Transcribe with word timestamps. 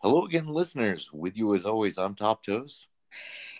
Hello 0.00 0.24
again, 0.24 0.46
listeners. 0.46 1.10
With 1.12 1.36
you 1.36 1.54
as 1.54 1.66
always, 1.66 1.98
I'm 1.98 2.14
Top 2.14 2.44
Toes. 2.44 2.86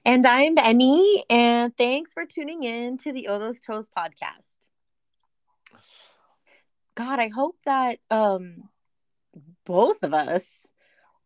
And 0.04 0.24
I'm 0.24 0.54
Benny, 0.54 1.24
and 1.28 1.76
thanks 1.76 2.12
for 2.12 2.24
tuning 2.26 2.62
in 2.62 2.96
to 2.98 3.12
the 3.12 3.26
All 3.26 3.40
Those 3.40 3.60
Toes 3.60 3.86
podcast. 3.96 4.46
God, 6.94 7.18
I 7.18 7.26
hope 7.28 7.56
that 7.64 7.98
um 8.10 8.68
both 9.66 10.04
of 10.04 10.14
us 10.14 10.44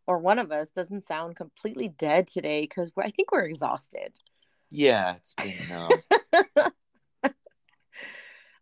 or 0.07 0.17
one 0.17 0.39
of 0.39 0.51
us 0.51 0.69
doesn't 0.69 1.05
sound 1.05 1.35
completely 1.35 1.89
dead 1.89 2.27
today 2.27 2.61
because 2.61 2.91
I 2.97 3.11
think 3.11 3.31
we're 3.31 3.45
exhausted. 3.45 4.13
Yeah, 4.71 5.15
it's 5.17 5.35
been 5.35 5.71
um, 5.71 5.89
it's 7.23 7.31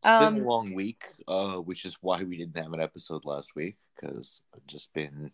Um, 0.03 0.35
been 0.35 0.43
a 0.43 0.47
long 0.49 0.73
week, 0.73 1.05
uh, 1.29 1.55
which 1.57 1.85
is 1.85 1.97
why 2.01 2.23
we 2.23 2.35
didn't 2.35 2.57
have 2.57 2.73
an 2.73 2.81
episode 2.81 3.23
last 3.23 3.55
week 3.55 3.77
because 3.95 4.41
I've 4.53 4.67
just 4.67 4.93
been 4.93 5.31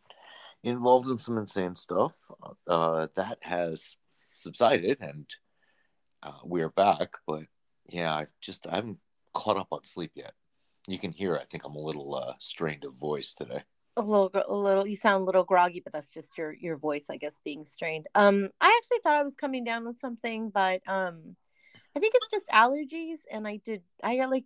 involved 0.64 1.10
in 1.10 1.18
some 1.18 1.38
insane 1.38 1.76
stuff. 1.76 2.16
Uh, 2.68 3.08
that 3.16 3.38
has 3.42 3.98
subsided, 4.34 5.00
and 5.02 5.26
uh, 6.24 6.40
we're 6.44 6.70
back. 6.70 7.14
But 7.26 7.44
yeah, 7.88 8.14
I 8.14 8.28
just 8.42 8.68
I 8.68 8.76
haven't 8.76 9.00
caught 9.34 9.58
up 9.58 9.68
on 9.72 9.84
sleep 9.84 10.12
yet. 10.16 10.34
You 10.88 10.98
can 11.00 11.12
hear. 11.12 11.38
I 11.38 11.44
think 11.44 11.64
I'm 11.66 11.76
a 11.76 11.80
little 11.82 12.16
uh, 12.16 12.34
strained 12.40 12.86
of 12.86 12.94
voice 12.96 13.34
today. 13.34 13.64
a 13.98 14.02
little 14.02 14.30
a 14.34 14.54
little 14.54 14.86
you 14.88 14.96
sound 14.96 15.22
a 15.22 15.26
little 15.26 15.44
groggy 15.44 15.82
but 15.84 15.92
that's 15.92 16.10
just 16.10 16.38
your 16.38 16.54
your 16.54 16.78
voice 16.78 17.06
i 17.10 17.18
guess 17.18 17.34
being 17.44 17.66
strained 17.66 18.06
um 18.14 18.50
i 18.62 18.80
actually 18.80 19.00
thought 19.02 19.16
i 19.16 19.24
was 19.24 19.34
coming 19.36 19.64
down 19.64 19.86
with 19.88 20.00
something 20.00 20.52
but 20.52 20.82
um 20.88 21.36
i 21.96 22.00
think 22.00 22.14
it's 22.16 22.30
just 22.30 22.48
allergies 22.50 23.18
and 23.32 23.48
i 23.48 23.58
did 23.66 23.82
i 24.04 24.16
got 24.18 24.30
like 24.30 24.46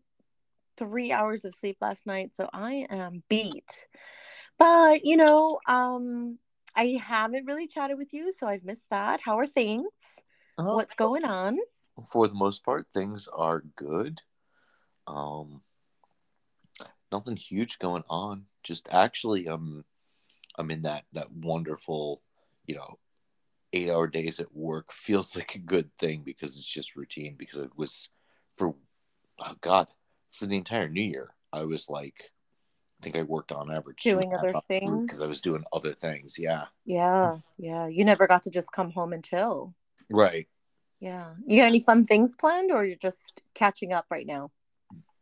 three 0.78 1.12
hours 1.12 1.44
of 1.44 1.54
sleep 1.54 1.76
last 1.82 2.06
night 2.08 2.32
so 2.34 2.50
i 2.54 2.88
am 2.90 3.24
beat 3.28 3.88
but 4.62 5.06
you 5.06 5.18
know 5.18 5.60
um 5.68 6.38
i 6.76 7.00
haven't 7.04 7.46
really 7.46 7.68
chatted 7.68 7.98
with 7.98 8.14
you 8.14 8.32
so 8.40 8.48
i've 8.48 8.64
missed 8.64 8.90
that 8.90 9.20
how 9.22 9.38
are 9.38 9.48
things 9.48 9.90
Uh, 10.58 10.74
what's 10.74 10.94
going 10.96 11.26
on 11.26 11.58
for 12.10 12.28
the 12.28 12.36
most 12.36 12.64
part, 12.64 12.88
things 12.88 13.28
are 13.28 13.64
good. 13.76 14.22
Um, 15.08 15.62
nothing 17.12 17.36
huge 17.36 17.80
going 17.80 18.04
on. 18.10 18.46
Just 18.64 18.88
actually, 18.92 19.48
um, 19.48 19.84
I'm 20.58 20.72
in 20.72 20.84
that 20.84 21.06
that 21.14 21.32
wonderful, 21.32 22.22
you 22.66 22.76
know, 22.76 23.00
eight 23.74 23.90
hour 23.90 24.08
days 24.08 24.40
at 24.40 24.56
work 24.56 24.92
feels 24.94 25.36
like 25.36 25.56
a 25.56 25.60
good 25.60 25.96
thing 25.98 26.24
because 26.24 26.58
it's 26.58 26.68
just 26.68 26.96
routine. 26.96 27.36
Because 27.38 27.60
it 27.60 27.72
was 27.76 28.10
for, 28.56 28.76
oh 29.40 29.56
God, 29.62 29.88
for 30.32 30.46
the 30.46 30.58
entire 30.58 30.90
New 30.90 31.02
Year, 31.02 31.36
I 31.52 31.64
was 31.64 31.90
like, 31.90 32.32
think 33.02 33.16
I 33.16 33.24
worked 33.24 33.52
on 33.52 33.72
average 33.72 34.04
Doing 34.04 34.34
other 34.34 34.54
things? 34.68 35.04
because 35.06 35.22
I 35.22 35.28
was 35.28 35.42
doing 35.42 35.64
other 35.74 35.94
things. 35.94 36.38
Yeah, 36.40 36.66
yeah 36.86 37.38
yeah 37.58 37.88
you 37.88 38.04
never 38.04 38.28
got 38.28 38.44
to 38.44 38.50
just 38.50 38.72
come 38.72 38.92
home 38.92 39.14
and 39.14 39.24
chill 39.24 39.74
right. 40.10 40.48
yeah 41.00 41.34
you 41.46 41.58
got 41.62 41.68
any 41.68 41.80
fun 41.80 42.06
things 42.06 42.36
planned 42.36 42.72
or 42.72 42.84
you're 42.84 42.96
just 42.96 43.44
catching 43.54 43.94
up 43.94 44.06
right 44.10 44.26
now 44.26 44.50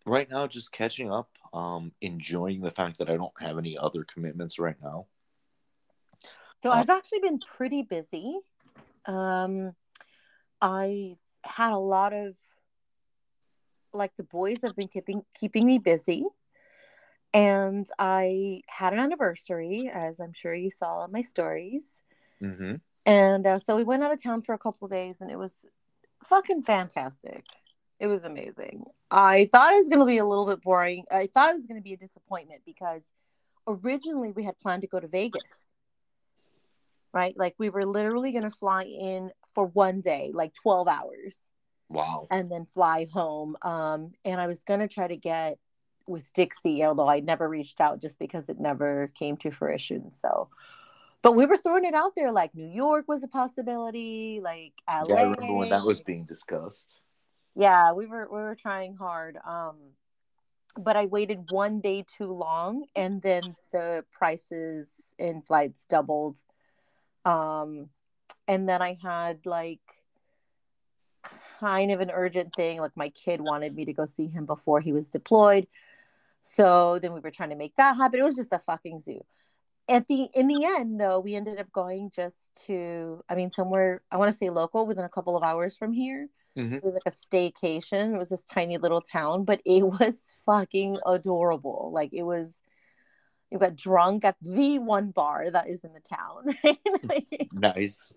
right 0.06 0.30
now 0.30 0.48
just 0.48 0.72
catching 0.72 1.12
up 1.12 1.30
um 1.54 1.92
enjoying 2.02 2.62
the 2.62 2.72
fact 2.72 2.98
that 2.98 3.10
i 3.10 3.18
don't 3.18 3.34
have 3.40 3.58
any 3.58 3.78
other 3.78 4.04
commitments 4.04 4.58
right 4.58 4.78
now 4.82 5.06
So 6.64 6.72
Uh, 6.72 6.76
I've 6.76 6.90
actually 6.90 7.20
been 7.20 7.40
pretty 7.40 7.84
busy. 7.84 8.38
Um, 9.06 9.76
I've 10.62 11.18
had 11.44 11.72
a 11.72 11.78
lot 11.78 12.14
of 12.14 12.36
like 13.94 14.16
the 14.18 14.24
boys 14.24 14.60
have 14.62 14.76
been 14.76 14.88
keeping 14.88 15.24
keeping 15.34 15.66
me 15.66 15.80
busy, 15.80 16.26
and 17.34 17.88
I 17.98 18.62
had 18.68 18.94
an 18.94 19.00
anniversary, 19.00 19.90
as 19.94 20.20
I'm 20.20 20.34
sure 20.34 20.54
you 20.54 20.72
saw 20.72 21.06
in 21.06 21.12
my 21.12 21.22
stories. 21.22 22.02
mm-hmm. 22.42 22.76
And 23.06 23.48
uh, 23.48 23.60
so 23.60 23.76
we 23.76 23.84
went 23.84 24.04
out 24.04 24.12
of 24.12 24.22
town 24.22 24.42
for 24.42 24.54
a 24.54 24.60
couple 24.60 24.86
of 24.86 24.92
days, 24.92 25.22
and 25.22 25.32
it 25.32 25.38
was 25.38 25.66
fucking 26.24 26.62
fantastic. 26.62 27.46
It 28.00 28.08
was 28.08 28.24
amazing. 28.24 28.86
I 29.12 29.50
thought 29.52 29.74
it 29.74 29.78
was 29.78 29.90
going 29.90 30.00
to 30.00 30.06
be 30.06 30.20
a 30.20 30.26
little 30.26 30.46
bit 30.46 30.62
boring. 30.62 31.06
I 31.12 31.28
thought 31.28 31.52
it 31.52 31.58
was 31.58 31.66
going 31.66 31.80
to 31.80 31.84
be 31.84 31.94
a 31.94 31.98
disappointment 31.98 32.62
because 32.66 33.02
originally 33.68 34.32
we 34.32 34.44
had 34.44 34.60
planned 34.60 34.84
to 34.84 34.88
go 34.88 35.00
to 35.00 35.08
Vegas, 35.08 35.74
right? 37.14 37.36
Like 37.38 37.56
we 37.58 37.70
were 37.70 37.86
literally 37.86 38.32
going 38.32 38.44
to 38.44 38.52
fly 38.52 38.84
in 38.84 39.32
for 39.54 39.66
one 39.66 40.02
day, 40.02 40.32
like 40.34 40.54
12 40.54 40.88
hours, 40.88 41.40
wow 41.90 42.28
and 42.30 42.52
then 42.52 42.66
fly 42.66 43.08
home. 43.12 43.58
Um, 43.62 44.12
and 44.24 44.40
I 44.40 44.48
was 44.48 44.64
going 44.64 44.80
to 44.82 44.88
try 44.88 45.08
to 45.08 45.18
get 45.18 45.58
with 46.10 46.34
Dixie, 46.34 46.84
although 46.84 47.10
I 47.10 47.20
never 47.20 47.48
reached 47.48 47.80
out 47.80 48.02
just 48.02 48.20
because 48.20 48.50
it 48.50 48.60
never 48.60 49.10
came 49.16 49.38
to 49.38 49.52
fruition. 49.52 50.12
So, 50.12 50.50
but 51.22 51.34
we 51.34 51.46
were 51.46 51.58
throwing 51.58 51.86
it 51.86 51.94
out 51.94 52.14
there 52.16 52.32
like 52.32 52.56
New 52.56 52.68
York 52.68 53.08
was 53.08 53.24
a 53.24 53.28
possibility, 53.28 54.42
like 54.44 54.74
LA. 54.90 55.06
yeah 55.08 55.16
i 55.16 55.22
remember 55.24 55.54
when 55.54 55.70
that 55.70 55.84
was 55.84 56.02
being 56.02 56.26
discussed 56.26 57.00
yeah 57.56 57.92
we 57.92 58.06
were 58.06 58.28
we 58.32 58.40
were 58.40 58.56
trying 58.56 58.96
hard 58.96 59.38
um 59.46 59.76
but 60.78 60.96
i 60.96 61.06
waited 61.06 61.52
one 61.52 61.82
day 61.82 62.06
too 62.18 62.32
long 62.32 62.86
and 62.96 63.22
then 63.22 63.42
the 63.72 64.04
prices 64.12 65.14
in 65.18 65.42
flights 65.42 65.86
doubled 65.86 66.38
um 67.26 67.90
and 68.48 68.68
then 68.70 68.82
i 68.82 68.98
had 69.02 69.46
like 69.46 69.82
kind 71.60 71.92
of 71.92 72.00
an 72.00 72.12
urgent 72.12 72.56
thing 72.56 72.80
like 72.80 72.96
my 72.96 73.10
kid 73.10 73.42
wanted 73.42 73.76
me 73.76 73.84
to 73.84 73.94
go 73.94 74.06
see 74.06 74.28
him 74.28 74.46
before 74.46 74.80
he 74.80 74.94
was 74.94 75.10
deployed 75.10 75.68
so 76.42 77.00
then 77.00 77.14
we 77.14 77.20
were 77.20 77.32
trying 77.32 77.50
to 77.50 77.56
make 77.56 77.76
that 77.76 77.96
happen 77.98 78.20
it 78.20 78.24
was 78.24 78.36
just 78.36 78.54
a 78.54 78.60
fucking 78.60 79.00
zoo 79.00 79.22
at 79.88 80.08
the 80.08 80.28
in 80.34 80.48
the 80.48 80.64
end 80.64 81.00
though 81.00 81.20
we 81.20 81.36
ended 81.36 81.60
up 81.60 81.72
going 81.72 82.12
just 82.16 82.50
to 82.68 83.24
i 83.30 83.36
mean 83.36 83.52
somewhere 83.52 84.02
i 84.12 84.18
want 84.18 84.30
to 84.30 84.38
say 84.38 84.50
local 84.50 84.86
within 84.86 85.06
a 85.06 85.10
couple 85.10 85.36
of 85.36 85.44
hours 85.44 85.76
from 85.78 85.92
here 85.92 86.30
mm-hmm. 86.58 86.76
it 86.76 86.84
was 86.84 86.94
like 86.94 87.04
a 87.06 87.12
staycation. 87.12 88.16
It 88.16 88.18
was 88.18 88.30
this 88.30 88.46
tiny 88.46 88.78
little 88.78 89.02
town, 89.02 89.46
but 89.46 89.62
it 89.66 89.84
was 90.00 90.36
fucking 90.46 90.98
adorable. 91.06 91.92
Like 91.94 92.12
it 92.14 92.24
was, 92.24 92.62
you 93.52 93.58
got 93.58 93.76
drunk 93.76 94.26
at 94.26 94.36
the 94.42 94.80
one 94.80 95.12
bar 95.12 95.50
that 95.50 95.70
is 95.70 95.84
in 95.84 95.94
the 95.94 96.02
town. 96.02 96.56
Right? 97.10 97.48
nice 97.54 98.14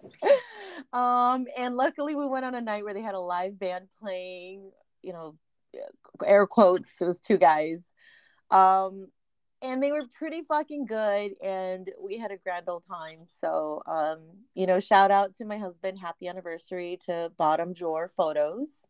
um, 0.93 1.47
and 1.57 1.77
luckily 1.77 2.15
we 2.15 2.27
went 2.27 2.45
on 2.45 2.55
a 2.55 2.61
night 2.61 2.85
where 2.85 2.95
they 2.95 3.01
had 3.01 3.15
a 3.15 3.21
live 3.21 3.59
band 3.59 3.89
playing. 4.01 4.71
You 5.03 5.13
know, 5.13 5.37
air 6.25 6.47
quotes. 6.47 7.01
It 7.01 7.07
was 7.07 7.19
two 7.19 7.39
guys. 7.39 7.85
Um, 8.53 9.09
and 9.63 9.83
they 9.83 9.93
were 9.93 10.05
pretty 10.19 10.43
fucking 10.43 10.87
good 10.87 11.33
and 11.41 11.89
we 12.03 12.19
had 12.19 12.33
a 12.33 12.37
grand 12.37 12.69
old 12.69 12.85
time. 12.87 13.21
So 13.41 13.83
um 13.87 14.19
you 14.55 14.67
know 14.67 14.81
shout 14.81 15.11
out 15.11 15.35
to 15.37 15.45
my 15.45 15.57
husband. 15.57 15.99
Happy 15.99 16.29
anniversary 16.29 16.99
to 17.07 17.31
bottom 17.39 17.73
drawer 17.73 18.09
photos. 18.09 18.87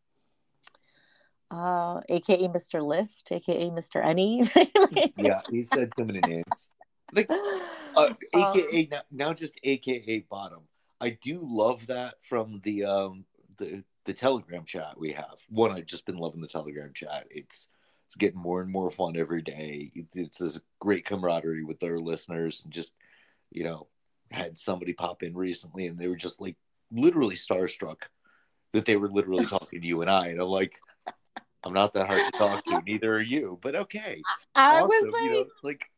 Uh 1.51 2.01
aka 2.09 2.47
mr 2.47 2.83
lift 2.83 3.31
aka 3.31 3.69
mr 3.69 4.03
any 4.03 4.43
yeah 5.17 5.41
he 5.51 5.63
said 5.63 5.91
too 5.97 6.05
many 6.05 6.19
names. 6.19 6.69
Like 7.13 7.29
uh, 7.95 8.09
aka 8.33 8.87
now, 8.91 9.01
now 9.11 9.33
just 9.33 9.53
aka 9.63 10.25
bottom. 10.29 10.63
I 10.99 11.11
do 11.11 11.39
love 11.43 11.87
that 11.87 12.15
from 12.21 12.61
the 12.63 12.85
um 12.85 13.25
the 13.57 13.83
the 14.05 14.13
telegram 14.13 14.65
chat 14.65 14.99
we 14.99 15.11
have. 15.11 15.37
One 15.49 15.71
i've 15.71 15.85
just 15.85 16.07
been 16.07 16.17
loving 16.17 16.41
the 16.41 16.47
telegram 16.47 16.91
chat. 16.93 17.27
It's 17.29 17.67
it's 18.13 18.19
getting 18.19 18.39
more 18.39 18.61
and 18.61 18.71
more 18.71 18.91
fun 18.91 19.17
every 19.17 19.41
day 19.41 19.89
it's, 19.95 20.15
it's 20.15 20.37
this 20.37 20.59
great 20.79 21.03
camaraderie 21.03 21.63
with 21.63 21.81
our 21.81 21.97
listeners 21.97 22.63
and 22.63 22.71
just 22.71 22.93
you 23.51 23.63
know 23.63 23.87
had 24.29 24.55
somebody 24.55 24.93
pop 24.93 25.23
in 25.23 25.35
recently 25.35 25.87
and 25.87 25.97
they 25.97 26.07
were 26.07 26.15
just 26.15 26.39
like 26.39 26.55
literally 26.91 27.35
starstruck 27.35 28.03
that 28.71 28.85
they 28.85 28.97
were 28.97 29.09
literally 29.09 29.45
talking 29.49 29.81
to 29.81 29.87
you 29.87 30.01
and 30.01 30.11
i 30.11 30.27
and 30.27 30.39
i'm 30.39 30.47
like 30.47 30.75
i'm 31.63 31.73
not 31.73 31.95
that 31.95 32.05
hard 32.05 32.21
to 32.21 32.31
talk 32.37 32.63
to 32.63 32.79
neither 32.85 33.15
are 33.15 33.21
you 33.21 33.57
but 33.63 33.75
okay 33.75 34.21
i 34.55 34.81
awesome. 34.81 34.87
was 34.87 35.13
like 35.13 35.23
you 35.23 35.31
know, 35.31 35.45
like 35.63 35.89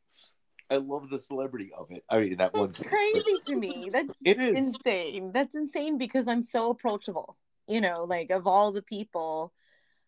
I 0.72 0.78
love 0.78 1.12
the 1.12 1.20
celebrity 1.20 1.70
of 1.78 1.92
it. 1.92 2.04
I 2.10 2.22
mean, 2.22 2.38
that 2.38 2.56
one 2.56 2.70
that's 2.70 2.82
case, 2.82 2.90
crazy 2.90 3.40
to 3.46 3.56
me 3.56 3.92
that's 3.94 4.10
It 4.26 4.40
is. 4.40 4.80
insane 4.88 5.32
that's 5.32 5.54
insane 5.54 6.00
because 6.00 6.28
i'm 6.28 6.42
so 6.42 6.72
approachable 6.72 7.38
you 7.68 7.82
know 7.82 8.04
like 8.04 8.32
of 8.32 8.48
all 8.48 8.72
the 8.72 8.82
people 8.82 9.54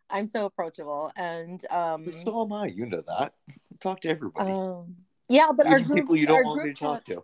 i'm 0.09 0.27
so 0.27 0.45
approachable 0.45 1.12
and 1.15 1.65
um 1.71 2.12
So 2.12 2.42
am 2.42 2.54
I. 2.54 2.68
You 2.68 2.86
know 2.86 3.04
that. 3.07 3.33
Talk 3.80 4.01
to 4.01 4.09
everybody. 4.09 4.51
um 4.51 4.95
yeah 5.30 5.51
but 5.56 5.68
our 5.68 5.80
group, 5.80 6.00
people 6.00 6.15
you 6.15 6.27
don't 6.27 6.45
want 6.45 6.63
me 6.63 6.74
to 6.74 6.80
talk 6.80 7.04
to. 7.06 7.24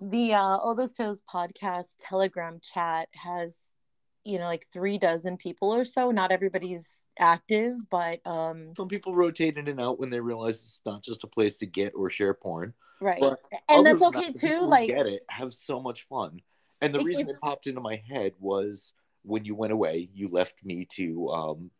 the 0.00 0.34
uh 0.34 0.56
all 0.56 0.74
those 0.74 0.94
toes 0.94 1.22
podcast 1.28 1.88
telegram 1.98 2.58
chat 2.62 3.08
has 3.14 3.56
you 4.24 4.38
know 4.38 4.44
like 4.44 4.66
three 4.72 4.98
dozen 4.98 5.36
people 5.36 5.74
or 5.74 5.84
so 5.84 6.10
not 6.10 6.30
everybody's 6.30 7.06
active 7.18 7.74
but 7.90 8.20
um 8.26 8.72
Some 8.76 8.88
people 8.88 9.14
rotate 9.14 9.56
in 9.58 9.66
and 9.68 9.80
out 9.80 9.98
when 9.98 10.10
they 10.10 10.20
realize 10.20 10.56
it's 10.56 10.80
not 10.86 11.02
just 11.02 11.24
a 11.24 11.26
place 11.26 11.56
to 11.58 11.66
get 11.66 11.92
or 11.94 12.08
share 12.10 12.34
porn. 12.34 12.72
right 13.00 13.20
But 13.20 13.40
and 13.68 13.84
that's 13.86 14.02
okay 14.02 14.30
that, 14.30 14.40
too 14.40 14.60
like 14.66 14.88
get 14.88 15.06
it 15.06 15.22
have 15.28 15.52
so 15.52 15.80
much 15.80 16.02
fun. 16.06 16.40
And 16.82 16.94
the 16.94 17.00
It- 17.00 17.04
reason 17.04 17.28
it- 17.28 17.32
it 17.32 17.40
popped 17.40 17.66
into 17.66 17.80
my 17.80 18.02
head 18.08 18.34
was 18.38 18.94
when 19.22 19.44
you 19.44 19.54
went 19.54 19.72
away, 19.72 20.08
you 20.14 20.28
left 20.28 20.64
me 20.64 20.86
to 20.96 21.28
um 21.30 21.70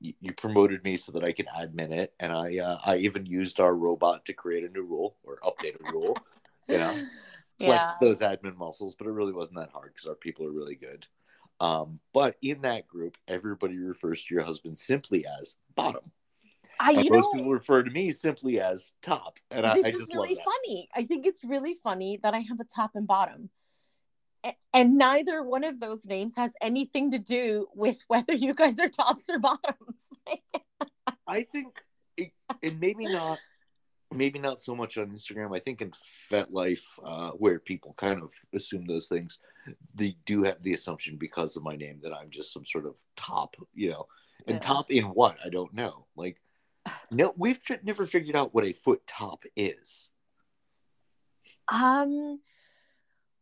you, 0.00 0.32
promoted 0.34 0.82
me 0.82 0.96
so 0.96 1.12
that 1.12 1.24
I 1.24 1.32
could 1.32 1.46
admin 1.48 1.92
it, 1.92 2.14
and 2.18 2.32
I 2.32 2.58
uh, 2.58 2.78
I 2.84 2.96
even 2.96 3.26
used 3.26 3.60
our 3.60 3.74
robot 3.74 4.24
to 4.26 4.32
create 4.32 4.64
a 4.64 4.68
new 4.68 4.82
rule 4.82 5.16
or 5.24 5.38
update 5.44 5.80
a 5.80 5.84
rule. 5.84 6.22
You 6.68 6.78
know, 6.78 6.96
flex 7.60 7.84
Yeah. 7.84 7.96
those 8.00 8.20
admin 8.20 8.56
muscles, 8.56 8.94
but 8.94 9.06
it 9.06 9.12
really 9.12 9.32
wasn't 9.32 9.58
that 9.58 9.70
hard 9.72 9.92
because 9.94 10.08
our 10.08 10.14
people 10.14 10.46
are 10.46 10.52
really 10.52 10.76
good. 10.76 11.06
Um, 11.60 12.00
but 12.14 12.36
in 12.40 12.62
that 12.62 12.88
group, 12.88 13.18
everybody 13.28 13.76
refers 13.76 14.24
to 14.24 14.34
your 14.34 14.44
husband 14.44 14.78
simply 14.78 15.26
as 15.40 15.56
bottom. 15.74 16.10
I, 16.80 16.92
And 16.92 17.04
you 17.04 17.10
most 17.10 17.34
know, 17.34 17.40
people 17.40 17.52
refer 17.52 17.82
to 17.82 17.90
me 17.90 18.10
simply 18.12 18.60
as 18.60 18.94
top. 19.02 19.38
And 19.50 19.66
I, 19.66 19.74
I 19.84 19.90
just 19.90 20.12
really 20.12 20.36
funny. 20.36 20.88
I 20.96 21.02
think 21.02 21.26
it's 21.26 21.44
really 21.44 21.74
funny 21.74 22.18
that 22.22 22.32
I 22.32 22.38
have 22.38 22.60
a 22.60 22.64
top 22.64 22.92
and 22.94 23.06
bottom. 23.06 23.50
And 24.72 24.96
neither 24.96 25.42
one 25.42 25.64
of 25.64 25.80
those 25.80 26.04
names 26.06 26.32
has 26.36 26.52
anything 26.60 27.10
to 27.10 27.18
do 27.18 27.66
with 27.74 28.02
whether 28.08 28.32
you 28.32 28.54
guys 28.54 28.78
are 28.78 28.88
tops 28.88 29.28
or 29.28 29.38
bottoms. 29.38 30.00
I 31.26 31.42
think, 31.42 31.80
it, 32.16 32.32
and 32.62 32.80
maybe 32.80 33.06
not, 33.06 33.38
maybe 34.12 34.38
not 34.38 34.60
so 34.60 34.74
much 34.74 34.96
on 34.98 35.10
Instagram. 35.10 35.54
I 35.54 35.60
think 35.60 35.82
in 35.82 35.92
FetLife, 36.30 36.82
uh, 37.04 37.30
where 37.32 37.58
people 37.58 37.94
kind 37.96 38.22
of 38.22 38.32
assume 38.54 38.86
those 38.86 39.08
things, 39.08 39.38
they 39.94 40.16
do 40.24 40.42
have 40.44 40.62
the 40.62 40.72
assumption 40.74 41.16
because 41.16 41.56
of 41.56 41.62
my 41.62 41.76
name 41.76 42.00
that 42.02 42.12
I'm 42.12 42.30
just 42.30 42.52
some 42.52 42.64
sort 42.64 42.86
of 42.86 42.94
top, 43.16 43.56
you 43.74 43.90
know. 43.90 44.06
And 44.46 44.56
Yeah. 44.56 44.60
top 44.60 44.90
in 44.90 45.04
what? 45.04 45.36
I 45.44 45.50
don't 45.50 45.74
know. 45.74 46.06
Like, 46.16 46.40
no, 47.10 47.34
we've 47.36 47.60
never 47.82 48.06
figured 48.06 48.34
out 48.36 48.54
what 48.54 48.64
a 48.64 48.72
foot 48.72 49.06
top 49.06 49.44
is. 49.54 50.10
Um, 51.72 52.40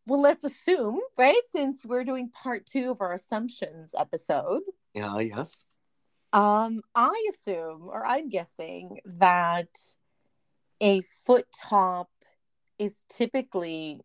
well, 0.09 0.21
let's 0.21 0.43
assume, 0.43 0.99
right? 1.17 1.39
Since 1.49 1.85
we're 1.85 2.03
doing 2.03 2.29
part 2.29 2.65
two 2.65 2.91
of 2.91 3.01
our 3.01 3.13
assumptions 3.13 3.93
episode, 3.97 4.61
Yeah, 4.93 5.19
yes. 5.19 5.65
um, 6.33 6.81
I 6.95 7.29
assume, 7.33 7.87
or 7.87 8.05
I'm 8.05 8.29
guessing, 8.29 8.99
that 9.05 9.69
a 10.81 11.01
foot 11.25 11.45
top 11.69 12.09
is 12.77 12.93
typically 13.09 14.01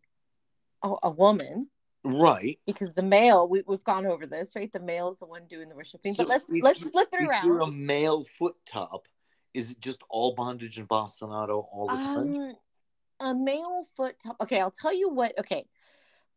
a, 0.83 0.95
a 1.05 1.11
woman 1.11 1.71
Right. 2.07 2.59
because 2.67 2.93
the 2.95 3.03
male 3.03 3.49
we, 3.49 3.63
we've 3.67 3.85
gone 3.85 4.05
over 4.05 4.27
this 4.27 4.55
right 4.55 4.71
the 4.73 4.81
male 4.81 5.11
is 5.13 5.19
the 5.21 5.25
one 5.27 5.47
doing 5.47 5.69
the 5.71 5.75
worshiping 5.75 6.13
So 6.13 6.25
but 6.25 6.29
let's 6.29 6.51
let's 6.61 6.81
you- 6.81 6.91
flip 6.91 7.09
it 7.13 7.23
If 7.23 7.31
around 7.31 7.47
you're 7.47 7.61
a 7.61 7.71
male 7.71 8.25
foot 8.25 8.57
top, 8.67 9.07
is 9.55 9.71
it 9.71 9.81
just 9.81 10.03
all 10.11 10.35
bondage 10.35 10.79
and 10.79 10.89
bastinado 10.89 11.65
all 11.73 11.87
the 11.89 11.97
time? 11.97 12.35
um 12.35 12.57
a 13.21 13.35
male 13.35 13.87
foot 13.97 14.17
top 14.23 14.37
okay 14.43 14.61
i'll 14.61 14.73
tell 14.73 14.93
you 14.93 15.09
what 15.09 15.39
okay 15.39 15.65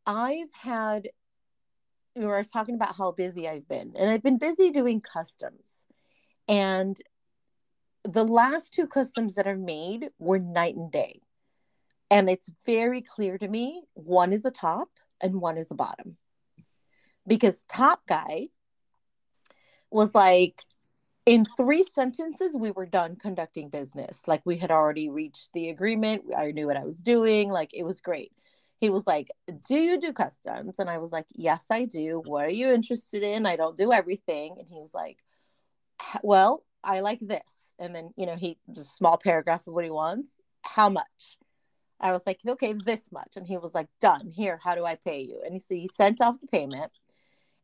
i've 0.07 0.51
had 0.53 1.09
we 2.15 2.25
were 2.25 2.43
talking 2.43 2.73
about 2.73 2.95
how 2.95 3.11
busy 3.11 3.47
i've 3.47 3.67
been 3.67 3.93
and 3.95 4.09
i've 4.09 4.23
been 4.23 4.39
busy 4.39 4.71
doing 4.71 5.01
customs. 5.01 5.85
And 6.47 6.99
the 8.03 8.23
last 8.23 8.73
two 8.73 8.87
customs 8.87 9.35
that 9.35 9.47
are 9.47 9.57
made 9.57 10.09
were 10.17 10.39
night 10.39 10.75
and 10.75 10.91
day. 10.91 11.21
And 12.09 12.29
it's 12.29 12.49
very 12.65 13.01
clear 13.01 13.37
to 13.37 13.47
me 13.47 13.83
one 13.93 14.31
is 14.31 14.45
a 14.45 14.51
top 14.51 14.89
and 15.21 15.41
one 15.41 15.57
is 15.57 15.71
a 15.71 15.75
bottom. 15.75 16.17
Because 17.27 17.65
top 17.67 18.07
guy 18.07 18.47
was 19.91 20.15
like 20.15 20.63
in 21.25 21.43
three 21.57 21.83
sentences 21.83 22.55
we 22.57 22.71
were 22.71 22.85
done 22.85 23.17
conducting 23.17 23.67
business. 23.67 24.21
Like 24.25 24.41
we 24.45 24.57
had 24.57 24.71
already 24.71 25.09
reached 25.09 25.51
the 25.51 25.67
agreement. 25.67 26.23
I 26.37 26.51
knew 26.51 26.67
what 26.67 26.77
i 26.77 26.85
was 26.85 27.01
doing. 27.01 27.49
Like 27.49 27.73
it 27.73 27.83
was 27.83 27.99
great 27.99 28.31
he 28.79 28.89
was 28.89 29.07
like 29.07 29.29
do 29.67 29.75
you 29.75 29.99
do 29.99 30.13
customs? 30.13 30.79
And 30.79 30.89
i 30.89 30.97
was 30.97 31.11
like 31.11 31.27
yes 31.35 31.65
i 31.69 31.85
do. 31.85 32.21
What 32.25 32.45
are 32.45 32.51
you 32.51 32.71
interested 32.71 33.23
in? 33.23 33.45
I 33.45 33.55
don't 33.55 33.77
do 33.77 33.91
everything. 33.91 34.55
And 34.59 34.67
he 34.69 34.79
was 34.79 34.93
like 34.93 35.17
well 36.23 36.63
i 36.83 36.99
like 36.99 37.19
this. 37.21 37.73
And 37.79 37.95
then 37.95 38.11
you 38.15 38.25
know 38.25 38.35
he 38.35 38.57
a 38.75 38.83
small 38.83 39.17
paragraph 39.17 39.67
of 39.67 39.73
what 39.73 39.83
he 39.83 39.91
wants 39.91 40.31
how 40.63 40.89
much? 40.89 41.37
I 41.99 42.11
was 42.11 42.23
like 42.25 42.41
okay 42.47 42.73
this 42.73 43.11
much. 43.11 43.35
And 43.35 43.47
he 43.47 43.57
was 43.57 43.73
like 43.73 43.87
done. 43.99 44.31
Here 44.31 44.59
how 44.63 44.75
do 44.75 44.85
i 44.85 44.95
pay 44.95 45.21
you? 45.21 45.41
And 45.43 45.53
he, 45.53 45.59
so 45.59 45.75
he 45.75 45.89
sent 45.95 46.21
off 46.21 46.39
the 46.39 46.47
payment. 46.47 46.91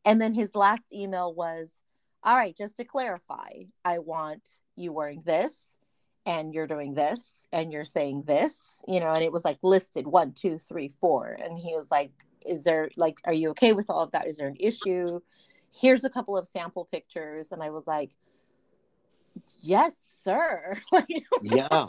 And 0.06 0.22
then 0.22 0.34
his 0.34 0.54
last 0.56 0.92
email 0.92 1.34
was 1.34 1.84
all 2.24 2.38
right, 2.38 2.56
just 2.56 2.78
to 2.78 2.86
clarify, 2.86 3.50
I 3.84 4.00
want 4.00 4.48
you 4.78 4.94
wearing 4.94 5.22
this 5.26 5.78
and 6.26 6.54
you're 6.54 6.68
doing 6.68 6.94
this 6.94 7.48
and 7.52 7.72
you're 7.72 7.86
saying 7.86 8.24
this, 8.26 8.84
you 8.88 9.00
know, 9.00 9.12
and 9.12 9.24
it 9.24 9.32
was 9.32 9.44
like 9.44 9.58
listed 9.62 10.08
one, 10.08 10.34
two, 10.34 10.58
three, 10.58 10.92
four. 11.00 11.38
And 11.44 11.58
he 11.58 11.76
was 11.76 11.90
like, 11.92 12.12
Is 12.46 12.64
there 12.64 12.90
like, 12.96 13.20
are 13.26 13.34
you 13.34 13.50
okay 13.50 13.74
with 13.74 13.90
all 13.90 14.02
of 14.02 14.12
that? 14.12 14.28
Is 14.28 14.38
there 14.38 14.48
an 14.48 14.58
issue? 14.60 15.20
Here's 15.74 16.04
a 16.04 16.10
couple 16.10 16.38
of 16.38 16.48
sample 16.48 16.86
pictures. 16.86 17.52
And 17.52 17.62
I 17.62 17.70
was 17.70 17.88
like, 17.88 18.12
Yes, 19.62 19.96
sir. 20.24 20.78
Yeah. 21.42 21.88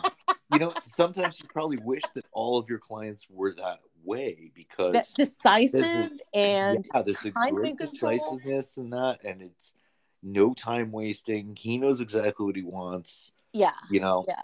You 0.52 0.58
know, 0.58 0.72
sometimes 0.84 1.40
you 1.40 1.48
probably 1.48 1.78
wish 1.78 2.02
that 2.14 2.26
all 2.32 2.58
of 2.58 2.68
your 2.68 2.78
clients 2.78 3.28
were 3.30 3.52
that 3.54 3.80
way 4.04 4.52
because 4.54 4.92
that's 4.92 5.14
decisive 5.14 6.12
and 6.34 6.86
yeah, 6.94 7.02
there's 7.02 7.24
a 7.24 7.30
great 7.30 7.78
decisiveness 7.78 8.76
in 8.76 8.90
that, 8.90 9.24
and 9.24 9.40
it's 9.42 9.74
no 10.22 10.52
time 10.54 10.92
wasting. 10.92 11.56
He 11.56 11.78
knows 11.78 12.00
exactly 12.00 12.46
what 12.46 12.56
he 12.56 12.62
wants, 12.62 13.32
yeah. 13.54 13.72
you 13.90 14.00
know. 14.00 14.24
Yeah. 14.28 14.42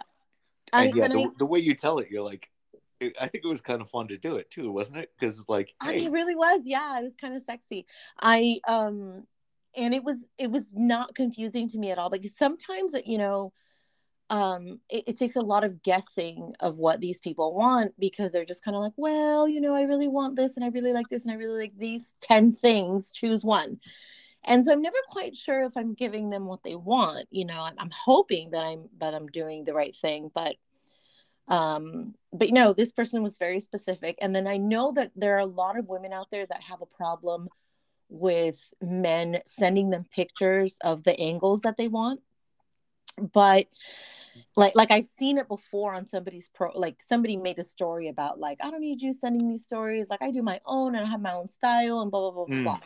I, 0.73 0.85
And 0.85 0.95
yeah, 0.97 1.05
and 1.05 1.12
the, 1.12 1.31
the 1.39 1.47
way 1.47 1.59
you 1.59 1.75
tell 1.75 1.99
it, 1.99 2.09
you're 2.11 2.23
like, 2.23 2.49
it- 3.01 3.17
I 3.21 3.27
think 3.29 3.45
it 3.45 3.49
was 3.49 3.61
kind 3.61 3.81
of 3.83 3.91
fun 3.91 4.09
to 4.09 4.17
do 4.17 4.37
it 4.37 4.51
too, 4.51 4.71
wasn't 4.71 4.99
it? 4.99 5.11
Because 5.19 5.45
like, 5.49 5.75
I- 5.81 5.93
hey, 5.93 6.05
it 6.07 6.12
really 6.12 6.35
was 6.37 6.62
yeah 6.65 6.99
it 6.99 7.03
was 7.03 7.15
kind 7.21 7.35
of 7.35 7.43
sexy 7.43 7.87
i 8.21 8.57
um 8.69 9.25
and 9.77 9.95
it 9.95 10.05
was 10.05 10.19
it 10.39 10.51
was 10.51 10.71
not 10.75 11.15
confusing 11.15 11.69
to 11.69 11.79
me 11.79 11.91
at 11.91 11.99
all 11.99 12.11
because 12.11 12.37
sometimes 12.37 12.95
you 13.07 13.19
know 13.19 13.53
um 14.31 14.81
it, 14.89 15.05
it 15.09 15.19
takes 15.19 15.37
a 15.37 15.41
lot 15.41 15.65
of 15.65 15.83
guessing 15.83 16.53
of 16.61 16.77
what 16.77 17.01
these 17.01 17.19
people 17.19 17.55
want 17.55 17.93
because 17.99 18.31
they're 18.33 18.45
just 18.45 18.65
kind 18.65 18.77
of 18.77 18.83
like 18.83 18.93
well 18.97 19.49
you 19.49 19.61
know 19.61 19.75
i 19.75 19.83
really 19.83 20.09
want 20.09 20.37
this 20.37 20.56
and 20.56 20.65
i 20.65 20.69
really 20.69 20.93
like 20.93 21.09
this 21.09 21.25
and 21.25 21.33
i 21.33 21.37
really 21.37 21.59
like 21.59 21.73
these 21.79 22.15
10 22.21 22.53
things 22.53 23.11
choose 23.11 23.45
one 23.45 23.81
and 24.45 24.65
so 24.65 24.73
i'm 24.73 24.83
never 24.83 24.97
quite 25.09 25.37
sure 25.37 25.65
if 25.65 25.77
i'm 25.77 25.95
giving 25.95 26.31
them 26.31 26.47
what 26.47 26.63
they 26.63 26.75
want 26.77 27.27
you 27.31 27.45
know 27.45 27.63
i'm, 27.65 27.75
I'm 27.79 27.91
hoping 27.91 28.51
that 28.51 28.65
i'm 28.65 28.89
that 28.99 29.15
i'm 29.15 29.27
doing 29.27 29.65
the 29.65 29.75
right 29.75 29.95
thing 29.95 30.31
but 30.35 30.57
um 31.49 32.15
but 32.33 32.51
no 32.51 32.73
this 32.73 32.93
person 32.93 33.23
was 33.23 33.39
very 33.39 33.61
specific 33.61 34.17
and 34.21 34.35
then 34.35 34.47
i 34.47 34.57
know 34.57 34.93
that 34.93 35.11
there 35.17 35.35
are 35.37 35.41
a 35.41 35.47
lot 35.47 35.79
of 35.79 35.89
women 35.89 36.13
out 36.13 36.31
there 36.31 36.47
that 36.47 36.63
have 36.63 36.81
a 36.81 36.87
problem 36.87 37.49
with 38.09 38.73
men 38.81 39.39
sending 39.47 39.91
them 39.91 40.05
pictures 40.15 40.79
of 40.83 41.05
the 41.05 41.19
angles 41.19 41.61
that 41.61 41.77
they 41.77 41.89
want 41.89 42.21
but 43.33 43.67
like 44.57 44.75
like 44.75 44.91
i've 44.91 45.07
seen 45.07 45.39
it 45.39 45.49
before 45.49 45.95
on 45.95 46.07
somebody's 46.07 46.49
pro 46.55 46.71
like 46.75 47.01
somebody 47.03 47.37
made 47.37 47.59
a 47.59 47.65
story 47.65 48.09
about 48.09 48.39
like 48.39 48.59
i 48.63 48.71
don't 48.71 48.81
need 48.81 49.03
you 49.03 49.13
sending 49.13 49.47
me 49.47 49.59
stories 49.59 50.07
like 50.09 50.23
i 50.23 50.31
do 50.31 50.43
my 50.43 50.61
own 50.67 50.95
and 50.95 51.05
i 51.07 51.09
have 51.11 51.21
my 51.21 51.32
own 51.32 51.49
style 51.49 52.01
and 52.01 52.11
blah 52.11 52.20
blah 52.20 52.31
blah 52.31 52.47
blah 52.47 52.56
Mm. 52.56 52.65
blah 52.65 52.81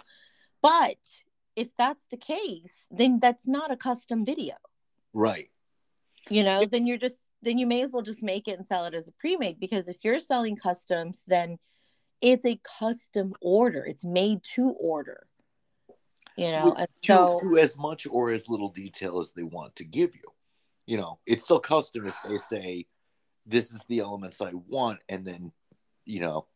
but 0.62 0.96
if 1.56 1.68
that's 1.76 2.04
the 2.11 2.16
case 2.16 2.87
then 2.90 3.18
that's 3.20 3.46
not 3.46 3.70
a 3.70 3.76
custom 3.76 4.25
video 4.25 4.54
right. 5.12 5.50
you 6.30 6.42
know 6.42 6.64
then 6.64 6.87
you're 6.87 6.99
just 6.99 7.18
then 7.42 7.58
you 7.58 7.66
may 7.66 7.82
as 7.82 7.92
well 7.92 8.02
just 8.02 8.23
make 8.23 8.49
it 8.49 8.58
and 8.58 8.66
sell 8.66 8.87
it 8.87 8.94
as 8.94 9.08
a 9.08 9.12
pre-made 9.12 9.61
because 9.61 9.88
if 9.88 9.96
you're 10.02 10.20
selling 10.20 10.56
customs 10.56 11.23
then 11.26 11.58
it's 12.20 12.44
a 12.46 12.61
custom 12.78 13.34
order 13.40 13.84
it's 13.84 14.04
made 14.04 14.42
to 14.42 14.70
order 14.80 15.26
you 16.37 16.50
know 16.50 16.75
and 16.78 16.88
so 17.02 17.38
to 17.40 17.58
as 17.58 17.76
much 17.78 18.06
or 18.06 18.30
as 18.30 18.49
little 18.49 18.70
detail 18.70 19.20
as 19.20 19.32
they 19.32 19.42
want 19.42 19.76
to 19.76 19.84
give 19.84 20.14
you. 20.14 20.23
You 20.87 20.99
know, 20.99 21.18
it's 21.25 21.44
still 21.44 21.61
custom 21.61 22.06
if 22.06 22.14
they 22.28 22.37
say, 22.37 22.87
"This 23.46 23.73
is 23.73 23.82
the 23.88 24.00
elements 24.00 24.42
I 24.42 24.52
want," 24.52 25.00
and 25.08 25.25
then, 25.26 25.52
you 26.04 26.20
know, 26.20 26.46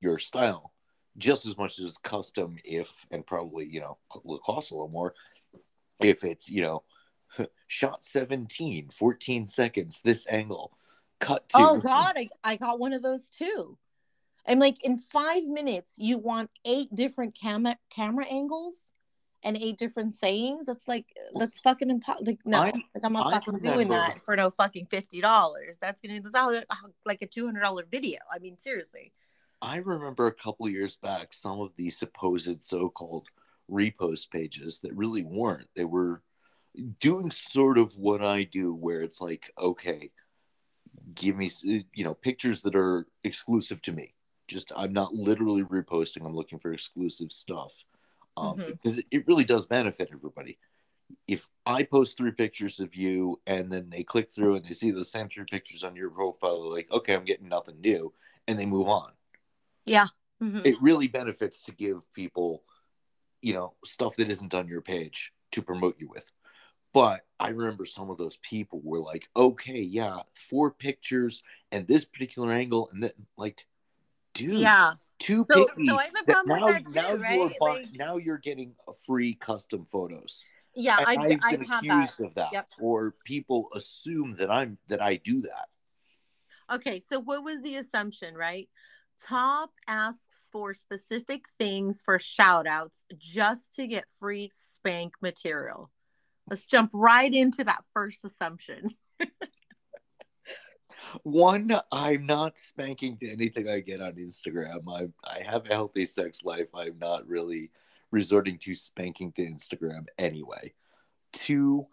your 0.00 0.18
style, 0.18 0.73
just 1.16 1.46
as 1.46 1.56
much 1.56 1.78
as 1.78 1.84
it's 1.84 1.96
custom. 1.98 2.56
If 2.64 3.06
and 3.10 3.26
probably 3.26 3.66
you 3.66 3.80
know 3.80 3.98
will 4.22 4.38
cost 4.38 4.70
a 4.70 4.74
little 4.74 4.88
more. 4.88 5.14
If 6.00 6.24
it's 6.24 6.50
you 6.50 6.62
know, 6.62 6.82
shot 7.66 8.04
17, 8.04 8.90
14 8.90 9.46
seconds, 9.46 10.00
this 10.04 10.26
angle, 10.28 10.76
cut 11.20 11.48
to. 11.50 11.56
oh 11.58 11.80
god 11.80 12.14
I, 12.16 12.28
I 12.42 12.56
got 12.56 12.78
one 12.78 12.92
of 12.92 13.02
those 13.02 13.26
too 13.28 13.78
i'm 14.46 14.58
like 14.58 14.84
in 14.84 14.98
five 14.98 15.44
minutes 15.44 15.94
you 15.96 16.18
want 16.18 16.50
eight 16.64 16.94
different 16.94 17.34
camera 17.34 17.78
camera 17.90 18.26
angles 18.30 18.76
and 19.42 19.56
eight 19.56 19.78
different 19.78 20.14
sayings 20.14 20.66
that's 20.66 20.88
like 20.88 21.06
that's 21.38 21.60
fucking 21.60 21.90
impossible 21.90 22.26
like 22.26 22.38
no 22.44 22.58
I- 22.58 22.72
like 22.94 23.04
i'm 23.04 23.12
not 23.12 23.28
I 23.28 23.32
fucking 23.32 23.58
doing 23.58 23.88
that 23.88 24.24
for 24.24 24.36
no 24.36 24.50
fucking 24.50 24.86
fifty 24.86 25.20
dollars 25.20 25.76
that's 25.80 26.00
gonna 26.00 26.20
that's 26.20 26.36
how, 26.36 26.52
like 27.06 27.22
a 27.22 27.26
two 27.26 27.46
hundred 27.46 27.62
dollar 27.62 27.84
video 27.90 28.18
i 28.32 28.38
mean 28.38 28.58
seriously 28.58 29.12
I 29.64 29.76
remember 29.76 30.26
a 30.26 30.34
couple 30.34 30.68
years 30.68 30.96
back 30.96 31.32
some 31.32 31.58
of 31.60 31.74
the 31.76 31.88
supposed 31.88 32.62
so-called 32.62 33.28
repost 33.70 34.30
pages 34.30 34.80
that 34.80 34.94
really 34.94 35.22
weren't. 35.22 35.68
They 35.74 35.86
were 35.86 36.22
doing 37.00 37.30
sort 37.30 37.78
of 37.78 37.96
what 37.96 38.22
I 38.22 38.44
do, 38.44 38.74
where 38.74 39.00
it's 39.00 39.22
like, 39.22 39.50
okay, 39.58 40.10
give 41.14 41.38
me 41.38 41.50
you 41.94 42.04
know 42.04 42.12
pictures 42.12 42.60
that 42.62 42.76
are 42.76 43.06
exclusive 43.22 43.80
to 43.82 43.92
me. 43.92 44.14
Just 44.48 44.70
I'm 44.76 44.92
not 44.92 45.14
literally 45.14 45.62
reposting. 45.62 46.26
I'm 46.26 46.36
looking 46.36 46.58
for 46.58 46.72
exclusive 46.72 47.32
stuff 47.32 47.86
um, 48.36 48.58
Mhm. 48.58 48.66
because 48.66 48.98
it, 48.98 49.06
it 49.10 49.26
really 49.26 49.44
does 49.44 49.64
benefit 49.64 50.10
everybody. 50.12 50.58
If 51.26 51.48
I 51.64 51.84
post 51.84 52.18
three 52.18 52.32
pictures 52.32 52.80
of 52.80 52.94
you 52.94 53.40
and 53.46 53.72
then 53.72 53.88
they 53.88 54.02
click 54.02 54.30
through 54.30 54.56
and 54.56 54.64
they 54.64 54.74
see 54.74 54.90
the 54.90 55.04
same 55.04 55.30
three 55.30 55.44
pictures 55.50 55.84
on 55.84 55.96
your 55.96 56.10
profile, 56.10 56.62
they're 56.62 56.72
like, 56.72 56.90
okay, 56.90 57.14
I'm 57.14 57.24
getting 57.24 57.48
nothing 57.48 57.80
new, 57.80 58.12
and 58.46 58.58
they 58.58 58.66
move 58.66 58.88
on 58.88 59.12
Yeah. 59.84 60.06
Mhm. 60.42 60.66
it 60.66 60.80
really 60.80 61.08
benefits 61.08 61.62
to 61.64 61.72
give 61.72 62.12
people 62.12 62.64
you 63.42 63.54
know 63.54 63.74
stuff 63.84 64.16
that 64.16 64.30
isn't 64.30 64.54
on 64.54 64.66
your 64.66 64.80
page 64.80 65.32
to 65.52 65.62
promote 65.62 65.96
you 66.00 66.08
with 66.08 66.32
but 66.92 67.24
i 67.38 67.48
remember 67.48 67.84
some 67.84 68.10
of 68.10 68.18
those 68.18 68.36
people 68.38 68.80
were 68.82 69.00
like 69.00 69.28
okay 69.36 69.80
yeah 69.80 70.20
four 70.32 70.70
pictures 70.70 71.42
and 71.70 71.86
this 71.86 72.04
particular 72.04 72.50
angle 72.50 72.88
and 72.92 73.02
then 73.02 73.12
like 73.36 73.66
dude 74.32 74.60
yeah. 74.60 74.94
too 75.18 75.46
So, 75.50 75.66
picky 75.66 75.86
so 75.86 75.98
I 75.98 76.04
have 76.04 76.14
a 76.14 76.24
problem 76.24 76.46
now, 76.60 76.66
with 76.66 76.94
that 76.94 77.06
too, 77.12 77.18
now 77.18 77.22
right? 77.22 77.38
you're 77.38 77.50
Like, 77.60 77.86
now 77.92 78.16
you're 78.16 78.38
getting 78.38 78.74
a 78.88 78.92
free 78.92 79.34
custom 79.34 79.84
photos 79.84 80.44
yeah, 80.74 80.96
I, 80.98 81.16
I've 81.16 81.40
I've 81.44 81.50
been 81.60 81.68
that. 81.68 81.78
accused 81.78 82.20
of 82.20 82.34
that 82.34 82.52
Yep. 82.52 82.68
or 82.80 83.14
people 83.24 83.68
assume 83.74 84.34
that 84.36 84.50
i'm 84.50 84.78
that 84.88 85.00
i 85.02 85.16
do 85.16 85.42
that 85.42 85.68
Okay, 86.72 86.98
so 86.98 87.20
what 87.20 87.44
was 87.44 87.60
the 87.60 87.76
assumption, 87.76 88.34
right? 88.34 88.70
Top 89.22 89.70
asks 89.86 90.48
for 90.52 90.74
specific 90.74 91.46
things 91.58 92.02
for 92.04 92.18
shout 92.18 92.66
outs 92.66 93.04
just 93.16 93.74
to 93.76 93.86
get 93.86 94.04
free 94.18 94.50
spank 94.54 95.14
material. 95.22 95.90
Let's 96.48 96.64
jump 96.64 96.90
right 96.92 97.32
into 97.32 97.64
that 97.64 97.84
first 97.92 98.24
assumption. 98.24 98.90
One, 101.22 101.72
I'm 101.92 102.26
not 102.26 102.58
spanking 102.58 103.16
to 103.18 103.30
anything 103.30 103.68
I 103.68 103.80
get 103.80 104.00
on 104.00 104.14
Instagram. 104.14 104.82
I 104.88 105.08
I 105.28 105.42
have 105.42 105.66
a 105.66 105.72
healthy 105.72 106.06
sex 106.06 106.44
life. 106.44 106.68
I'm 106.74 106.98
not 106.98 107.26
really 107.26 107.70
resorting 108.10 108.58
to 108.58 108.74
spanking 108.74 109.32
to 109.32 109.42
Instagram 109.42 110.06
anyway. 110.18 110.72
Two, 111.32 111.86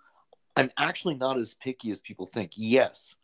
I'm 0.55 0.71
actually 0.77 1.15
not 1.15 1.37
as 1.37 1.53
picky 1.53 1.91
as 1.91 1.99
people 1.99 2.25
think. 2.25 2.51
Yes, 2.55 3.15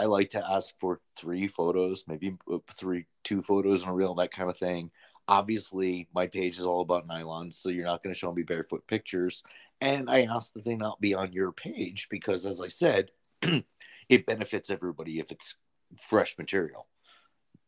I 0.00 0.04
like 0.04 0.30
to 0.30 0.50
ask 0.50 0.74
for 0.80 1.00
three 1.14 1.46
photos, 1.46 2.04
maybe 2.08 2.36
uh, 2.50 2.58
three, 2.72 3.04
two 3.22 3.42
photos 3.42 3.82
in 3.82 3.90
a 3.90 3.92
reel, 3.92 4.14
that 4.14 4.30
kind 4.30 4.48
of 4.48 4.56
thing. 4.56 4.90
Obviously, 5.28 6.08
my 6.14 6.26
page 6.26 6.58
is 6.58 6.64
all 6.64 6.80
about 6.80 7.06
nylons, 7.06 7.52
so 7.52 7.68
you're 7.68 7.84
not 7.84 8.02
going 8.02 8.14
to 8.14 8.18
show 8.18 8.32
me 8.32 8.42
barefoot 8.42 8.86
pictures. 8.86 9.42
And 9.82 10.08
I 10.08 10.22
ask 10.22 10.54
that 10.54 10.64
they 10.64 10.74
not 10.74 11.02
be 11.02 11.12
on 11.14 11.32
your 11.32 11.52
page 11.52 12.08
because, 12.10 12.46
as 12.46 12.62
I 12.62 12.68
said, 12.68 13.10
it 14.08 14.26
benefits 14.26 14.70
everybody 14.70 15.18
if 15.18 15.30
it's 15.30 15.56
fresh 15.98 16.38
material. 16.38 16.88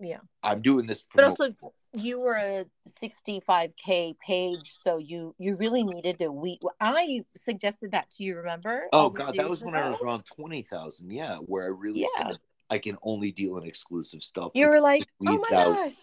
Yeah. 0.01 0.21
I'm 0.43 0.62
doing 0.62 0.87
this. 0.87 1.05
But 1.15 1.25
also, 1.25 1.55
you 1.94 2.20
were 2.20 2.34
a 2.37 2.64
65k 3.02 4.16
page, 4.18 4.72
so 4.82 4.96
you 4.99 5.34
you 5.38 5.56
really 5.56 5.84
needed 5.84 6.18
to 6.20 6.30
we. 6.32 6.58
I 6.80 7.25
suggested 7.37 7.92
that 7.92 8.11
to 8.12 8.25
you. 8.25 8.37
Remember? 8.37 8.88
oh 8.92 9.11
god, 9.11 9.34
that 9.37 9.49
was 9.49 9.62
when 9.62 9.75
I 9.75 9.80
ago? 9.80 9.90
was 9.90 10.02
around 10.02 10.25
twenty 10.25 10.62
thousand. 10.62 11.11
Yeah, 11.11 11.37
where 11.37 11.64
I 11.64 11.68
really 11.68 12.00
Yeah. 12.00 12.06
said 12.28 12.38
I 12.70 12.78
can 12.78 12.96
only 13.02 13.30
deal 13.32 13.58
in 13.58 13.64
exclusive 13.66 14.22
stuff. 14.22 14.52
You 14.54 14.68
were 14.68 14.80
like, 14.80 15.06
oh 15.26 15.44
my 15.50 15.56
out- 15.58 15.75
gosh. 15.76 15.94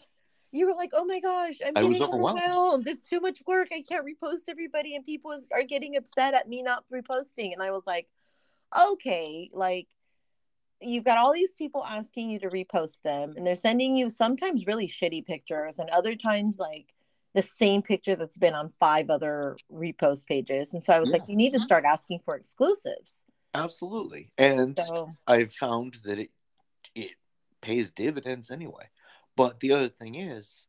You 0.51 0.65
were 0.67 0.74
like, 0.74 0.89
oh 0.93 1.05
my 1.05 1.19
gosh, 1.19 1.55
I'm 1.65 1.74
I 1.75 1.84
was 1.84 2.00
getting 2.00 2.13
overwhelmed. 2.13 2.39
overwhelmed. 2.41 2.88
It's 2.88 3.08
too 3.08 3.19
much 3.19 3.39
work. 3.46 3.67
I 3.72 3.84
can't 3.88 4.03
repost 4.05 4.50
everybody, 4.50 4.96
and 4.96 5.05
people 5.05 5.31
is- 5.31 5.48
are 5.53 5.62
getting 5.63 5.96
upset 5.96 6.34
at 6.34 6.48
me 6.50 6.63
not 6.63 6.84
reposting. 6.91 7.53
And 7.53 7.62
I 7.62 7.69
was 7.72 7.84
like, 7.86 8.08
okay, 8.79 9.50
like 9.53 9.88
you've 10.82 11.04
got 11.04 11.18
all 11.18 11.34
these 11.34 11.52
people 11.58 11.84
asking 11.86 12.30
you 12.30 12.40
to 12.40 12.50
repost 12.50 13.02
them, 13.04 13.34
and 13.36 13.46
they're 13.46 13.56
sending 13.56 13.96
you 13.96 14.10
sometimes 14.10 14.68
really 14.68 14.88
shitty 14.88 15.26
pictures, 15.26 15.80
and 15.80 15.90
other 15.90 16.16
times 16.16 16.60
like 16.60 16.94
the 17.34 17.42
same 17.42 17.82
picture 17.82 18.16
that's 18.16 18.38
been 18.38 18.56
on 18.56 18.70
five 18.70 19.10
other 19.10 19.58
repost 19.72 20.26
pages. 20.26 20.74
And 20.74 20.84
so 20.84 20.94
I 20.94 21.00
was 21.00 21.10
Yeah. 21.10 21.18
like, 21.18 21.28
you 21.28 21.36
need 21.36 21.54
to 21.54 21.60
mm-hmm. 21.60 21.66
start 21.66 21.86
asking 21.86 22.20
for 22.20 22.36
exclusives. 22.36 23.24
Absolutely, 23.54 24.32
and 24.38 24.78
So 24.78 25.12
I've 25.28 25.54
found 25.54 25.96
that 26.04 26.20
it 26.20 26.32
it 26.96 27.16
pays 27.62 27.92
dividends 27.92 28.50
anyway. 28.52 28.90
But 29.36 29.60
the 29.60 29.72
other 29.72 29.90
thing 29.90 30.16
is, 30.16 30.68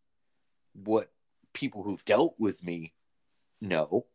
what 0.73 1.13
people 1.53 1.83
who've 1.83 2.05
dealt 2.05 2.35
with 2.39 2.63
me 2.63 2.95
know, 3.61 4.07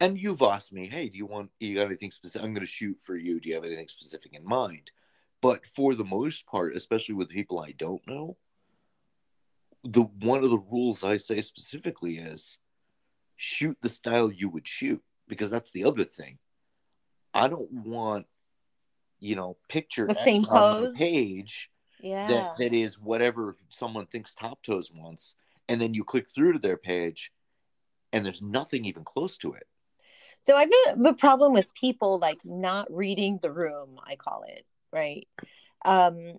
and 0.00 0.18
you've 0.20 0.42
asked 0.42 0.72
me, 0.72 0.88
hey, 0.88 1.08
do 1.08 1.18
you 1.18 1.26
want 1.26 1.50
you 1.60 1.76
got 1.76 1.86
anything 1.86 2.10
specific? 2.10 2.44
I'm 2.44 2.54
going 2.54 2.66
to 2.66 2.72
shoot 2.72 3.00
for 3.00 3.16
you. 3.16 3.40
Do 3.40 3.48
you 3.48 3.54
have 3.54 3.64
anything 3.64 3.88
specific 3.88 4.34
in 4.34 4.44
mind? 4.44 4.92
But 5.42 5.66
for 5.66 5.94
the 5.94 6.04
most 6.04 6.46
part, 6.46 6.74
especially 6.74 7.16
with 7.16 7.28
people 7.28 7.60
I 7.60 7.72
don't 7.72 8.06
know, 8.06 8.38
the 9.84 10.02
one 10.02 10.42
of 10.44 10.50
the 10.50 10.58
rules 10.58 11.04
I 11.04 11.18
say 11.18 11.42
specifically 11.42 12.16
is 12.16 12.58
shoot 13.36 13.76
the 13.82 13.88
style 13.88 14.30
you 14.30 14.48
would 14.48 14.66
shoot 14.66 15.02
because 15.28 15.50
that's 15.50 15.72
the 15.72 15.84
other 15.84 16.04
thing. 16.04 16.38
I 17.34 17.48
don't 17.48 17.70
want 17.70 18.26
you 19.18 19.36
know 19.36 19.56
picture 19.68 20.06
The 20.06 20.12
X 20.12 20.24
same 20.24 20.44
on 20.44 20.84
pose? 20.84 20.94
page 20.94 21.70
yeah. 22.00 22.28
that 22.28 22.54
that 22.58 22.72
is 22.72 23.00
whatever 23.00 23.56
someone 23.68 24.06
thinks 24.06 24.34
Top 24.34 24.62
Toes 24.62 24.92
wants, 24.94 25.34
and 25.68 25.80
then 25.80 25.94
you 25.94 26.04
click 26.04 26.28
through 26.30 26.52
to 26.52 26.58
their 26.58 26.76
page, 26.76 27.32
and 28.12 28.24
there's 28.24 28.42
nothing 28.42 28.84
even 28.84 29.04
close 29.04 29.36
to 29.38 29.54
it. 29.54 29.66
So 30.40 30.56
I 30.56 30.66
have 30.88 31.04
a 31.04 31.14
problem 31.14 31.52
with 31.52 31.72
people 31.74 32.18
like 32.18 32.40
not 32.44 32.92
reading 32.92 33.38
the 33.40 33.52
room, 33.52 34.00
I 34.04 34.16
call 34.16 34.44
it, 34.48 34.66
right? 34.92 35.26
Um 35.84 36.38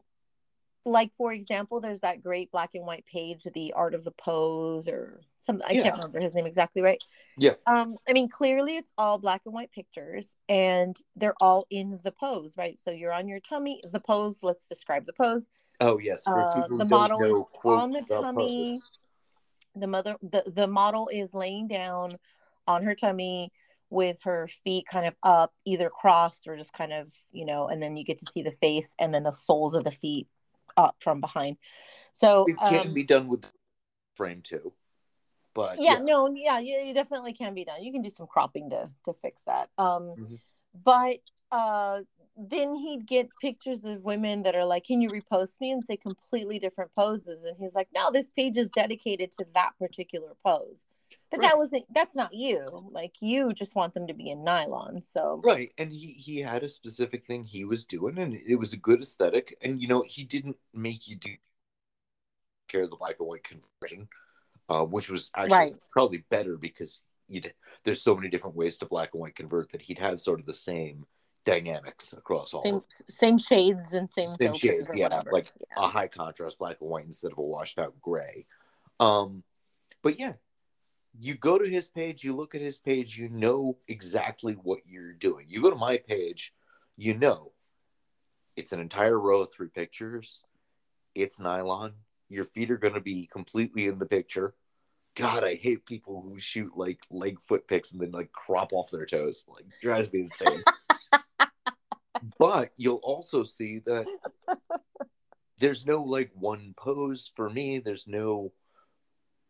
like 0.86 1.14
for 1.14 1.32
example, 1.32 1.80
there's 1.80 2.02
that 2.02 2.22
great 2.22 2.52
black 2.52 2.72
and 2.74 2.86
white 2.86 3.06
page, 3.06 3.48
the 3.54 3.72
art 3.74 3.94
of 3.94 4.04
the 4.04 4.12
pose 4.12 4.88
or 4.88 5.22
some 5.38 5.62
I 5.68 5.74
Yeah. 5.74 5.84
can't 5.84 5.96
remember 5.96 6.20
his 6.20 6.34
name 6.34 6.46
exactly, 6.46 6.82
right? 6.82 7.02
Yeah. 7.38 7.54
Um 7.68 7.98
I 8.08 8.14
mean 8.14 8.30
clearly 8.30 8.76
it's 8.78 8.92
all 8.98 9.18
black 9.18 9.42
and 9.46 9.54
white 9.54 9.72
pictures 9.72 10.36
and 10.50 10.98
they're 11.16 11.36
all 11.42 11.66
in 11.70 12.00
the 12.04 12.12
pose, 12.12 12.56
right? 12.58 12.78
So 12.80 12.92
you're 12.92 13.14
on 13.14 13.28
your 13.28 13.40
tummy, 13.40 13.82
the 13.92 14.00
pose, 14.02 14.40
let's 14.44 14.68
describe 14.68 15.06
the 15.06 15.14
pose. 15.14 15.50
Oh 15.80 16.00
yes, 16.00 16.28
Uh, 16.28 16.68
the 16.68 16.86
model 16.86 17.22
is 17.22 17.30
know, 17.30 17.44
quote, 17.52 17.80
on 17.80 17.92
the 17.92 18.02
tummy. 18.02 18.74
pose. 18.74 18.90
The 19.76 19.88
mother 19.88 20.18
the, 20.22 20.44
the 20.46 20.68
model 20.68 21.10
is 21.12 21.34
laying 21.34 21.68
down 21.68 22.18
on 22.68 22.84
her 22.84 22.96
tummy 22.96 23.52
with 23.94 24.24
her 24.24 24.48
feet 24.48 24.86
kind 24.92 25.06
of 25.06 25.16
up, 25.24 25.54
either 25.66 25.90
crossed 25.90 26.48
or 26.48 26.58
just 26.58 26.74
kind 26.74 26.92
of, 26.92 27.14
you 27.32 27.46
know, 27.46 27.68
and 27.68 27.82
then 27.82 27.96
you 27.96 28.04
get 28.04 28.18
to 28.20 28.32
see 28.32 28.42
the 28.42 28.52
face 28.52 28.96
and 29.00 29.14
then 29.14 29.24
the 29.24 29.32
soles 29.32 29.74
of 29.76 29.84
the 29.84 29.92
feet 29.92 30.28
up 30.76 30.96
from 31.00 31.22
behind. 31.22 31.58
So 32.12 32.46
It 32.48 32.58
can 32.58 32.88
um, 32.88 32.94
be 32.94 33.04
done 33.04 33.28
with 33.28 33.50
frame 34.16 34.42
too, 34.42 34.74
but 35.54 35.80
yeah, 35.80 36.00
no, 36.02 36.34
yeah, 36.36 36.60
yeah, 36.60 36.82
it 36.84 36.94
definitely 36.94 37.34
can 37.34 37.54
be 37.54 37.66
done. 37.66 37.84
You 37.84 37.92
can 37.92 38.02
do 38.02 38.10
some 38.10 38.28
cropping 38.28 38.70
to 38.72 38.90
to 39.06 39.14
fix 39.14 39.44
that. 39.44 39.70
Um, 39.78 40.16
Mhm. 40.18 40.40
but 40.84 41.20
uh, 41.52 42.02
then 42.36 42.74
he'd 42.74 43.06
get 43.06 43.30
pictures 43.40 43.86
of 43.86 44.04
women 44.04 44.44
that 44.44 44.56
are 44.56 44.66
like, 44.66 44.86
"Can 44.86 45.02
you 45.02 45.10
repost 45.10 45.62
me?" 45.62 45.72
and 45.72 45.86
say 45.86 45.98
completely 45.98 46.58
different 46.58 46.92
poses, 46.96 47.44
and 47.46 47.56
he's 47.60 47.76
like, 47.76 47.90
"No, 47.94 48.10
this 48.12 48.30
page 48.30 48.58
is 48.58 48.70
dedicated 48.70 49.32
to 49.34 49.46
that 49.54 49.74
particular 49.78 50.34
pose." 50.44 50.86
But 51.32 51.40
Right. 51.40 51.50
that 51.50 51.58
wasn't. 51.58 51.86
That's 51.94 52.16
not 52.16 52.34
you. 52.34 52.88
Like 52.92 53.16
you 53.22 53.54
just 53.54 53.76
want 53.76 53.94
them 53.94 54.08
to 54.08 54.14
be 54.14 54.30
in 54.30 54.44
nylon. 54.44 55.02
So 55.02 55.42
Right, 55.44 55.74
and 55.78 55.92
he 55.92 56.08
he 56.14 56.40
had 56.40 56.64
a 56.64 56.70
specific 56.70 57.24
thing 57.26 57.44
he 57.44 57.66
was 57.66 57.86
doing, 57.86 58.18
and 58.18 58.34
it 58.34 58.56
was 58.56 58.74
a 58.74 58.78
good 58.78 59.02
aesthetic. 59.02 59.58
And 59.62 59.82
you 59.82 59.88
know, 59.88 60.04
he 60.08 60.24
didn't 60.24 60.58
make 60.74 61.08
you 61.08 61.16
do 61.16 61.32
care 62.68 62.84
of 62.84 62.90
the 62.92 62.98
black 62.98 63.16
and 63.20 63.28
white 63.28 63.44
conversion, 63.44 64.08
uh, 64.70 64.84
which 64.84 65.10
was 65.10 65.32
actually 65.36 65.58
Right. 65.58 65.76
probably 65.92 66.20
better 66.30 66.58
because 66.58 67.04
you'd 67.28 67.54
there's 67.84 68.02
so 68.02 68.16
many 68.16 68.30
different 68.30 68.56
ways 68.56 68.78
to 68.78 68.86
black 68.86 69.10
and 69.14 69.22
white 69.22 69.36
convert 69.36 69.72
that 69.72 69.82
he'd 69.82 70.00
have 70.00 70.20
sort 70.20 70.40
of 70.40 70.46
the 70.46 70.54
same 70.54 71.06
dynamics 71.46 72.14
across 72.14 72.54
all 72.54 72.62
same 72.64 72.82
same 72.90 73.38
shades 73.38 73.92
and 73.94 74.10
same 74.10 74.28
Same 74.28 74.54
shades, 74.54 74.96
yeah, 74.96 75.06
whatever. 75.06 75.32
like 75.32 75.52
Yeah. 75.60 75.84
a 75.84 75.88
high 75.88 76.08
contrast 76.08 76.58
black 76.58 76.78
and 76.80 76.90
white 76.90 77.06
instead 77.06 77.32
of 77.32 77.38
a 77.38 77.42
washed 77.42 77.78
out 77.80 77.94
gray. 78.02 78.46
Um, 79.00 79.44
but 80.02 80.18
yeah, 80.20 80.34
you 81.20 81.36
go 81.36 81.58
to 81.58 81.70
his 81.70 81.88
page, 81.88 82.24
you 82.24 82.36
look 82.36 82.56
at 82.56 82.62
his 82.62 82.78
page, 82.78 83.18
you 83.18 83.30
know 83.30 83.78
exactly 83.88 84.54
what 84.54 84.80
you're 84.88 85.14
doing. 85.14 85.46
You 85.48 85.62
go 85.62 85.70
to 85.70 85.76
my 85.76 85.98
page, 85.98 86.54
you 86.98 87.14
know 87.14 87.54
it's 88.56 88.72
an 88.72 88.80
entire 88.80 89.20
row 89.20 89.42
of 89.42 89.52
three 89.52 89.70
pictures. 89.70 90.44
It's 91.16 91.40
nylon. 91.40 91.94
Your 92.30 92.46
feet 92.46 92.72
are 92.72 92.78
going 92.78 92.94
to 92.94 93.02
be 93.02 93.28
completely 93.32 93.88
in 93.88 94.00
the 94.00 94.06
picture. 94.06 94.54
God, 95.16 95.44
I 95.44 95.56
hate 95.56 95.86
people 95.86 96.22
who 96.22 96.40
shoot 96.40 96.76
like 96.76 97.00
leg 97.12 97.40
foot 97.40 97.68
pics 97.68 97.92
and 97.92 98.02
then 98.02 98.12
like 98.12 98.32
crop 98.32 98.74
off 98.74 98.90
their 98.92 99.06
toes. 99.06 99.46
Like 99.48 99.66
drives 99.82 100.12
me 100.12 100.22
insane. 100.22 100.64
but 102.40 102.72
you'll 102.78 103.02
also 103.04 103.44
see 103.44 103.80
that 103.86 104.06
there's 105.60 105.86
no 105.86 106.02
like 106.02 106.32
one 106.34 106.74
pose 106.76 107.32
for 107.36 107.50
me. 107.50 107.80
There's 107.80 108.08
no 108.08 108.54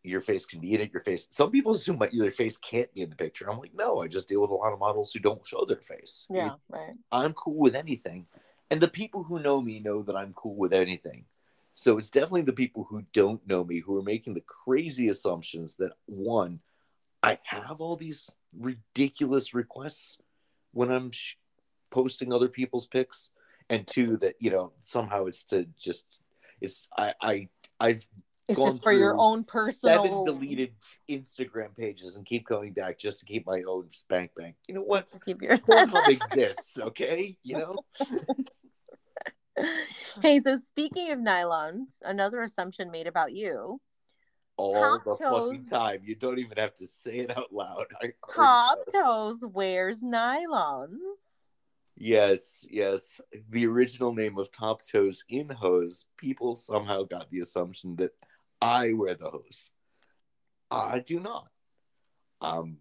your 0.03 0.21
face 0.21 0.45
can 0.45 0.59
be 0.59 0.73
in 0.73 0.81
it. 0.81 0.91
Your 0.91 1.01
face. 1.01 1.27
Some 1.31 1.51
people 1.51 1.71
assume 1.71 1.97
my 1.97 2.09
your 2.11 2.31
face 2.31 2.57
can't 2.57 2.93
be 2.93 3.01
in 3.01 3.09
the 3.09 3.15
picture. 3.15 3.49
I'm 3.49 3.59
like, 3.59 3.73
no, 3.73 4.01
I 4.01 4.07
just 4.07 4.27
deal 4.27 4.41
with 4.41 4.51
a 4.51 4.55
lot 4.55 4.73
of 4.73 4.79
models 4.79 5.11
who 5.11 5.19
don't 5.19 5.45
show 5.45 5.65
their 5.65 5.81
face. 5.81 6.27
yeah, 6.29 6.51
right. 6.69 6.93
I'm 7.11 7.33
cool 7.33 7.57
with 7.57 7.75
anything. 7.75 8.27
And 8.69 8.81
the 8.81 8.87
people 8.87 9.23
who 9.23 9.39
know 9.39 9.61
me 9.61 9.79
know 9.79 10.01
that 10.03 10.15
I'm 10.15 10.33
cool 10.33 10.55
with 10.55 10.73
anything. 10.73 11.25
So 11.73 11.97
it's 11.97 12.09
definitely 12.09 12.43
the 12.43 12.53
people 12.53 12.85
who 12.89 13.03
don't 13.13 13.45
know 13.47 13.63
me 13.63 13.79
who 13.79 13.97
are 13.97 14.03
making 14.03 14.35
the 14.35 14.41
crazy 14.41 15.09
assumptions 15.09 15.75
that 15.77 15.93
one, 16.05 16.59
I 17.23 17.39
have 17.43 17.81
all 17.81 17.95
these 17.95 18.29
ridiculous 18.57 19.53
requests 19.53 20.19
when 20.71 20.91
I'm 20.91 21.11
sh- 21.11 21.35
posting 21.89 22.31
other 22.31 22.47
people's 22.47 22.85
pics, 22.85 23.29
and 23.69 23.87
two 23.87 24.17
that 24.17 24.35
you 24.39 24.51
know 24.51 24.73
somehow 24.81 25.25
it's 25.25 25.43
to 25.45 25.65
just 25.77 26.21
it's 26.61 26.87
I 26.97 27.13
I 27.21 27.49
I've 27.79 28.07
It's 28.47 28.59
just 28.59 28.83
for 28.83 28.91
your 28.91 29.15
own 29.17 29.45
personal. 29.45 30.03
seven 30.03 30.25
deleted 30.25 30.73
Instagram 31.09 31.75
pages 31.77 32.17
and 32.17 32.25
keep 32.25 32.45
going 32.45 32.73
back 32.73 32.97
just 32.97 33.19
to 33.21 33.25
keep 33.25 33.45
my 33.45 33.63
own 33.67 33.89
spank 33.89 34.31
bank. 34.35 34.55
You 34.67 34.75
know 34.75 34.81
what? 34.81 35.07
keep 35.23 35.41
your. 35.41 35.57
Pornhub 35.59 36.09
exists, 36.09 36.77
okay? 36.77 37.37
You 37.43 37.57
know? 37.59 37.75
hey, 40.21 40.41
so 40.43 40.59
speaking 40.65 41.11
of 41.11 41.19
nylons, 41.19 41.87
another 42.03 42.41
assumption 42.41 42.91
made 42.91 43.07
about 43.07 43.31
you: 43.31 43.79
All 44.57 44.73
Top 44.73 45.03
the 45.05 45.15
fucking 45.23 45.65
time. 45.65 46.01
You 46.03 46.15
don't 46.15 46.39
even 46.39 46.57
have 46.57 46.73
to 46.75 46.85
say 46.85 47.19
it 47.19 47.37
out 47.37 47.53
loud. 47.53 47.85
I 48.01 48.11
Top. 48.33 48.79
Toes 48.93 49.39
wears 49.41 50.03
nylons. 50.03 51.47
Yes, 51.95 52.67
yes. 52.69 53.21
The 53.51 53.67
original 53.67 54.13
name 54.13 54.37
of 54.37 54.51
Top 54.51 54.81
Toes 54.81 55.23
in 55.29 55.49
Hose, 55.49 56.07
people 56.17 56.55
somehow 56.55 57.03
got 57.03 57.29
the 57.29 57.39
assumption 57.39 57.95
that 57.97 58.11
I 58.63 58.93
wear 58.93 59.15
the 59.15 59.29
hose. 59.29 59.69
I 60.71 60.99
do 60.99 61.19
not. 61.19 61.47
Um, 62.41 62.77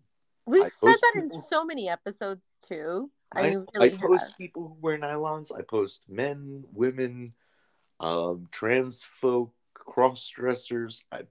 We've 0.47 0.65
I 0.65 0.69
said 0.69 0.97
that 1.03 1.13
in 1.17 1.43
so 1.43 1.65
many 1.65 1.89
episodes 1.89 2.45
too. 2.67 3.11
I, 3.35 3.41
I, 3.41 3.45
really 3.75 3.93
I 3.93 3.97
have. 3.97 4.01
post 4.01 4.39
people 4.39 4.69
who 4.69 4.77
wear 4.81 4.99
nylons. 4.99 5.57
I 5.57 5.63
post 5.63 6.05
men, 6.09 6.65
women, 6.73 7.35
um, 8.01 8.49
trans 8.51 9.05
folk, 9.21 9.53
cross 9.75 10.29
dressers. 10.29 11.03
I, 11.13 11.23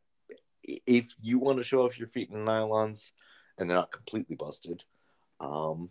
if 0.63 1.13
you 1.21 1.39
want 1.39 1.57
to 1.57 1.63
show 1.63 1.83
off 1.83 1.99
your 1.99 2.07
feet 2.07 2.29
in 2.29 2.45
nylons 2.45 3.11
and 3.57 3.69
they're 3.69 3.77
not 3.77 3.91
completely 3.91 4.35
busted, 4.35 4.83
um, 5.39 5.89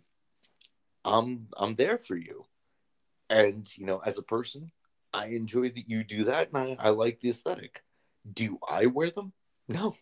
I'm 1.05 1.47
I'm 1.57 1.75
there 1.75 1.97
for 1.97 2.15
you. 2.15 2.45
And 3.29 3.69
you 3.77 3.85
know, 3.85 4.01
as 4.05 4.17
a 4.17 4.23
person, 4.23 4.71
I 5.13 5.27
enjoy 5.27 5.69
that 5.69 5.89
you 5.89 6.03
do 6.03 6.25
that, 6.25 6.49
and 6.53 6.77
I, 6.79 6.87
I 6.87 6.89
like 6.89 7.19
the 7.19 7.29
aesthetic. 7.29 7.83
Do 8.31 8.59
I 8.69 8.85
wear 8.87 9.11
them? 9.11 9.33
No, 9.67 9.95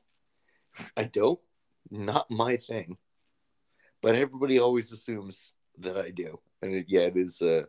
I 0.97 1.03
don't. 1.03 1.39
Not 1.89 2.29
my 2.29 2.57
thing. 2.57 2.97
But 4.01 4.15
everybody 4.15 4.59
always 4.59 4.91
assumes 4.91 5.53
that 5.77 5.97
I 5.97 6.11
do, 6.11 6.39
and 6.61 6.73
it, 6.73 6.85
yeah, 6.87 7.01
it 7.01 7.17
is 7.17 7.41
uh, 7.41 7.63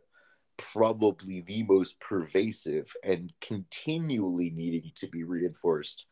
probably 0.57 1.41
the 1.41 1.63
most 1.65 1.99
pervasive 2.01 2.95
and 3.05 3.33
continually 3.41 4.51
needing 4.51 4.93
to 4.97 5.09
be 5.09 5.25
reinforced 5.25 6.07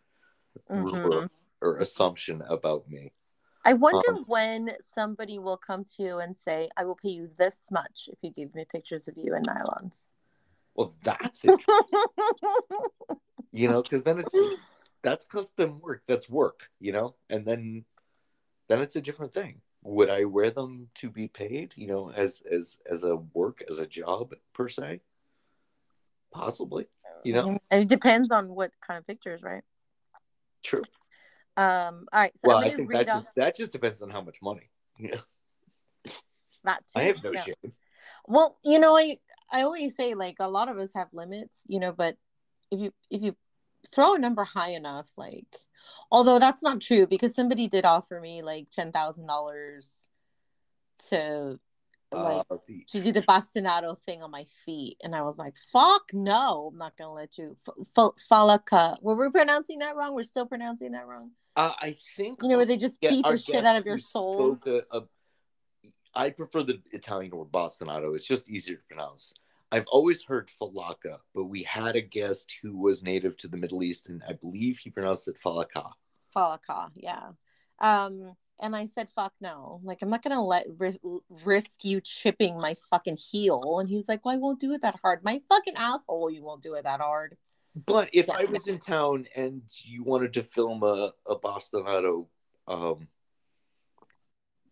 rumor 0.68 1.22
Mhm. 1.22 1.30
or 1.60 1.76
assumption 1.76 2.42
about 2.42 2.88
me. 2.88 3.12
I 3.64 3.74
wonder 3.74 4.12
Um, 4.16 4.24
when 4.26 4.76
somebody 4.80 5.38
will 5.38 5.56
come 5.56 5.84
to 5.84 6.02
you 6.02 6.18
and 6.18 6.36
say, 6.36 6.68
"I 6.76 6.84
will 6.84 6.96
pay 6.96 7.10
you 7.10 7.28
this 7.36 7.70
much 7.70 8.08
if 8.12 8.18
you 8.22 8.30
give 8.30 8.54
me 8.54 8.64
pictures 8.64 9.08
of 9.08 9.16
you 9.16 9.34
in 9.34 9.42
nylons." 9.42 10.12
Well, 10.74 10.96
that's 11.02 11.44
it, 11.44 11.60
you 13.52 13.68
know, 13.68 13.82
because 13.82 14.04
then 14.04 14.18
it's 14.18 14.38
that's 15.02 15.24
custom 15.24 15.80
work. 15.80 16.02
That's 16.06 16.28
work, 16.28 16.70
you 16.80 16.92
know, 16.92 17.14
and 17.30 17.46
then 17.46 17.84
then 18.68 18.80
it's 18.80 18.96
a 18.96 19.00
different 19.00 19.32
thing. 19.32 19.60
Would 19.82 20.10
I 20.10 20.24
wear 20.24 20.50
them 20.50 20.88
to 20.96 21.10
be 21.10 21.28
paid, 21.28 21.74
you 21.76 21.86
know, 21.86 22.10
as 22.10 22.42
as 22.50 22.78
as 22.90 23.04
a 23.04 23.16
work 23.16 23.62
as 23.68 23.78
a 23.78 23.86
job 23.86 24.34
per 24.52 24.68
se? 24.68 25.00
Possibly, 26.32 26.88
you 27.24 27.32
know. 27.32 27.58
And 27.70 27.82
it 27.82 27.88
depends 27.88 28.30
on 28.30 28.48
what 28.54 28.72
kind 28.86 28.98
of 28.98 29.06
pictures, 29.06 29.42
right? 29.42 29.62
True. 30.62 30.84
Um. 31.56 32.06
All 32.12 32.20
right. 32.20 32.36
So 32.36 32.48
well, 32.48 32.58
I 32.58 32.70
think 32.70 32.90
that 32.92 33.08
off 33.08 33.14
just 33.14 33.34
that 33.36 33.56
just 33.56 33.72
depends 33.72 34.02
on 34.02 34.10
how 34.10 34.20
much 34.20 34.42
money. 34.42 34.70
Yeah, 35.00 35.14
that 36.64 36.78
too. 36.88 36.98
I 36.98 37.02
have 37.04 37.22
no 37.22 37.30
Yeah. 37.32 37.44
shame. 37.44 37.72
Well, 38.26 38.58
you 38.64 38.80
know, 38.80 38.96
I 38.96 39.18
I 39.52 39.62
always 39.62 39.94
say 39.94 40.14
like 40.14 40.36
a 40.40 40.48
lot 40.48 40.68
of 40.68 40.76
us 40.76 40.90
have 40.96 41.06
limits, 41.12 41.62
you 41.68 41.78
know, 41.78 41.92
but 41.92 42.16
if 42.70 42.80
you 42.80 42.92
if 43.10 43.22
you 43.22 43.36
throw 43.92 44.14
a 44.14 44.18
number 44.18 44.44
high 44.44 44.70
enough, 44.70 45.08
like 45.16 45.46
although 46.10 46.38
that's 46.38 46.62
not 46.62 46.80
true 46.80 47.06
because 47.06 47.34
somebody 47.34 47.68
did 47.68 47.84
offer 47.84 48.20
me 48.20 48.42
like 48.42 48.70
ten 48.70 48.92
thousand 48.92 49.26
dollars 49.26 50.08
to 51.08 51.58
like 52.12 52.46
uh, 52.50 52.56
the, 52.66 52.84
to 52.88 53.00
do 53.02 53.12
the 53.12 53.22
bastinado 53.22 53.98
thing 53.98 54.22
on 54.22 54.30
my 54.30 54.46
feet, 54.64 54.96
and 55.02 55.14
I 55.14 55.22
was 55.22 55.38
like, 55.38 55.56
"Fuck 55.56 56.12
no, 56.12 56.70
I'm 56.72 56.78
not 56.78 56.96
gonna 56.96 57.12
let 57.12 57.36
you." 57.38 57.56
F- 57.96 58.10
falaka, 58.30 58.96
were 59.02 59.14
we 59.14 59.30
pronouncing 59.30 59.80
that 59.80 59.94
wrong? 59.94 60.14
We're 60.14 60.22
still 60.22 60.46
pronouncing 60.46 60.92
that 60.92 61.06
wrong. 61.06 61.32
uh, 61.56 61.74
I 61.80 61.96
think 62.16 62.42
You 62.42 62.48
know, 62.48 62.56
where 62.56 62.66
they 62.66 62.76
just 62.76 62.98
Yeah, 63.00 63.10
beat 63.10 63.26
the 63.26 63.36
shit 63.36 63.64
out 63.64 63.76
of 63.76 63.84
your 63.84 63.96
who 63.96 64.00
soles. 64.00 64.60
spoke 64.60 64.86
a- 64.92 64.96
a- 64.98 65.08
I 66.14 66.30
prefer 66.30 66.62
the 66.62 66.80
Italian 66.92 67.36
word 67.36 67.48
bastonado. 67.52 68.14
It's 68.16 68.26
just 68.26 68.50
easier 68.50 68.76
to 68.76 68.82
pronounce. 68.88 69.34
I've 69.70 69.86
always 69.88 70.24
heard 70.24 70.48
falaka, 70.48 71.18
but 71.34 71.44
we 71.44 71.62
had 71.62 71.94
a 71.94 72.00
guest 72.00 72.54
who 72.62 72.76
was 72.76 73.02
native 73.02 73.36
to 73.38 73.48
the 73.48 73.56
Middle 73.56 73.82
East, 73.82 74.08
and 74.08 74.22
I 74.26 74.32
believe 74.32 74.78
he 74.78 74.90
pronounced 74.90 75.28
it 75.28 75.36
falaka. 75.44 75.92
Falaka, 76.34 76.90
yeah. 76.94 77.30
Um, 77.80 78.34
and 78.60 78.74
I 78.74 78.86
said, 78.86 79.10
"Fuck 79.10 79.34
no!" 79.40 79.80
Like, 79.84 79.98
I'm 80.02 80.10
not 80.10 80.22
gonna 80.22 80.42
let 80.42 80.66
ri- 80.78 80.98
risk 81.44 81.84
you 81.84 82.00
chipping 82.00 82.56
my 82.56 82.74
fucking 82.90 83.18
heel. 83.18 83.78
And 83.78 83.88
he 83.88 83.96
was 83.96 84.08
like, 84.08 84.24
"Well, 84.24 84.34
I 84.34 84.38
won't 84.38 84.58
do 84.60 84.72
it 84.72 84.82
that 84.82 84.98
hard." 85.02 85.22
My 85.22 85.40
fucking 85.48 85.76
asshole, 85.76 86.30
you 86.30 86.42
won't 86.42 86.62
do 86.62 86.74
it 86.74 86.84
that 86.84 87.00
hard. 87.00 87.36
But 87.76 88.08
if 88.12 88.26
Yeah. 88.28 88.36
I 88.38 88.44
was 88.46 88.66
in 88.66 88.78
town 88.78 89.26
and 89.36 89.62
you 89.84 90.02
wanted 90.02 90.32
to 90.32 90.42
film 90.42 90.82
a, 90.82 91.12
a 91.26 91.36
bastonado 91.38 92.26
um, 92.66 93.08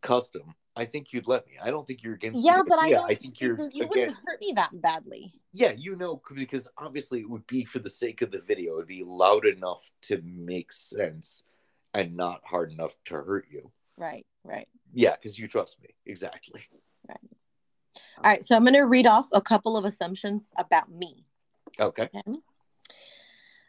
custom, 0.00 0.54
I 0.77 0.85
think 0.85 1.12
you'd 1.12 1.27
let 1.27 1.47
me. 1.47 1.55
I 1.62 1.71
don't 1.71 1.87
think 1.87 2.03
you're 2.03 2.15
against 2.15 2.45
Yeah, 2.45 2.62
but 2.69 2.79
I 2.79 2.91
don't. 2.91 3.11
I 3.11 3.15
think 3.15 3.41
you're 3.41 3.59
you 3.73 3.85
again, 3.85 3.89
wouldn't 3.89 4.17
hurt 4.27 4.41
me 4.41 4.53
that 4.57 4.71
badly. 4.81 5.33
yeah, 5.53 5.73
you 5.73 5.97
know, 5.97 6.21
because 6.35 6.69
obviously 6.77 7.21
it 7.21 7.31
would 7.31 7.47
be 7.47 7.65
for 7.65 7.79
the 7.79 7.91
sake 7.91 8.21
of 8.21 8.31
the 8.31 8.41
video. 8.41 8.75
It'd 8.77 8.87
be 8.87 9.03
loud 9.03 9.47
enough 9.47 9.91
to 10.03 10.21
make 10.25 10.73
sense 10.73 11.45
and 11.95 12.15
not 12.15 12.43
hard 12.45 12.73
enough 12.73 12.95
to 13.07 13.15
hurt 13.15 13.47
you. 13.51 13.73
Right, 13.97 14.27
right. 14.45 14.69
Yeah, 14.93 15.12
because 15.17 15.39
you 15.39 15.49
trust 15.49 15.81
me. 15.83 15.89
Exactly. 16.05 16.61
Right. 17.09 17.19
All 18.19 18.25
right, 18.25 18.45
so 18.45 18.55
I'm 18.55 18.65
going 18.65 18.75
to 18.75 18.83
read 18.83 19.07
off 19.07 19.29
a 19.33 19.41
couple 19.41 19.79
of 19.79 19.87
assumptions 19.87 20.51
about 20.59 20.91
me. 20.91 21.25
Okay. 21.81 22.11
Okay. 22.15 22.39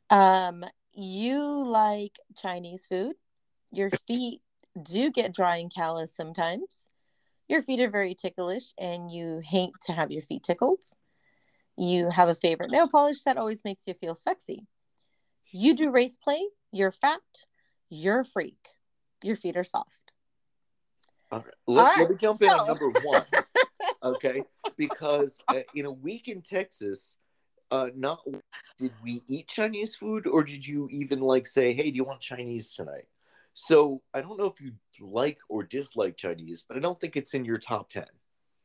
Um, 0.10 0.65
you 0.93 1.41
like 1.63 2.20
Chinese 2.38 2.86
food. 2.86 3.15
Your 3.72 3.89
feet 4.08 4.41
do 4.84 5.10
get 5.12 5.34
dry 5.34 5.58
and 5.58 5.74
callous 5.74 6.13
sometimes. 6.13 6.87
Your 7.47 7.62
feet 7.62 7.79
are 7.79 7.89
very 7.89 8.13
ticklish, 8.13 8.73
and 8.77 9.10
you 9.10 9.39
hate 9.43 9.71
to 9.83 9.93
have 9.93 10.12
your 10.12 10.21
feet 10.21 10.43
tickled. 10.43 10.83
You 11.77 12.10
have 12.10 12.27
a 12.27 12.36
favorite 12.36 12.71
nail 12.71 12.88
polish 12.88 13.21
that 13.23 13.38
always 13.38 13.63
makes 13.63 13.88
you 13.88 13.93
feel 13.93 14.15
sexy. 14.15 14.67
You 15.51 15.73
do 15.75 15.91
race 15.91 16.17
play. 16.17 16.49
You're 16.71 16.91
fat. 16.91 17.21
You're 17.89 18.21
a 18.21 18.25
freak. 18.25 18.69
Your 19.23 19.36
feet 19.36 19.55
are 19.55 19.63
soft. 19.63 20.12
All 21.31 21.39
right. 21.39 21.53
Let, 21.67 21.79
All 21.79 21.89
right, 21.91 21.99
let 21.99 22.10
me 22.10 22.15
jump 22.17 22.41
in 22.41 22.49
on 22.49 22.67
number 22.67 22.89
one. 23.03 23.25
Okay. 24.03 24.43
Because 24.77 25.41
uh, 25.49 25.62
in 25.73 25.86
a 25.86 25.91
week 25.91 26.27
in 26.27 26.41
Texas, 26.41 27.17
uh, 27.71 27.89
not 27.95 28.19
did 28.77 28.91
we 29.03 29.21
eat 29.27 29.47
Chinese 29.47 29.95
food 29.95 30.27
or 30.27 30.43
did 30.43 30.65
you 30.65 30.88
even 30.91 31.19
like 31.19 31.45
say, 31.47 31.73
hey, 31.73 31.89
do 31.89 31.97
you 31.97 32.03
want 32.03 32.21
Chinese 32.21 32.73
tonight? 32.73 33.07
So 33.60 34.04
I 34.13 34.22
don't 34.22 34.38
know 34.38 34.46
if 34.46 34.62
you 34.62 34.74
like 35.02 35.39
or 35.50 35.63
dislike 35.63 36.15
Chinese, 36.15 36.63
but 36.67 36.78
I 36.78 36.80
don't 36.80 36.98
think 36.98 37.17
it's 37.17 37.34
in 37.34 37.43
your 37.43 37.58
top 37.58 37.89
10. 37.89 38.06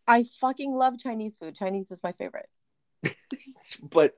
I 0.07 0.27
fucking 0.39 0.71
love 0.75 0.99
Chinese 0.99 1.35
food. 1.39 1.57
Chinese 1.57 1.91
is 1.91 2.01
my 2.05 2.13
favorite. 2.13 2.51
But 3.91 4.17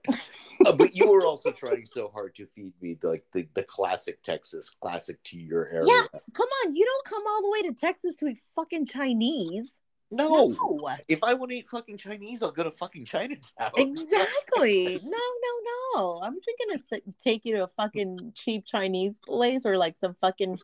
uh, 0.66 0.72
but 0.72 0.96
you 0.96 1.08
were 1.10 1.24
also 1.24 1.52
trying 1.52 1.84
so 1.86 2.10
hard 2.12 2.34
to 2.36 2.46
feed 2.46 2.72
me 2.80 2.98
like 3.02 3.24
the, 3.32 3.46
the 3.54 3.62
classic 3.62 4.20
Texas, 4.22 4.70
classic 4.70 5.22
to 5.24 5.38
your 5.38 5.68
area. 5.68 5.86
Yeah. 5.86 6.18
Come 6.32 6.48
on, 6.64 6.74
you 6.74 6.84
don't 6.84 7.04
come 7.04 7.22
all 7.28 7.42
the 7.42 7.50
way 7.50 7.62
to 7.62 7.74
Texas 7.74 8.16
to 8.16 8.28
eat 8.28 8.38
fucking 8.56 8.86
Chinese. 8.86 9.80
No. 10.16 10.48
No. 10.48 10.96
If 11.08 11.20
I 11.22 11.34
want 11.34 11.50
to 11.50 11.58
eat 11.58 11.68
fucking 11.68 11.96
Chinese, 11.96 12.42
I'll 12.42 12.52
go 12.52 12.64
to 12.64 12.70
fucking 12.70 13.04
Chinatown. 13.04 13.70
Exactly. 13.76 14.98
No, 15.02 15.18
no, 15.42 15.70
no. 15.94 16.18
I 16.22 16.30
was 16.30 16.40
thinking 16.44 16.78
to 16.78 17.12
take 17.18 17.44
you 17.44 17.56
to 17.56 17.64
a 17.64 17.68
fucking 17.68 18.32
cheap 18.34 18.64
Chinese 18.64 19.18
place 19.26 19.66
or 19.66 19.76
like 19.76 19.96
some 19.98 20.14
fucking 20.14 20.58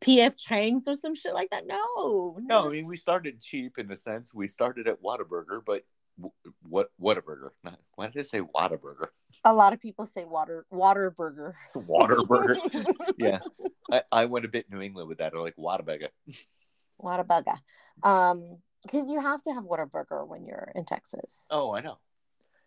PF 0.00 0.36
Chang's 0.36 0.86
or 0.86 0.94
some 0.94 1.14
shit 1.14 1.34
like 1.34 1.50
that. 1.50 1.66
No, 1.66 2.38
No, 2.42 2.66
I 2.66 2.72
mean 2.72 2.86
we 2.86 2.96
started 2.96 3.40
cheap 3.40 3.78
in 3.78 3.90
a 3.90 3.96
sense. 3.96 4.34
We 4.34 4.48
started 4.48 4.88
at 4.88 5.02
Whataburger, 5.02 5.60
but 5.64 5.84
what 6.62 6.90
Whataburger? 7.00 7.50
Not, 7.62 7.78
why 7.94 8.06
did 8.08 8.18
I 8.18 8.22
say 8.22 8.40
Whataburger? 8.40 9.08
A 9.44 9.52
lot 9.52 9.72
of 9.72 9.80
people 9.80 10.06
say 10.06 10.24
water 10.24 10.66
water 10.70 11.10
burger. 11.10 11.56
Waterburger. 11.74 12.56
yeah, 13.18 13.40
I, 13.90 14.02
I 14.12 14.24
went 14.26 14.44
a 14.44 14.48
bit 14.48 14.70
New 14.70 14.80
England 14.80 15.08
with 15.08 15.18
that. 15.18 15.32
I 15.34 15.38
like 15.38 15.56
Whataburger. 15.56 16.08
Whataburger. 17.02 17.56
Um, 18.02 18.58
because 18.84 19.10
you 19.10 19.20
have 19.20 19.42
to 19.42 19.52
have 19.52 19.64
Whataburger 19.64 20.26
when 20.26 20.44
you're 20.44 20.70
in 20.74 20.84
Texas. 20.84 21.48
Oh, 21.50 21.74
I 21.74 21.80
know. 21.80 21.98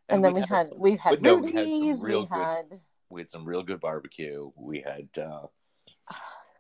and, 0.09 0.23
then 0.23 0.33
we 0.33 0.41
had 0.41 0.49
had 0.49 0.69
we've 0.75 0.99
had 0.99 1.21
no, 1.21 1.35
we 1.35 1.51
had 1.53 1.65
some 1.67 2.01
real 2.01 2.21
We 2.21 2.27
good- 2.27 2.35
had. 2.43 2.81
we 3.09 3.21
had 3.21 3.29
some 3.29 3.45
real 3.45 3.63
good 3.63 3.79
barbecue. 3.79 4.51
We 4.55 4.81
had 4.81 5.09
uh, 5.17 5.47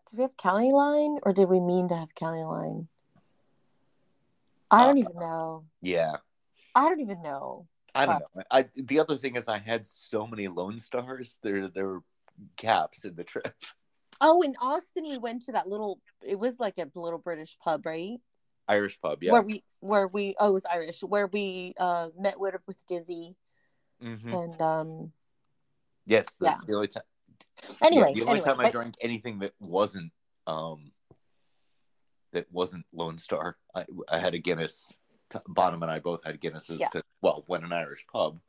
Did 0.09 0.17
we 0.17 0.21
have 0.21 0.37
county 0.37 0.71
line 0.71 1.17
or 1.23 1.33
did 1.33 1.49
we 1.49 1.59
mean 1.59 1.87
to 1.89 1.95
have 1.95 2.15
county 2.15 2.43
line? 2.43 2.87
I 4.71 4.85
don't 4.85 4.97
Uh, 4.97 4.99
even 5.01 5.15
know. 5.19 5.65
yeah. 5.81 6.17
I 6.75 6.87
don't 6.89 6.99
even 7.01 7.21
know. 7.21 7.67
I 7.95 8.05
don't 8.05 8.19
know. 8.35 8.43
I 8.51 8.65
the 8.75 8.99
other 8.99 9.17
thing 9.17 9.35
is 9.35 9.47
I 9.47 9.57
had 9.57 9.87
so 9.87 10.27
many 10.27 10.47
Lone 10.47 10.77
Stars. 10.77 11.39
There 11.41 11.67
there 11.67 11.87
were 11.87 12.03
gaps 12.57 13.03
in 13.05 13.15
the 13.15 13.23
trip. 13.23 13.55
Oh, 14.21 14.41
in 14.41 14.55
Austin, 14.61 15.07
we 15.07 15.17
went 15.17 15.45
to 15.45 15.51
that 15.53 15.67
little. 15.67 15.99
It 16.23 16.37
was 16.39 16.59
like 16.59 16.77
a 16.77 16.87
little 16.95 17.19
British 17.19 17.57
pub, 17.63 17.85
right? 17.85 18.19
Irish 18.67 18.99
pub, 19.01 19.23
yeah. 19.23 19.31
Where 19.31 19.41
we, 19.41 19.63
where 19.79 20.07
we, 20.07 20.35
oh, 20.39 20.49
it 20.49 20.53
was 20.53 20.65
Irish. 20.65 21.01
Where 21.01 21.27
we 21.27 21.73
uh 21.79 22.09
met 22.19 22.39
with 22.39 22.55
with 22.67 22.85
Dizzy, 22.87 23.35
Mhm. 24.03 24.33
and 24.33 24.61
um. 24.61 25.11
Yes, 26.05 26.35
that's 26.39 26.63
the 26.65 26.73
only 26.75 26.87
time. 26.87 27.03
Anyway, 27.83 28.13
the 28.13 28.21
only 28.21 28.31
anyway, 28.33 28.39
time 28.39 28.59
I 28.59 28.63
but- 28.63 28.71
drank 28.71 28.95
anything 29.01 29.39
that 29.39 29.53
wasn't 29.59 30.11
um 30.45 30.91
that 32.33 32.45
wasn't 32.51 32.85
Lone 32.93 33.17
Star. 33.17 33.57
I, 33.75 33.85
I 34.11 34.17
had 34.17 34.33
a 34.33 34.39
Guinness. 34.39 34.95
Bonham 35.45 35.83
and 35.83 35.91
I 35.91 35.99
both 35.99 36.23
had 36.23 36.39
Guinnesses. 36.39 36.79
Yeah. 36.79 37.01
well, 37.21 37.43
went 37.47 37.65
an 37.65 37.73
Irish 37.73 38.05
pub. 38.07 38.39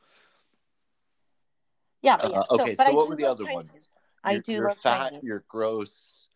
Yeah, 2.02 2.16
but 2.16 2.30
yeah. 2.30 2.38
Uh, 2.40 2.44
okay, 2.50 2.74
but 2.76 2.86
so 2.86 2.94
what 2.94 3.08
were 3.08 3.16
the 3.16 3.24
other 3.24 3.42
Chinese. 3.44 3.54
ones? 3.54 3.88
I 4.22 4.30
You're- 4.32 4.42
do 4.42 4.52
you're 4.52 4.68
love 4.68 4.78
fat. 4.78 5.08
Chinese. 5.10 5.22
You're 5.24 5.42
gross. 5.48 6.28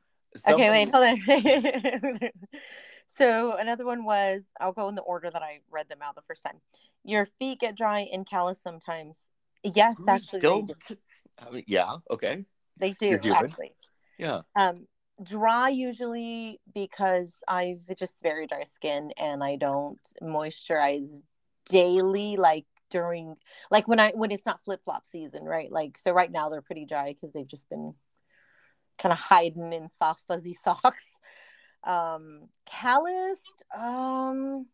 Okay, 0.49 0.71
wait, 0.71 0.91
hold 0.93 1.05
on. 1.07 2.31
so 3.15 3.57
another 3.57 3.85
one 3.85 4.05
was 4.05 4.47
I'll 4.61 4.73
go 4.73 4.89
in 4.89 4.95
the 4.95 5.03
order 5.03 5.31
that 5.31 5.43
I 5.43 5.61
read 5.71 5.89
them 5.89 5.99
out 6.03 6.15
the 6.15 6.23
first 6.23 6.43
time. 6.43 6.59
Your 7.05 7.27
feet 7.27 7.61
get 7.61 7.77
dry 7.77 8.07
and 8.13 8.27
callous 8.27 8.61
sometimes. 8.61 9.29
Yes, 9.63 9.99
Who's 9.99 10.09
actually, 10.09 10.41
they 10.41 10.49
don't- 10.49 10.67
do. 10.89 10.97
I 11.39 11.51
mean, 11.51 11.65
yeah. 11.67 11.97
Okay. 12.11 12.45
They 12.79 12.93
do 12.93 13.19
actually. 13.33 13.75
Yeah. 14.19 14.43
Um, 14.57 14.87
dry 15.23 15.69
usually 15.69 16.61
because 16.75 17.43
I've 17.47 17.83
just 17.97 18.23
very 18.23 18.47
dry 18.47 18.65
skin 18.65 19.13
and 19.21 19.43
I 19.43 19.57
don't 19.57 20.01
moisturize 20.23 21.23
daily 21.67 22.37
like 22.37 22.67
during 22.91 23.37
like 23.71 23.89
when 23.89 24.01
I 24.01 24.11
when 24.11 24.31
it's 24.31 24.47
not 24.47 24.63
flip 24.63 24.83
flop 24.85 25.07
season, 25.07 25.45
right? 25.45 25.71
Like 25.71 25.99
so 25.99 26.13
right 26.13 26.31
now 26.31 26.49
they're 26.49 26.63
pretty 26.63 26.85
dry 26.87 27.13
because 27.13 27.33
they've 27.33 27.47
just 27.47 27.69
been 27.69 27.95
kind 28.99 29.13
of 29.13 29.19
hiding 29.19 29.73
in 29.73 29.89
soft 29.89 30.27
fuzzy 30.27 30.55
socks. 30.65 31.19
Um, 31.85 32.49
calloused, 32.67 33.65
um, 33.77 34.67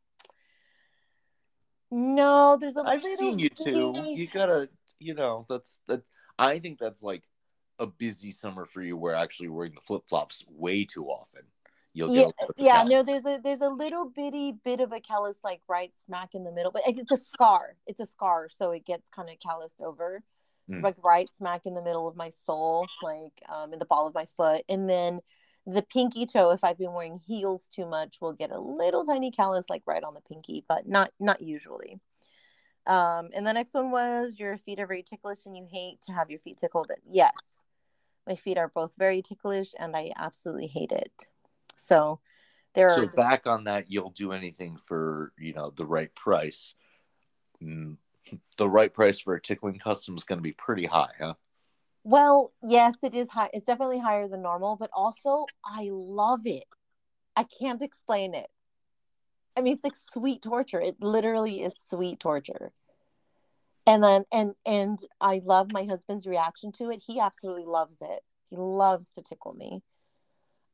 no, 1.90 2.58
there's 2.60 2.76
a 2.76 2.80
I've 2.80 3.04
seen 3.04 3.38
you 3.38 3.48
too. 3.48 3.94
You 4.14 4.26
gotta, 4.26 4.68
you 4.98 5.14
know, 5.14 5.46
that's 5.48 5.78
that. 5.88 6.02
I 6.38 6.58
think 6.58 6.78
that's 6.78 7.02
like 7.02 7.24
a 7.78 7.86
busy 7.86 8.30
summer 8.30 8.66
for 8.66 8.82
you, 8.82 8.96
where 8.96 9.14
actually 9.14 9.48
wearing 9.48 9.74
the 9.74 9.80
flip 9.80 10.02
flops 10.06 10.44
way 10.48 10.84
too 10.84 11.06
often. 11.06 11.42
You'll 11.94 12.12
yeah, 12.14 12.26
yeah. 12.58 12.84
No, 12.84 13.02
there's 13.02 13.24
a 13.24 13.40
there's 13.42 13.62
a 13.62 13.70
little 13.70 14.10
bitty 14.10 14.52
bit 14.52 14.80
of 14.80 14.92
a 14.92 15.00
callus 15.00 15.38
like 15.42 15.62
right 15.68 15.90
smack 15.96 16.34
in 16.34 16.44
the 16.44 16.52
middle, 16.52 16.70
but 16.70 16.82
it's 16.86 17.10
a 17.10 17.16
scar. 17.16 17.76
It's 17.86 18.00
a 18.00 18.06
scar, 18.06 18.48
so 18.50 18.70
it 18.72 18.84
gets 18.84 19.08
kind 19.08 19.30
of 19.30 19.38
calloused 19.40 19.80
over, 19.80 20.22
Mm. 20.70 20.82
like 20.82 20.96
right 21.02 21.28
smack 21.34 21.64
in 21.64 21.72
the 21.72 21.82
middle 21.82 22.06
of 22.06 22.14
my 22.14 22.28
sole, 22.28 22.86
like 23.02 23.42
um, 23.48 23.72
in 23.72 23.78
the 23.78 23.86
ball 23.86 24.06
of 24.06 24.14
my 24.14 24.26
foot, 24.26 24.62
and 24.68 24.88
then 24.88 25.20
the 25.68 25.82
pinky 25.82 26.24
toe. 26.26 26.50
If 26.50 26.64
I've 26.64 26.78
been 26.78 26.94
wearing 26.94 27.18
heels 27.18 27.68
too 27.68 27.86
much, 27.86 28.20
will 28.20 28.32
get 28.32 28.50
a 28.50 28.60
little 28.60 29.04
tiny 29.04 29.30
callus 29.30 29.68
like 29.68 29.82
right 29.86 30.02
on 30.02 30.14
the 30.14 30.20
pinky, 30.22 30.64
but 30.68 30.88
not 30.88 31.10
not 31.20 31.42
usually. 31.42 32.00
Um, 32.86 33.28
and 33.34 33.46
the 33.46 33.52
next 33.52 33.74
one 33.74 33.90
was 33.90 34.36
your 34.38 34.56
feet 34.56 34.80
are 34.80 34.86
very 34.86 35.02
ticklish 35.02 35.44
and 35.44 35.54
you 35.54 35.66
hate 35.70 36.00
to 36.02 36.12
have 36.12 36.30
your 36.30 36.38
feet 36.40 36.56
tickled. 36.56 36.90
Yes, 37.06 37.64
my 38.26 38.34
feet 38.34 38.56
are 38.56 38.68
both 38.68 38.94
very 38.98 39.20
ticklish 39.20 39.74
and 39.78 39.94
I 39.94 40.12
absolutely 40.16 40.68
hate 40.68 40.92
it. 40.92 41.28
So 41.74 42.20
there 42.74 42.90
So 42.90 43.02
are 43.02 43.06
back 43.14 43.46
on 43.46 43.64
that, 43.64 43.90
you'll 43.90 44.10
do 44.10 44.32
anything 44.32 44.78
for 44.78 45.32
you 45.38 45.52
know 45.52 45.70
the 45.70 45.86
right 45.86 46.14
price. 46.14 46.74
Mm, 47.62 47.96
The 48.56 48.68
right 48.68 48.92
price 48.92 49.20
for 49.20 49.34
a 49.34 49.40
tickling 49.40 49.78
custom 49.78 50.14
is 50.16 50.24
going 50.24 50.38
to 50.38 50.42
be 50.42 50.52
pretty 50.52 50.86
high, 50.86 51.12
huh? 51.18 51.34
Well, 52.08 52.54
yes, 52.62 52.96
it 53.02 53.14
is 53.14 53.28
high. 53.28 53.50
It's 53.52 53.66
definitely 53.66 53.98
higher 53.98 54.28
than 54.28 54.40
normal, 54.40 54.76
but 54.76 54.88
also 54.94 55.44
I 55.62 55.90
love 55.92 56.46
it. 56.46 56.64
I 57.36 57.44
can't 57.44 57.82
explain 57.82 58.34
it. 58.34 58.48
I 59.54 59.60
mean, 59.60 59.74
it's 59.74 59.84
like 59.84 59.92
sweet 60.10 60.40
torture. 60.40 60.80
It 60.80 60.96
literally 61.00 61.60
is 61.60 61.74
sweet 61.90 62.18
torture. 62.18 62.72
And 63.86 64.02
then 64.02 64.24
and 64.32 64.54
and 64.64 64.98
I 65.20 65.42
love 65.44 65.70
my 65.70 65.84
husband's 65.84 66.26
reaction 66.26 66.72
to 66.78 66.88
it. 66.88 67.02
He 67.06 67.20
absolutely 67.20 67.66
loves 67.66 67.98
it. 68.00 68.20
He 68.48 68.56
loves 68.56 69.10
to 69.10 69.22
tickle 69.22 69.52
me. 69.52 69.82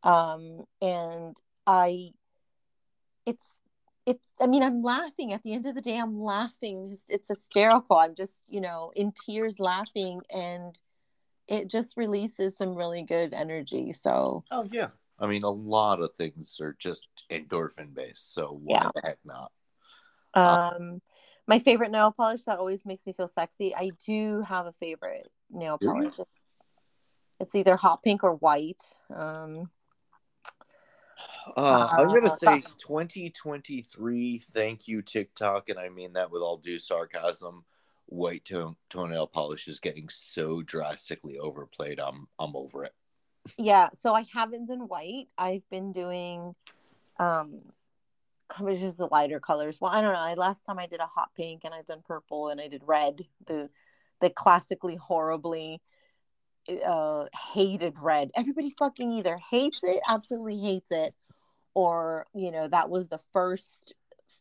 Um 0.05 0.66
and 0.81 1.37
I 1.66 2.11
it's 3.27 3.47
it's 4.07 4.25
I 4.40 4.47
mean 4.47 4.62
I'm 4.62 4.85
laughing 4.85 5.33
at 5.33 5.42
the 5.42 5.53
end 5.53 5.66
of 5.66 5.75
the 5.75 5.83
day 5.83 5.99
I'm 5.99 6.20
laughing. 6.20 6.90
It's, 6.92 7.05
it's 7.09 7.29
hysterical. 7.29 7.97
I'm 7.97 8.14
just, 8.14 8.44
you 8.49 8.61
know, 8.61 8.92
in 8.94 9.12
tears 9.27 9.59
laughing 9.59 10.20
and 10.33 10.79
it 11.48 11.68
just 11.68 11.96
releases 11.96 12.57
some 12.57 12.74
really 12.74 13.02
good 13.02 13.35
energy. 13.35 13.92
So, 13.92 14.44
Oh 14.50 14.66
yeah. 14.70 14.88
I 15.18 15.26
mean, 15.26 15.42
a 15.42 15.50
lot 15.50 16.00
of 16.00 16.12
things 16.14 16.59
are 16.61 16.76
just 16.78 17.07
endorphin 17.30 17.94
based, 17.94 18.35
so 18.35 18.44
why 18.62 18.80
Yeah. 18.83 18.90
the 18.94 19.00
heck 19.04 19.18
not? 19.24 19.52
Um, 20.35 21.00
my 21.46 21.59
favorite 21.61 21.92
nail 21.92 22.11
polish 22.11 22.42
that 22.44 22.59
always 22.59 22.85
makes 22.85 23.07
me 23.07 23.12
feel 23.12 23.28
sexy. 23.28 23.74
I 23.74 23.92
do 24.04 24.42
have 24.42 24.66
a 24.66 24.72
favorite 24.72 25.30
nail 25.50 25.78
Do 25.78 25.87
polish. 25.87 26.18
It's, 26.18 26.38
it's 27.38 27.54
either 27.54 27.76
hot 27.76 28.02
pink 28.02 28.24
or 28.24 28.35
white. 28.35 28.83
Um, 29.14 29.70
Uh, 31.57 31.87
I'm 31.92 32.09
gonna 32.09 32.26
Uh, 32.26 32.37
say 32.37 32.61
2023. 32.78 34.38
Thank 34.40 34.88
you, 34.88 35.02
TikTok, 35.02 35.68
and 35.68 35.78
I 35.78 35.88
mean 35.90 36.14
that 36.14 36.30
with 36.30 36.42
all 36.42 36.57
due 36.57 36.78
sarcasm. 36.78 37.64
White 38.07 38.45
tone 38.45 38.77
toenail 38.90 39.27
polish 39.27 39.67
is 39.69 39.81
getting 39.81 40.09
so 40.09 40.62
drastically 40.62 41.38
overplayed. 41.38 41.99
I'm 41.99 42.29
I'm 42.38 42.55
over 42.55 42.85
it. 42.85 42.95
yeah. 43.59 43.88
So 43.95 44.14
I 44.14 44.27
haven't 44.33 44.67
done 44.67 44.88
white. 44.88 45.27
I've 45.37 45.69
been 45.71 45.93
doing, 45.93 46.55
um, 47.19 47.61
which 48.61 48.81
is 48.81 48.97
the 48.97 49.07
lighter 49.07 49.40
colors. 49.40 49.79
Well, 49.81 49.93
I 49.93 50.01
don't 50.01 50.12
know. 50.12 50.21
I, 50.21 50.35
last 50.35 50.64
time 50.64 50.79
I 50.79 50.87
did 50.87 51.01
a 51.01 51.07
hot 51.07 51.31
pink, 51.37 51.62
and 51.64 51.75
I've 51.75 51.87
done 51.87 52.03
purple, 52.07 52.49
and 52.49 52.61
I 52.61 52.69
did 52.69 52.83
red. 52.87 53.23
The 53.47 53.71
the 54.21 54.31
classically 54.31 54.97
horribly 54.97 55.81
uh 56.87 57.27
hated 57.53 57.95
red. 58.01 58.31
Everybody 58.35 58.71
fucking 58.79 59.12
either 59.12 59.38
hates 59.51 59.81
it, 59.83 60.01
absolutely 60.09 60.59
hates 60.59 60.90
it, 60.90 61.14
or 61.75 62.27
you 62.35 62.51
know 62.51 62.69
that 62.69 62.90
was 62.90 63.09
the 63.09 63.21
first 63.33 63.95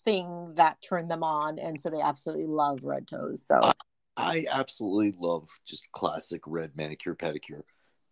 thing 0.06 0.54
that 0.56 0.82
turned 0.82 1.10
them 1.10 1.24
on 1.24 1.60
and 1.60 1.80
so 1.80 1.90
they 1.90 2.02
absolutely 2.02 2.46
love 2.46 2.80
red 2.84 3.08
toes 3.08 3.46
so 3.46 3.60
Uh, 3.62 3.74
I 4.16 4.46
absolutely 4.52 5.16
love 5.18 5.50
just 5.66 5.92
classic 5.92 6.42
red 6.46 6.72
manicure 6.76 7.16
pedicure, 7.16 7.64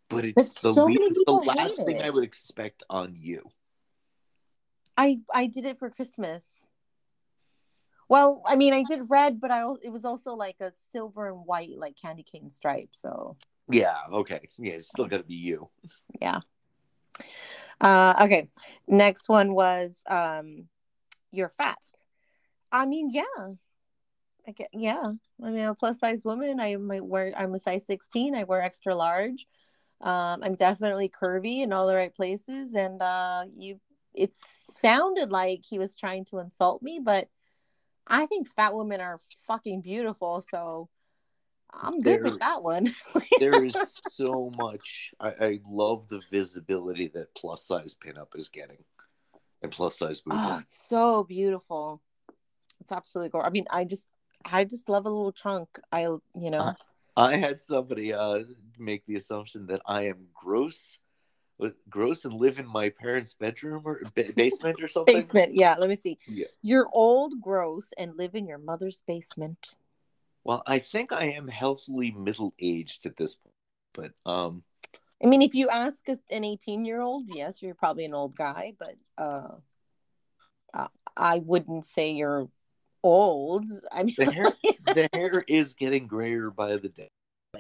but 0.10 0.26
it's 0.26 0.36
But 0.50 0.62
the 0.62 0.74
so 0.74 0.86
least, 0.86 1.10
the 1.10 1.16
people 1.20 1.42
hate 1.44 1.58
last 1.58 1.76
thing 1.86 1.98
it. 1.98 2.06
I 2.06 2.10
would 2.10 2.24
expect 2.24 2.84
on 2.90 3.16
you. 3.16 3.44
i 4.98 5.20
i 5.34 5.46
did 5.48 5.66
it 5.66 5.78
for 5.80 5.90
christmas 5.90 6.66
well 8.10 8.42
i 8.48 8.56
mean 8.56 8.74
i 8.74 8.84
did 8.84 9.02
red 9.10 9.40
but 9.40 9.52
i 9.52 9.62
it 9.84 9.92
was 9.92 10.04
also 10.06 10.34
like 10.34 10.58
a 10.60 10.72
silver 10.72 11.28
and 11.30 11.46
white 11.46 11.78
like 11.78 11.96
candy 11.96 12.24
cane 12.24 12.50
stripe 12.50 12.90
so 12.92 13.38
Yeah, 13.70 13.96
okay, 14.12 14.42
yeah, 14.58 14.74
it's 14.74 14.90
still 14.90 15.08
to 15.08 15.24
be 15.24 15.36
you. 15.36 15.70
Yeah 16.20 16.40
uh 17.80 18.14
okay 18.24 18.50
next 18.88 19.30
one 19.30 19.54
was 19.54 20.04
um 20.08 20.68
you're 21.32 21.50
fat 21.50 21.78
i 22.72 22.86
mean 22.86 23.10
yeah. 23.12 23.54
I 24.48 24.52
get, 24.54 24.70
yeah. 24.74 25.04
I 25.44 25.52
mean 25.52 25.64
i'm 25.64 25.70
a 25.70 25.76
plus 25.76 26.00
size 26.00 26.26
woman. 26.26 26.60
I 26.60 26.76
might 26.76 27.06
wear 27.06 27.32
i'm 27.38 27.54
a 27.54 27.60
size 27.60 27.86
16 27.86 28.36
i 28.36 28.44
wear 28.44 28.62
extra 28.62 28.96
large. 28.96 29.46
Um 30.02 30.42
i'm 30.44 30.56
definitely 30.56 31.10
curvy 31.10 31.62
in 31.62 31.72
all 31.74 31.86
the 31.88 31.96
right 31.96 32.14
places. 32.14 32.74
And 32.74 33.02
uh 33.02 33.44
you 33.56 33.80
it 34.16 34.34
sounded 34.82 35.32
like 35.32 35.62
he 35.64 35.78
was 35.78 35.96
trying 35.96 36.26
to 36.26 36.40
insult 36.40 36.82
me 36.82 37.00
but 37.02 37.30
i 38.08 38.26
think 38.26 38.48
fat 38.48 38.74
women 38.74 39.00
are 39.00 39.20
fucking 39.48 39.82
beautiful. 39.82 40.42
So 40.42 40.90
i'm 41.72 42.02
good 42.02 42.24
They're- 42.24 42.32
with 42.32 42.40
that 42.40 42.64
one. 42.64 42.94
There 43.40 43.64
is 43.64 43.76
so 44.10 44.52
much. 44.56 45.14
I, 45.20 45.30
I 45.30 45.60
love 45.68 46.08
the 46.10 46.22
visibility 46.30 47.08
that 47.16 47.34
plus 47.36 47.64
size 47.64 47.96
pinup 47.96 48.36
is 48.36 48.50
getting, 48.50 48.84
and 49.62 49.72
plus 49.72 49.98
size 49.98 50.22
Oh, 50.30 50.60
it's 50.62 50.88
so 50.88 51.24
beautiful. 51.24 52.02
It's 52.80 52.92
absolutely 52.92 53.30
gorgeous. 53.30 53.48
I 53.48 53.52
mean, 53.52 53.66
I 53.70 53.86
just, 53.86 54.08
I 54.44 54.64
just 54.64 54.90
love 54.90 55.06
a 55.06 55.10
little 55.10 55.32
trunk. 55.32 55.70
I, 55.92 56.02
you 56.02 56.22
know, 56.36 56.74
I 57.16 57.38
had 57.38 57.62
somebody 57.62 58.14
uh, 58.14 58.44
make 58.80 59.06
the 59.06 59.16
assumption 59.16 59.68
that 59.68 59.82
I 59.86 60.04
am 60.04 60.28
gross, 60.34 61.00
gross, 61.90 62.26
and 62.26 62.34
live 62.34 62.58
in 62.58 62.68
my 62.68 62.90
parents' 62.90 63.34
bedroom 63.34 63.84
or 63.86 64.02
ba- 64.16 64.34
basement 64.36 64.82
or 64.82 64.88
something. 64.88 65.22
basement. 65.22 65.54
Yeah, 65.54 65.76
let 65.78 65.90
me 65.90 65.98
see. 65.98 66.18
Yeah. 66.28 66.48
You're 66.62 66.90
old, 66.92 67.40
gross, 67.42 67.90
and 67.98 68.18
live 68.18 68.34
in 68.34 68.48
your 68.48 68.58
mother's 68.58 69.04
basement. 69.06 69.76
Well, 70.44 70.64
I 70.66 70.80
think 70.80 71.14
I 71.14 71.26
am 71.26 71.48
healthily 71.48 72.12
middle 72.12 72.54
aged 72.60 73.06
at 73.06 73.18
this 73.18 73.36
point, 73.36 73.54
but 73.94 74.32
um, 74.32 74.64
I 75.24 75.28
mean, 75.28 75.42
if 75.42 75.54
you 75.54 75.70
ask 75.70 76.08
an 76.08 76.44
18 76.44 76.86
year 76.86 77.02
old, 77.02 77.30
yes, 77.34 77.62
you're 77.62 77.76
probably 77.76 78.06
an 78.06 78.14
old 78.14 78.36
guy, 78.36 78.74
but 78.80 78.96
uh, 79.18 79.50
I 81.16 81.40
wouldn't 81.40 81.86
say 81.86 82.12
you're 82.12 82.50
old. 83.04 83.66
I 83.92 84.04
mean, 84.04 84.16
the 84.18 84.32
hair 84.32 84.46
the 84.86 85.10
hair 85.14 85.44
is 85.48 85.74
getting 85.74 86.08
grayer 86.08 86.50
by 86.50 86.78
the 86.78 86.90
day. 86.90 87.10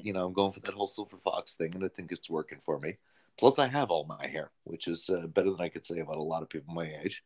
you 0.02 0.14
know, 0.14 0.26
I'm 0.26 0.34
going 0.34 0.52
for 0.52 0.62
that 0.62 0.74
whole 0.74 0.88
silver 0.88 1.18
fox 1.18 1.54
thing, 1.54 1.76
and 1.76 1.84
I 1.84 1.88
think 1.88 2.12
it's 2.12 2.30
working 2.30 2.60
for 2.62 2.80
me. 2.80 2.98
Plus, 3.38 3.60
I 3.60 3.68
have 3.68 3.92
all 3.92 4.06
my 4.06 4.28
hair, 4.28 4.52
which 4.64 4.88
is 4.88 5.10
uh, 5.10 5.28
better 5.28 5.50
than 5.50 5.62
I 5.62 5.70
could 5.70 5.86
say 5.86 6.00
about 6.00 6.18
a 6.18 6.24
lot 6.24 6.44
of 6.44 6.50
people 6.50 6.74
my 6.74 6.92
age. 7.04 7.24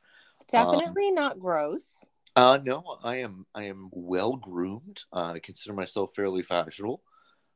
Definitely 0.51 1.09
um, 1.09 1.15
not 1.15 1.39
gross. 1.39 2.05
Uh, 2.35 2.59
no, 2.63 2.97
I 3.03 3.17
am. 3.17 3.45
I 3.55 3.63
am 3.63 3.89
well 3.91 4.35
groomed. 4.35 5.03
Uh, 5.11 5.33
I 5.35 5.39
consider 5.39 5.73
myself 5.73 6.11
fairly 6.15 6.43
fashionable, 6.43 7.01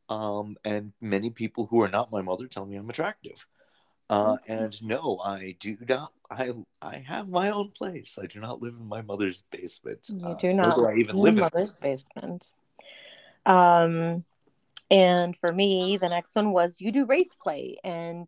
um, 0.09 0.57
and 0.65 0.91
many 0.99 1.29
people 1.29 1.67
who 1.67 1.81
are 1.81 1.87
not 1.87 2.11
my 2.11 2.21
mother 2.21 2.47
tell 2.47 2.65
me 2.65 2.75
I'm 2.75 2.89
attractive. 2.89 3.45
Uh, 4.09 4.37
and 4.47 4.81
no, 4.81 5.19
I 5.23 5.55
do 5.59 5.77
not. 5.87 6.11
I 6.31 6.51
I 6.81 6.97
have 6.97 7.29
my 7.29 7.51
own 7.51 7.69
place. 7.69 8.17
I 8.21 8.25
do 8.25 8.39
not 8.39 8.59
live 8.59 8.73
in 8.73 8.87
my 8.87 9.03
mother's 9.03 9.43
basement. 9.51 10.09
You 10.09 10.29
uh, 10.29 10.33
do 10.33 10.51
not. 10.51 10.79
I 10.79 10.95
even 10.95 11.15
live 11.15 11.35
in 11.35 11.41
my 11.41 11.49
mother's 11.53 11.77
basement. 11.77 12.51
Um, 13.45 14.25
and 14.89 15.37
for 15.37 15.53
me, 15.53 15.97
the 15.97 16.09
next 16.09 16.35
one 16.35 16.51
was 16.51 16.77
you 16.79 16.91
do 16.91 17.05
race 17.05 17.35
play, 17.39 17.77
and 17.83 18.27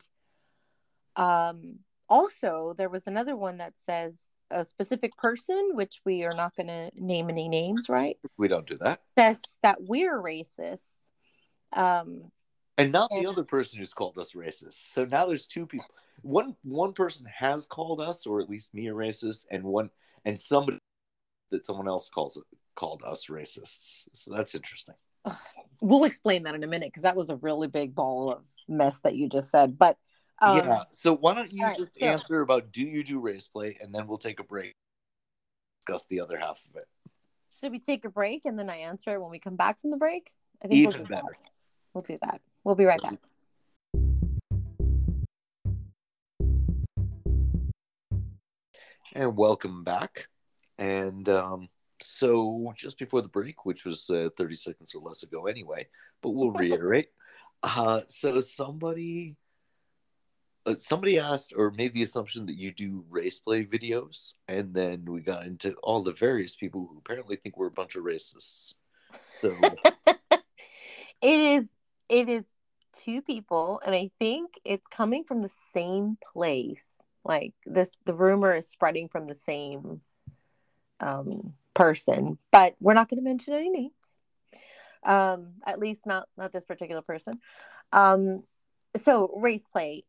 um, 1.15 1.79
also 2.07 2.75
there 2.77 2.89
was 2.89 3.07
another 3.07 3.35
one 3.35 3.57
that 3.57 3.73
says 3.75 4.25
a 4.51 4.63
specific 4.63 5.17
person, 5.17 5.71
which 5.73 6.01
we 6.05 6.23
are 6.23 6.35
not 6.35 6.55
going 6.55 6.67
to 6.67 6.91
name 6.95 7.29
any 7.29 7.47
names, 7.47 7.89
right? 7.89 8.17
We 8.37 8.47
don't 8.47 8.67
do 8.67 8.77
that. 8.77 9.01
Says 9.17 9.41
that 9.63 9.77
we're 9.81 10.21
racist. 10.21 11.10
Um, 11.73 12.31
and 12.77 12.91
not 12.91 13.11
and, 13.11 13.23
the 13.23 13.29
other 13.29 13.43
person 13.43 13.79
who's 13.79 13.93
called 13.93 14.17
us 14.17 14.33
racist. 14.33 14.91
So 14.91 15.05
now 15.05 15.25
there's 15.25 15.45
two 15.45 15.65
people. 15.65 15.93
One 16.21 16.55
one 16.63 16.93
person 16.93 17.25
has 17.33 17.65
called 17.65 18.01
us, 18.01 18.25
or 18.25 18.41
at 18.41 18.49
least 18.49 18.73
me, 18.73 18.87
a 18.87 18.93
racist, 18.93 19.45
and 19.49 19.63
one 19.63 19.89
and 20.25 20.39
somebody 20.39 20.77
that 21.51 21.65
someone 21.65 21.87
else 21.87 22.09
calls 22.09 22.37
it 22.37 22.43
called 22.75 23.03
us 23.05 23.27
racists. 23.27 24.07
So 24.13 24.33
that's 24.33 24.55
interesting. 24.55 24.95
We'll 25.81 26.03
explain 26.05 26.43
that 26.43 26.55
in 26.55 26.63
a 26.63 26.67
minute 26.67 26.87
because 26.87 27.03
that 27.03 27.15
was 27.15 27.29
a 27.29 27.35
really 27.35 27.67
big 27.67 27.95
ball 27.95 28.31
of 28.31 28.43
mess 28.67 28.99
that 29.01 29.15
you 29.15 29.29
just 29.29 29.51
said. 29.51 29.77
But 29.77 29.97
um, 30.41 30.57
yeah, 30.57 30.79
so 30.91 31.15
why 31.15 31.33
don't 31.33 31.51
you 31.51 31.65
just 31.75 31.99
so, 31.99 32.05
answer 32.05 32.41
about 32.41 32.71
do 32.71 32.81
you 32.81 33.03
do 33.03 33.19
race 33.19 33.47
play, 33.47 33.77
and 33.81 33.93
then 33.93 34.07
we'll 34.07 34.17
take 34.17 34.39
a 34.39 34.43
break, 34.43 34.73
discuss 35.79 36.05
the 36.07 36.21
other 36.21 36.37
half 36.37 36.63
of 36.69 36.75
it. 36.75 36.87
Should 37.59 37.71
we 37.71 37.79
take 37.79 38.05
a 38.05 38.09
break 38.09 38.45
and 38.45 38.57
then 38.57 38.69
I 38.69 38.77
answer 38.77 39.19
when 39.19 39.29
we 39.29 39.39
come 39.39 39.55
back 39.55 39.81
from 39.81 39.91
the 39.91 39.97
break? 39.97 40.31
I 40.63 40.67
think 40.67 40.79
even 40.79 40.93
we'll 40.93 41.07
better. 41.07 41.21
That. 41.27 41.50
We'll 41.93 42.03
do 42.03 42.17
that. 42.21 42.41
We'll 42.63 42.75
be 42.75 42.85
right 42.85 43.01
back. 43.01 43.17
And 49.13 49.35
welcome 49.35 49.83
back. 49.83 50.27
And 50.77 51.27
um, 51.27 51.67
so, 51.99 52.73
just 52.75 52.97
before 52.97 53.21
the 53.21 53.27
break, 53.27 53.65
which 53.65 53.85
was 53.85 54.09
uh, 54.09 54.29
30 54.37 54.55
seconds 54.55 54.95
or 54.95 55.01
less 55.01 55.23
ago 55.23 55.47
anyway, 55.47 55.87
but 56.21 56.29
we'll 56.29 56.51
reiterate. 56.51 57.09
uh, 57.63 58.01
so, 58.07 58.39
somebody. 58.39 59.35
Uh, 60.63 60.75
somebody 60.75 61.17
asked 61.17 61.53
or 61.57 61.71
made 61.71 61.91
the 61.93 62.03
assumption 62.03 62.45
that 62.45 62.55
you 62.55 62.71
do 62.71 63.03
race 63.09 63.39
play 63.39 63.65
videos, 63.65 64.35
and 64.47 64.75
then 64.75 65.03
we 65.05 65.19
got 65.19 65.45
into 65.45 65.73
all 65.81 66.03
the 66.03 66.13
various 66.13 66.55
people 66.55 66.87
who 66.87 66.99
apparently 66.99 67.35
think 67.35 67.57
we're 67.57 67.65
a 67.65 67.71
bunch 67.71 67.95
of 67.95 68.03
racists. 68.03 68.75
So 69.41 69.55
it 70.31 70.41
is 71.21 71.67
it 72.11 72.29
is 72.29 72.43
two 72.93 73.21
people 73.21 73.81
and 73.85 73.95
i 73.95 74.11
think 74.19 74.59
it's 74.65 74.85
coming 74.87 75.23
from 75.23 75.41
the 75.41 75.51
same 75.73 76.17
place. 76.33 76.97
Like 77.23 77.53
this 77.65 77.89
the 78.05 78.15
rumor 78.15 78.55
is 78.55 78.67
spreading 78.67 79.07
from 79.07 79.27
the 79.27 79.35
same 79.35 80.01
um, 80.99 81.53
person 81.73 82.37
but 82.51 82.75
we're 82.79 82.93
not 82.93 83.09
going 83.09 83.19
to 83.19 83.23
mention 83.23 83.53
any 83.53 83.69
names. 83.69 84.19
Um, 85.03 85.53
at 85.65 85.79
least 85.79 86.05
not 86.05 86.27
not 86.37 86.51
this 86.51 86.65
particular 86.65 87.01
person. 87.01 87.39
Um, 87.91 88.43
so 88.97 89.31
race 89.37 89.67
play. 89.71 90.03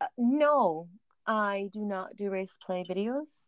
Uh, 0.00 0.06
no 0.18 0.88
i 1.26 1.70
do 1.72 1.80
not 1.80 2.16
do 2.16 2.30
race 2.30 2.56
play 2.64 2.84
videos. 2.88 3.44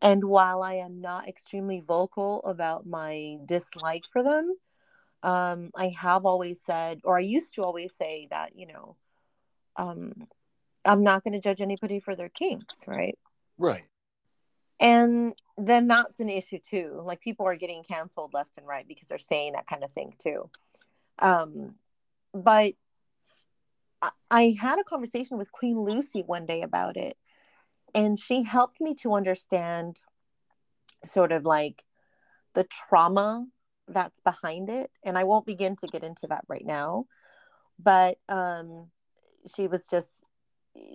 And 0.00 0.24
while 0.24 0.62
i 0.62 0.74
am 0.74 1.00
not 1.00 1.26
extremely 1.28 1.80
vocal 1.80 2.42
about 2.44 2.86
my 2.86 3.38
dislike 3.46 4.04
for 4.12 4.22
them 4.22 4.54
um, 5.22 5.70
I 5.74 5.94
have 5.98 6.26
always 6.26 6.60
said, 6.62 7.00
or 7.04 7.18
I 7.18 7.22
used 7.22 7.54
to 7.54 7.62
always 7.62 7.94
say 7.94 8.28
that, 8.30 8.56
you 8.56 8.66
know, 8.66 8.96
um, 9.76 10.26
I'm 10.84 11.02
not 11.02 11.22
going 11.22 11.34
to 11.34 11.40
judge 11.40 11.60
anybody 11.60 12.00
for 12.00 12.16
their 12.16 12.28
kinks, 12.28 12.84
right? 12.86 13.18
Right. 13.56 13.84
And 14.80 15.34
then 15.56 15.86
that's 15.86 16.18
an 16.18 16.28
issue 16.28 16.58
too. 16.68 17.00
Like 17.04 17.20
people 17.20 17.46
are 17.46 17.54
getting 17.54 17.84
canceled 17.84 18.34
left 18.34 18.58
and 18.58 18.66
right 18.66 18.86
because 18.86 19.06
they're 19.06 19.18
saying 19.18 19.52
that 19.52 19.68
kind 19.68 19.84
of 19.84 19.92
thing 19.92 20.14
too. 20.18 20.50
Um, 21.20 21.76
but 22.34 22.74
I, 24.00 24.10
I 24.30 24.56
had 24.60 24.80
a 24.80 24.84
conversation 24.84 25.38
with 25.38 25.52
Queen 25.52 25.78
Lucy 25.78 26.22
one 26.26 26.46
day 26.46 26.62
about 26.62 26.96
it, 26.96 27.16
and 27.94 28.18
she 28.18 28.42
helped 28.42 28.80
me 28.80 28.94
to 28.96 29.14
understand 29.14 30.00
sort 31.04 31.30
of 31.30 31.44
like 31.44 31.84
the 32.54 32.64
trauma 32.64 33.46
that's 33.92 34.20
behind 34.20 34.68
it 34.68 34.90
and 35.04 35.18
i 35.18 35.24
won't 35.24 35.46
begin 35.46 35.76
to 35.76 35.86
get 35.86 36.04
into 36.04 36.26
that 36.26 36.44
right 36.48 36.64
now 36.64 37.04
but 37.78 38.18
um 38.28 38.88
she 39.54 39.66
was 39.66 39.86
just 39.88 40.24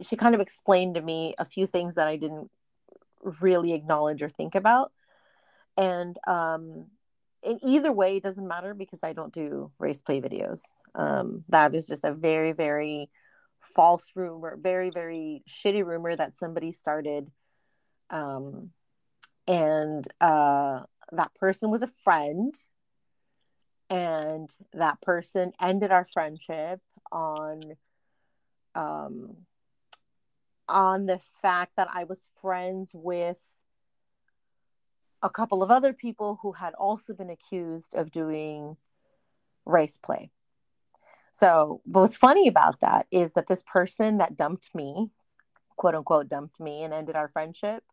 she 0.01 0.15
kind 0.15 0.33
of 0.35 0.41
explained 0.41 0.95
to 0.95 1.01
me 1.01 1.35
a 1.37 1.45
few 1.45 1.65
things 1.67 1.95
that 1.95 2.07
i 2.07 2.15
didn't 2.15 2.49
really 3.41 3.73
acknowledge 3.73 4.21
or 4.21 4.29
think 4.29 4.55
about 4.55 4.91
and 5.77 6.17
um 6.27 6.85
in 7.43 7.59
either 7.63 7.91
way 7.91 8.17
it 8.17 8.23
doesn't 8.23 8.47
matter 8.47 8.73
because 8.73 8.99
i 9.03 9.13
don't 9.13 9.33
do 9.33 9.71
race 9.79 10.01
play 10.01 10.21
videos. 10.21 10.61
Um 10.95 11.43
that 11.49 11.75
is 11.75 11.87
just 11.87 12.03
a 12.03 12.13
very 12.13 12.51
very 12.51 13.09
false 13.59 14.11
rumor 14.15 14.57
very 14.59 14.89
very 14.89 15.43
shitty 15.47 15.85
rumor 15.85 16.15
that 16.15 16.35
somebody 16.35 16.71
started 16.71 17.29
um 18.09 18.71
and 19.47 20.07
uh 20.21 20.81
that 21.11 21.33
person 21.35 21.69
was 21.69 21.83
a 21.83 21.91
friend 22.03 22.53
and 23.89 24.49
that 24.73 25.01
person 25.01 25.53
ended 25.61 25.91
our 25.91 26.07
friendship 26.13 26.81
on 27.11 27.61
um 28.75 29.37
on 30.69 31.05
the 31.05 31.19
fact 31.41 31.73
that 31.77 31.87
I 31.91 32.03
was 32.03 32.27
friends 32.41 32.91
with 32.93 33.37
a 35.23 35.29
couple 35.29 35.63
of 35.63 35.71
other 35.71 35.93
people 35.93 36.39
who 36.41 36.51
had 36.53 36.73
also 36.73 37.13
been 37.13 37.29
accused 37.29 37.95
of 37.95 38.11
doing 38.11 38.77
race 39.65 39.97
play. 39.97 40.29
So, 41.31 41.81
what's 41.85 42.17
funny 42.17 42.47
about 42.47 42.79
that 42.81 43.05
is 43.11 43.33
that 43.33 43.47
this 43.47 43.63
person 43.63 44.17
that 44.17 44.35
dumped 44.35 44.73
me, 44.73 45.11
quote 45.75 45.95
unquote, 45.95 46.29
dumped 46.29 46.59
me 46.59 46.83
and 46.83 46.93
ended 46.93 47.15
our 47.15 47.27
friendship, 47.27 47.83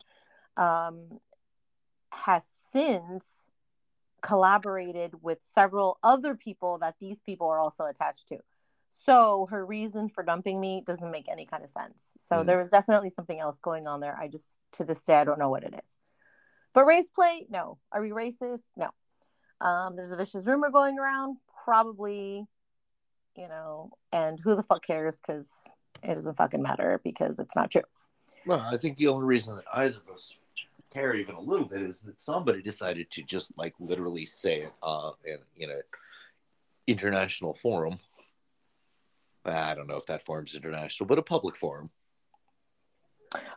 um, 0.56 1.20
has 2.10 2.48
since 2.72 3.43
collaborated 4.24 5.12
with 5.22 5.38
several 5.42 5.98
other 6.02 6.34
people 6.34 6.78
that 6.78 6.94
these 6.98 7.20
people 7.20 7.46
are 7.46 7.60
also 7.60 7.84
attached 7.84 8.26
to. 8.28 8.38
So 8.88 9.46
her 9.50 9.66
reason 9.66 10.08
for 10.08 10.24
dumping 10.24 10.58
me 10.58 10.82
doesn't 10.86 11.10
make 11.10 11.28
any 11.28 11.44
kind 11.44 11.62
of 11.62 11.68
sense. 11.68 12.14
So 12.18 12.36
mm. 12.36 12.46
there 12.46 12.56
was 12.56 12.70
definitely 12.70 13.10
something 13.10 13.38
else 13.38 13.58
going 13.58 13.86
on 13.86 14.00
there. 14.00 14.16
I 14.18 14.28
just 14.28 14.58
to 14.72 14.84
this 14.84 15.02
day 15.02 15.16
I 15.16 15.24
don't 15.24 15.38
know 15.38 15.50
what 15.50 15.62
it 15.62 15.74
is. 15.84 15.98
But 16.72 16.86
race 16.86 17.08
play, 17.14 17.46
no. 17.50 17.78
Are 17.92 18.00
we 18.00 18.10
racist? 18.10 18.70
No. 18.76 18.90
Um, 19.60 19.94
there's 19.94 20.10
a 20.10 20.16
vicious 20.16 20.46
rumor 20.46 20.70
going 20.70 20.98
around, 20.98 21.36
probably, 21.64 22.46
you 23.36 23.48
know, 23.48 23.90
and 24.10 24.40
who 24.42 24.56
the 24.56 24.62
fuck 24.62 24.84
cares? 24.84 25.20
Because 25.20 25.50
it 26.02 26.14
doesn't 26.14 26.36
fucking 26.36 26.62
matter 26.62 27.00
because 27.04 27.38
it's 27.38 27.54
not 27.54 27.70
true. 27.70 27.82
Well, 28.46 28.60
I 28.60 28.78
think 28.78 28.96
the 28.96 29.08
only 29.08 29.26
reason 29.26 29.56
that 29.56 29.64
either 29.72 29.98
of 29.98 30.14
us 30.14 30.36
care 30.94 31.14
even 31.14 31.34
a 31.34 31.40
little 31.40 31.66
bit 31.66 31.82
is 31.82 32.02
that 32.02 32.20
somebody 32.20 32.62
decided 32.62 33.10
to 33.10 33.22
just 33.22 33.52
like 33.58 33.74
literally 33.78 34.24
say 34.26 34.62
it 34.62 34.72
uh, 34.82 35.10
in 35.24 35.38
in 35.56 35.70
a 35.70 35.80
international 36.86 37.54
forum. 37.54 37.98
I 39.44 39.74
don't 39.74 39.88
know 39.88 39.96
if 39.96 40.06
that 40.06 40.24
forum's 40.24 40.54
international, 40.54 41.06
but 41.06 41.18
a 41.18 41.22
public 41.22 41.56
forum. 41.56 41.90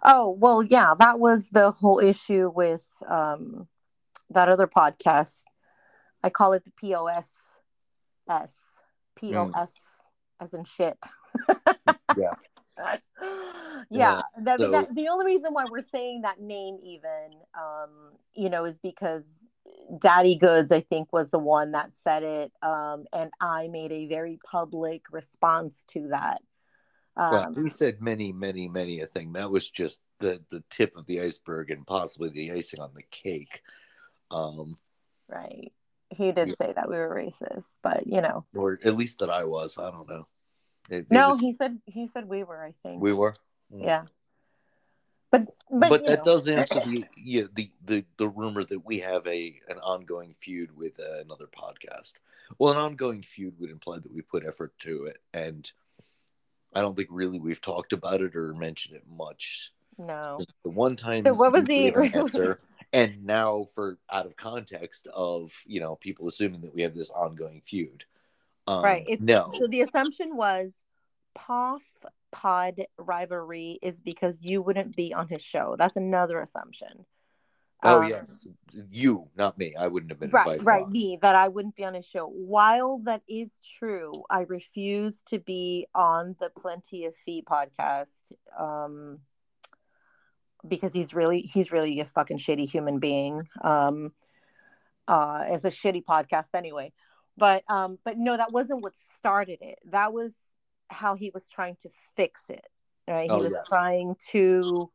Oh 0.04 0.36
well, 0.38 0.64
yeah, 0.64 0.94
that 0.98 1.20
was 1.20 1.48
the 1.50 1.72
whole 1.72 2.00
issue 2.00 2.52
with 2.54 2.86
um, 3.08 3.68
that 4.32 4.50
other 4.50 4.68
podcast. 4.68 5.44
I 6.24 6.30
call 6.30 6.54
it 6.54 6.66
the 6.66 6.72
POS 6.72 7.30
S 8.30 8.60
POS 9.16 9.54
mm. 9.54 9.72
as 10.42 10.54
in 10.54 10.64
shit. 10.66 10.98
yeah. 12.18 12.34
yeah, 13.92 14.22
that, 14.42 14.60
so, 14.60 14.72
that, 14.72 14.96
the 14.96 15.08
only 15.08 15.26
reason 15.26 15.54
why 15.54 15.66
we're 15.70 15.82
saying 15.82 16.22
that 16.22 16.40
name 16.40 16.78
even 16.82 17.40
um 17.56 17.90
you 18.34 18.50
know 18.50 18.66
is 18.66 18.78
because 18.80 19.50
daddy 20.00 20.36
goods 20.36 20.72
i 20.72 20.80
think 20.80 21.12
was 21.12 21.30
the 21.30 21.40
one 21.40 21.72
that 21.72 21.94
said 21.94 22.24
it 22.24 22.52
um 22.62 23.06
and 23.14 23.32
i 23.42 23.68
made 23.68 23.92
a 23.92 24.08
very 24.08 24.40
public 24.50 25.04
response 25.12 25.84
to 25.88 26.08
that 26.10 26.42
um, 27.16 27.32
well, 27.32 27.54
he 27.64 27.70
said 27.70 28.02
many 28.02 28.32
many 28.32 28.68
many 28.68 29.02
a 29.02 29.06
thing 29.06 29.34
that 29.34 29.52
was 29.52 29.70
just 29.70 30.02
the 30.20 30.42
the 30.50 30.64
tip 30.70 30.96
of 30.96 31.06
the 31.06 31.22
iceberg 31.22 31.72
and 31.72 31.86
possibly 31.86 32.30
the 32.30 32.52
icing 32.52 32.80
on 32.80 32.92
the 32.96 33.04
cake 33.12 33.62
um 34.32 34.78
right 35.28 35.72
he 36.10 36.32
did 36.32 36.48
Yeah. 36.48 36.54
say 36.56 36.74
that 36.74 36.90
we 36.90 36.96
were 36.96 37.14
racist, 37.14 37.78
but 37.84 38.08
you 38.08 38.22
know, 38.22 38.46
or 38.56 38.80
at 38.86 38.96
least 38.96 39.20
that 39.20 39.30
I 39.30 39.44
was. 39.44 39.78
I 39.78 39.92
don't 39.92 40.08
know. 40.08 40.26
It- 40.90 41.00
it 41.00 41.12
no, 41.12 41.30
was- 41.32 41.42
he 41.42 41.52
said 41.52 41.82
he 41.86 42.08
said 42.08 42.30
we 42.30 42.44
were. 42.46 42.64
I 42.64 42.74
think. 42.84 43.02
we 43.02 43.12
were. 43.12 43.36
Yeah. 43.74 44.04
But 45.32 45.48
but, 45.70 45.90
But, 45.90 46.06
that 46.06 46.26
know. 46.26 46.34
does 46.34 46.48
answer 46.48 46.80
the 46.80 47.06
yeah 47.18 47.44
the, 47.54 47.70
the 47.86 48.06
the 48.18 48.30
rumor 48.30 48.64
that 48.64 48.86
we 48.86 49.00
have 49.00 49.26
a 49.28 49.60
an 49.68 49.78
ongoing 49.80 50.36
feud 50.40 50.76
with 50.76 51.00
uh, 51.00 51.22
another 51.22 51.48
podcast. 51.48 52.14
Well, 52.58 52.74
an 52.74 52.80
ongoing 52.80 53.22
feud 53.24 53.56
would 53.60 53.70
imply 53.70 54.00
that 54.00 54.14
we 54.14 54.22
put 54.22 54.46
effort 54.46 54.74
to 54.80 55.06
it, 55.06 55.18
and 55.34 55.70
I 56.74 56.82
don't 56.82 56.96
think 56.96 57.10
really 57.12 57.40
we've 57.40 57.62
talked 57.62 57.92
about 57.92 58.22
it 58.22 58.36
or 58.36 58.54
mentioned 58.54 58.96
it 58.96 59.04
much 59.10 59.74
no. 59.98 60.38
since 60.40 60.54
the 60.64 60.70
one 60.70 60.96
time. 60.96 61.26
So 61.26 61.34
what 61.34 61.52
was 61.52 61.66
the- 61.66 61.94
answer, 62.16 62.60
and 62.94 63.26
now 63.26 63.66
for 63.76 63.98
out 64.10 64.26
of 64.26 64.38
context 64.38 65.08
of 65.14 65.52
you 65.66 65.82
know 65.82 65.98
people 65.98 66.28
assuming 66.28 66.62
that 66.62 66.74
we 66.74 66.84
have 66.84 66.96
this 66.96 67.10
ongoing 67.10 67.62
feud. 67.66 68.06
Um, 68.68 68.84
right. 68.84 69.04
It's, 69.08 69.24
no, 69.24 69.50
So 69.58 69.68
the 69.68 69.82
assumption 69.82 70.36
was, 70.36 70.76
POF 71.38 71.80
Pod 72.32 72.86
rivalry 72.98 73.80
is 73.82 74.00
because 74.00 74.42
you 74.42 74.62
wouldn't 74.62 74.96
be 74.96 75.14
on 75.14 75.28
his 75.28 75.42
show. 75.42 75.76
That's 75.78 75.96
another 75.96 76.40
assumption. 76.42 77.06
oh 77.84 78.02
Um, 78.02 78.10
yes, 78.10 78.48
you, 78.92 79.30
not 79.38 79.58
me. 79.58 79.76
I 79.76 79.88
wouldn't 79.88 80.12
have 80.12 80.20
been 80.20 80.32
right 80.32 80.62
right 80.64 80.84
on. 80.86 80.92
me 80.92 81.18
that 81.22 81.36
i 81.36 81.48
wouldn't 81.48 81.76
be 81.76 81.84
on 81.86 81.94
his 81.94 82.06
show 82.06 82.26
while 82.28 82.98
that 83.06 83.22
is 83.30 83.52
true 83.78 84.24
i 84.30 84.42
refuse 84.42 85.22
to 85.28 85.38
be 85.40 85.86
on 85.94 86.36
the 86.40 86.50
plenty 86.60 87.06
of 87.06 87.16
feet 87.16 87.46
podcast 87.46 88.32
um 88.58 89.20
because 90.68 90.92
he's 90.94 91.14
really 91.14 91.42
he's 91.42 91.72
really 91.72 92.00
a 92.00 92.06
fucking 92.06 92.38
shitty 92.40 92.68
human 92.68 93.00
being 93.00 93.48
um 93.62 94.12
uh 95.08 95.44
it's 95.48 95.64
a 95.66 95.70
shitty 95.72 96.04
podcast 96.04 96.48
anyway 96.54 96.92
but 97.38 97.64
um 97.70 98.00
but 98.04 98.18
no 98.18 98.36
that 98.36 98.52
wasn't 98.52 98.82
what 98.82 98.94
started 99.18 99.60
it 99.62 99.78
that 99.86 100.12
was 100.12 100.34
how 100.90 101.16
he 101.16 101.32
was 101.34 101.44
trying 101.50 101.76
to 101.84 101.90
fix 102.16 102.50
it 102.50 102.68
right 103.08 103.30
he 103.30 103.36
Oh, 103.36 103.44
was 103.44 103.54
yes. 103.54 103.68
trying 103.70 104.16
to 104.32 104.92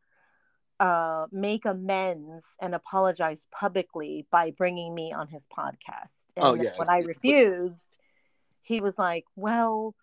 uh, 0.80 1.26
make 1.30 1.64
amends 1.64 2.44
and 2.60 2.74
apologize 2.74 3.46
publicly 3.52 4.26
by 4.32 4.50
bringing 4.50 4.94
me 4.94 5.12
on 5.12 5.28
his 5.28 5.46
podcast. 5.56 6.26
And 6.36 6.44
Oh, 6.44 6.54
yeah. 6.54 6.72
when 6.76 6.88
I 6.88 6.98
refused, 6.98 7.98
he 8.62 8.80
was 8.80 8.98
like, 8.98 9.24
"Well, 9.36 9.94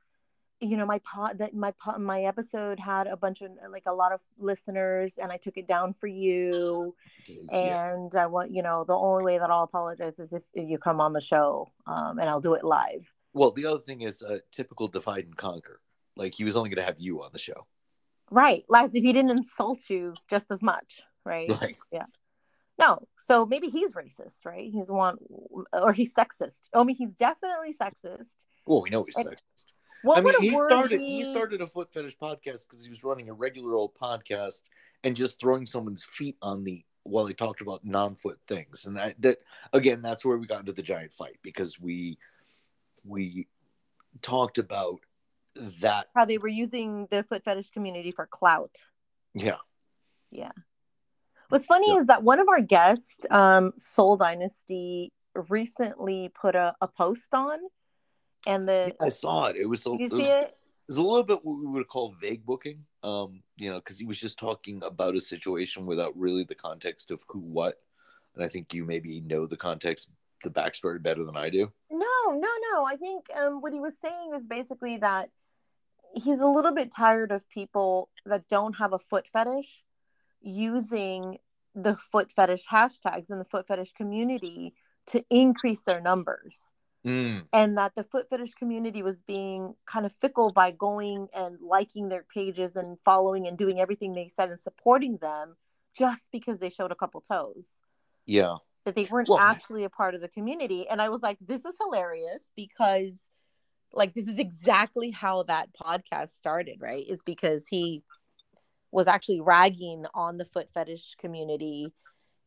you 0.61 0.77
know, 0.77 0.85
my 0.85 0.99
pod 0.99 1.39
that 1.39 1.53
my 1.53 1.71
pod, 1.71 1.99
my 1.99 2.21
episode 2.23 2.79
had 2.79 3.07
a 3.07 3.17
bunch 3.17 3.41
of 3.41 3.51
like 3.69 3.83
a 3.87 3.93
lot 3.93 4.13
of 4.13 4.21
listeners, 4.37 5.17
and 5.17 5.31
I 5.33 5.37
took 5.37 5.57
it 5.57 5.67
down 5.67 5.93
for 5.93 6.07
you. 6.07 6.95
Yeah. 7.27 7.91
And 7.91 8.15
I 8.15 8.27
want 8.27 8.51
you 8.51 8.61
know 8.63 8.85
the 8.85 8.93
only 8.95 9.23
way 9.25 9.37
that 9.37 9.49
I'll 9.49 9.63
apologize 9.63 10.17
is 10.19 10.31
if, 10.31 10.43
if 10.53 10.69
you 10.69 10.77
come 10.77 11.01
on 11.01 11.11
the 11.13 11.21
show, 11.21 11.71
um, 11.87 12.19
and 12.19 12.29
I'll 12.29 12.41
do 12.41 12.53
it 12.53 12.63
live." 12.63 13.13
Well, 13.33 13.51
the 13.51 13.65
other 13.65 13.79
thing 13.79 14.01
is 14.01 14.21
uh, 14.23 14.39
typical 14.51 14.87
divide 14.87 15.25
and 15.25 15.37
conquer. 15.37 15.81
Like 16.15 16.33
he 16.33 16.43
was 16.43 16.55
only 16.55 16.69
going 16.69 16.81
to 16.81 16.85
have 16.85 16.99
you 16.99 17.23
on 17.23 17.29
the 17.31 17.39
show. 17.39 17.67
Right, 18.31 18.63
like 18.69 18.91
if 18.93 19.03
he 19.03 19.13
didn't 19.13 19.31
insult 19.31 19.79
you 19.89 20.13
just 20.29 20.51
as 20.51 20.61
much, 20.61 21.01
right? 21.25 21.49
Right. 21.61 21.77
Yeah. 21.91 22.05
No, 22.77 23.07
so 23.17 23.45
maybe 23.45 23.67
he's 23.67 23.91
racist, 23.91 24.45
right? 24.45 24.69
He's 24.71 24.89
one, 24.89 25.17
or 25.73 25.91
he's 25.91 26.13
sexist. 26.13 26.61
I 26.73 26.83
mean, 26.83 26.95
he's 26.95 27.13
definitely 27.13 27.73
sexist. 27.79 28.35
Well, 28.65 28.81
we 28.81 28.89
know 28.89 29.03
he's 29.03 29.17
And- 29.17 29.27
sexist. 29.27 29.65
What 30.01 30.17
I 30.17 30.21
mean, 30.21 30.33
a 30.35 30.39
he 30.39 30.55
started 30.55 30.97
be- 30.97 31.05
he 31.05 31.23
started 31.25 31.59
a 31.59 31.67
foot 31.67 31.91
fetish 31.93 32.17
podcast 32.17 32.65
because 32.67 32.81
he 32.83 32.89
was 32.89 33.03
running 33.03 33.27
a 33.29 33.33
regular 33.33 33.75
old 33.75 33.95
podcast 33.95 34.61
and 35.03 35.13
just 35.13 35.41
throwing 35.41 35.65
someone's 35.65 36.05
feet 36.05 36.37
on 36.41 36.63
the 36.63 36.85
while 37.03 37.25
he 37.25 37.33
talked 37.33 37.59
about 37.59 37.83
non-foot 37.83 38.39
things. 38.47 38.85
And 38.85 38.97
I, 38.97 39.13
that 39.19 39.39
again, 39.73 40.01
that's 40.01 40.23
where 40.23 40.37
we 40.37 40.47
got 40.47 40.61
into 40.61 40.71
the 40.71 40.81
giant 40.83 41.13
fight 41.13 41.37
because 41.43 41.81
we 41.81 42.17
we 43.09 43.47
talked 44.21 44.57
about 44.57 44.99
that. 45.81 46.07
how 46.15 46.25
they 46.25 46.37
were 46.37 46.47
using 46.47 47.07
the 47.11 47.23
foot 47.23 47.43
fetish 47.43 47.71
community 47.71 48.11
for 48.11 48.25
clout. 48.25 48.75
Yeah. 49.33 49.57
Yeah. 50.31 50.51
What's 51.49 51.65
funny 51.65 51.87
Yeah. 51.89 51.99
is 51.99 52.05
that 52.05 52.23
one 52.23 52.39
of 52.39 52.47
our 52.47 52.61
guests, 52.61 53.17
um, 53.31 53.73
Soul 53.77 54.17
Dynasty, 54.17 55.11
recently 55.49 56.29
put 56.29 56.55
a, 56.55 56.75
a 56.81 56.87
post 56.87 57.33
on, 57.33 57.59
and 58.45 58.67
the 58.69 58.95
I 58.99 59.09
saw 59.09 59.45
it. 59.45 59.55
It 59.55 59.65
was 59.65 59.85
a, 59.85 59.89
you 59.89 59.95
it 60.05 60.11
see 60.11 60.17
was, 60.17 60.25
it? 60.27 60.47
it 60.47 60.55
was 60.87 60.97
a 60.97 61.01
little 61.03 61.23
bit 61.23 61.43
what 61.43 61.59
we 61.59 61.65
would 61.67 61.87
call 61.87 62.13
vague 62.21 62.45
booking. 62.45 62.85
Um, 63.03 63.41
you 63.57 63.69
know, 63.69 63.77
because 63.79 63.97
he 63.97 64.05
was 64.05 64.19
just 64.19 64.37
talking 64.37 64.81
about 64.83 65.15
a 65.15 65.21
situation 65.21 65.85
without 65.85 66.17
really 66.17 66.43
the 66.43 66.55
context 66.55 67.11
of 67.11 67.23
who 67.27 67.39
what. 67.39 67.81
And 68.35 68.43
I 68.43 68.47
think 68.47 68.73
you 68.73 68.85
maybe 68.85 69.21
know 69.21 69.45
the 69.45 69.57
context, 69.57 70.09
the 70.43 70.49
backstory 70.49 71.01
better 71.01 71.23
than 71.23 71.37
I 71.37 71.49
do. 71.49 71.71
No, 71.89 72.05
no, 72.27 72.37
no. 72.37 72.49
No. 72.71 72.85
I 72.85 72.95
think 72.95 73.25
um, 73.35 73.61
what 73.61 73.73
he 73.73 73.79
was 73.79 73.93
saying 74.01 74.33
is 74.35 74.45
basically 74.45 74.97
that 74.97 75.29
he's 76.13 76.39
a 76.39 76.45
little 76.45 76.73
bit 76.73 76.93
tired 76.95 77.31
of 77.31 77.47
people 77.49 78.09
that 78.25 78.47
don't 78.47 78.77
have 78.77 78.93
a 78.93 78.99
foot 78.99 79.27
fetish 79.27 79.83
using 80.41 81.37
the 81.75 81.95
foot 81.95 82.31
fetish 82.31 82.65
hashtags 82.71 83.29
in 83.29 83.39
the 83.39 83.45
foot 83.45 83.67
fetish 83.67 83.93
community 83.93 84.73
to 85.07 85.23
increase 85.29 85.81
their 85.81 86.01
numbers. 86.01 86.73
Mm. 87.05 87.45
And 87.53 87.77
that 87.77 87.95
the 87.95 88.03
foot 88.03 88.29
fetish 88.29 88.55
community 88.55 89.01
was 89.01 89.21
being 89.21 89.75
kind 89.85 90.05
of 90.05 90.11
fickle 90.11 90.51
by 90.51 90.71
going 90.71 91.29
and 91.35 91.57
liking 91.61 92.09
their 92.09 92.25
pages 92.33 92.75
and 92.75 92.97
following 93.05 93.47
and 93.47 93.57
doing 93.57 93.79
everything 93.79 94.13
they 94.13 94.27
said 94.27 94.49
and 94.49 94.59
supporting 94.59 95.17
them 95.17 95.55
just 95.97 96.23
because 96.31 96.59
they 96.59 96.69
showed 96.69 96.91
a 96.91 96.95
couple 96.95 97.21
toes 97.21 97.81
Yeah. 98.25 98.55
That 98.85 98.95
they 98.95 99.05
weren't 99.05 99.29
Well- 99.29 99.39
actually 99.39 99.83
a 99.83 99.89
part 99.89 100.15
of 100.15 100.21
the 100.21 100.29
community. 100.29 100.87
And 100.87 101.01
I 101.01 101.09
was 101.09 101.21
like, 101.21 101.37
this 101.41 101.65
is 101.65 101.75
hilarious 101.79 102.49
because 102.55 103.19
like 103.91 104.13
this 104.13 104.27
is 104.27 104.37
exactly 104.37 105.09
how 105.11 105.43
that 105.43 105.69
podcast 105.73 106.29
started, 106.29 106.77
right? 106.79 107.05
Is 107.07 107.21
because 107.25 107.67
he 107.67 108.03
was 108.91 109.07
actually 109.07 109.41
ragging 109.41 110.05
on 110.13 110.37
the 110.37 110.45
foot 110.45 110.69
fetish 110.73 111.15
community 111.15 111.93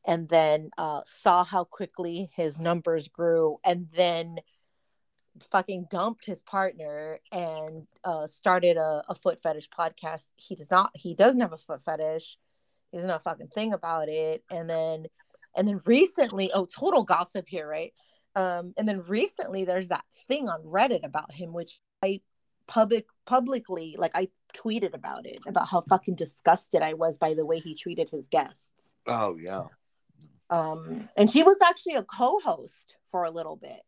and 0.07 0.29
then 0.29 0.71
uh, 0.79 1.03
saw 1.05 1.45
how 1.45 1.65
quickly 1.65 2.31
his 2.37 2.59
numbers 2.59 3.09
grew 3.09 3.59
and 3.65 3.89
then 3.95 4.39
fucking 5.51 5.87
dumped 5.91 6.27
his 6.27 6.43
partner 6.43 7.19
and 7.31 7.87
uh, 8.05 8.27
started 8.27 8.77
a, 8.77 9.03
a 9.09 9.15
foot 9.15 9.41
fetish 9.41 9.69
podcast. 9.71 10.25
He 10.37 10.55
does 10.55 10.71
not, 10.71 10.91
he 10.95 11.15
doesn't 11.15 11.41
have 11.41 11.53
a 11.53 11.59
foot 11.59 11.83
fetish. 11.83 12.37
He 12.91 12.99
doesn't 12.99 13.09
know 13.09 13.17
a 13.17 13.21
fucking 13.21 13.49
thing 13.49 13.73
about 13.73 14.09
it. 14.09 14.45
And 14.51 14.69
then, 14.69 15.07
and 15.57 15.67
then 15.69 15.81
recently, 15.85 16.51
oh, 16.53 16.67
total 16.67 17.05
gossip 17.05 17.47
here, 17.49 17.69
right? 17.69 17.93
Um, 18.35 18.73
and 18.79 18.89
then 18.89 19.03
recently 19.03 19.65
there's 19.65 19.89
that 19.89 20.05
thing 20.27 20.49
on 20.49 20.63
Reddit 20.63 21.05
about 21.05 21.33
him, 21.33 21.53
which 21.53 21.81
I 22.03 22.21
public 22.67 23.07
publicly, 23.27 23.97
like 23.99 24.13
I 24.15 24.29
tweeted 24.55 24.95
about 24.95 25.27
it, 25.27 25.41
about 25.47 25.69
how 25.69 25.81
fucking 25.83 26.15
disgusted 26.15 26.83
I 26.83 26.95
was 26.95 27.19
by 27.19 27.35
the 27.35 27.45
way 27.45 27.59
he 27.59 27.75
treated 27.75 28.09
his 28.11 28.29
guests. 28.29 28.93
Oh 29.07 29.37
yeah. 29.37 29.65
Um, 30.51 31.09
and 31.17 31.31
she 31.31 31.43
was 31.43 31.57
actually 31.63 31.95
a 31.95 32.03
co-host 32.05 32.97
for 33.11 33.25
a 33.25 33.31
little 33.31 33.57
bit 33.57 33.81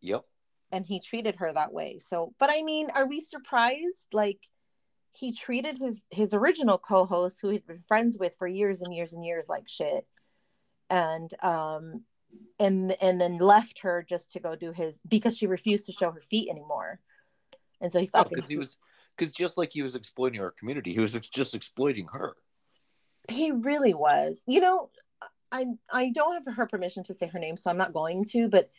Yep. 0.00 0.24
and 0.72 0.84
he 0.86 1.00
treated 1.00 1.36
her 1.36 1.52
that 1.52 1.72
way. 1.72 1.98
So, 1.98 2.34
but 2.38 2.50
I 2.50 2.62
mean, 2.62 2.88
are 2.94 3.06
we 3.06 3.20
surprised? 3.20 4.08
Like, 4.12 4.38
he 5.12 5.32
treated 5.32 5.78
his 5.78 6.04
his 6.10 6.34
original 6.34 6.78
co-host, 6.78 7.38
who 7.40 7.48
he'd 7.48 7.66
been 7.66 7.82
friends 7.88 8.16
with 8.18 8.34
for 8.38 8.46
years 8.46 8.82
and 8.82 8.94
years 8.94 9.12
and 9.12 9.24
years, 9.24 9.48
like 9.48 9.68
shit, 9.68 10.06
and 10.90 11.32
um, 11.42 12.04
and 12.58 12.96
and 13.00 13.20
then 13.20 13.38
left 13.38 13.80
her 13.80 14.04
just 14.08 14.32
to 14.32 14.40
go 14.40 14.56
do 14.56 14.72
his 14.72 15.00
because 15.06 15.36
she 15.36 15.46
refused 15.46 15.86
to 15.86 15.92
show 15.92 16.10
her 16.10 16.20
feet 16.20 16.48
anymore, 16.50 17.00
and 17.80 17.92
so 17.92 18.00
he 18.00 18.06
fucking 18.06 18.34
Because 18.34 18.48
he 18.48 18.58
was 18.58 18.78
because 19.16 19.32
just 19.32 19.56
like 19.56 19.72
he 19.72 19.82
was 19.82 19.94
exploiting 19.94 20.40
our 20.40 20.52
community, 20.52 20.92
he 20.92 21.00
was 21.00 21.16
ex- 21.16 21.28
just 21.28 21.54
exploiting 21.54 22.06
her. 22.12 22.34
he 23.28 23.50
really 23.50 23.94
was. 23.94 24.40
You 24.46 24.60
know, 24.60 24.90
I 25.52 25.66
I 25.90 26.10
don't 26.14 26.34
have 26.44 26.54
her 26.54 26.66
permission 26.66 27.04
to 27.04 27.14
say 27.14 27.26
her 27.26 27.38
name, 27.38 27.56
so 27.56 27.70
I'm 27.70 27.76
not 27.78 27.92
going 27.92 28.24
to, 28.26 28.48
but 28.48 28.70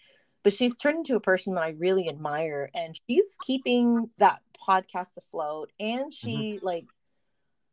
but 0.43 0.53
she's 0.53 0.75
turned 0.75 0.99
into 0.99 1.15
a 1.15 1.19
person 1.21 1.55
that 1.55 1.63
I 1.63 1.69
really 1.69 2.07
admire 2.09 2.69
and 2.73 2.97
she's 3.07 3.35
keeping 3.43 4.09
that 4.19 4.39
podcast 4.67 5.17
afloat 5.17 5.71
and 5.79 6.13
she 6.13 6.59
like 6.61 6.85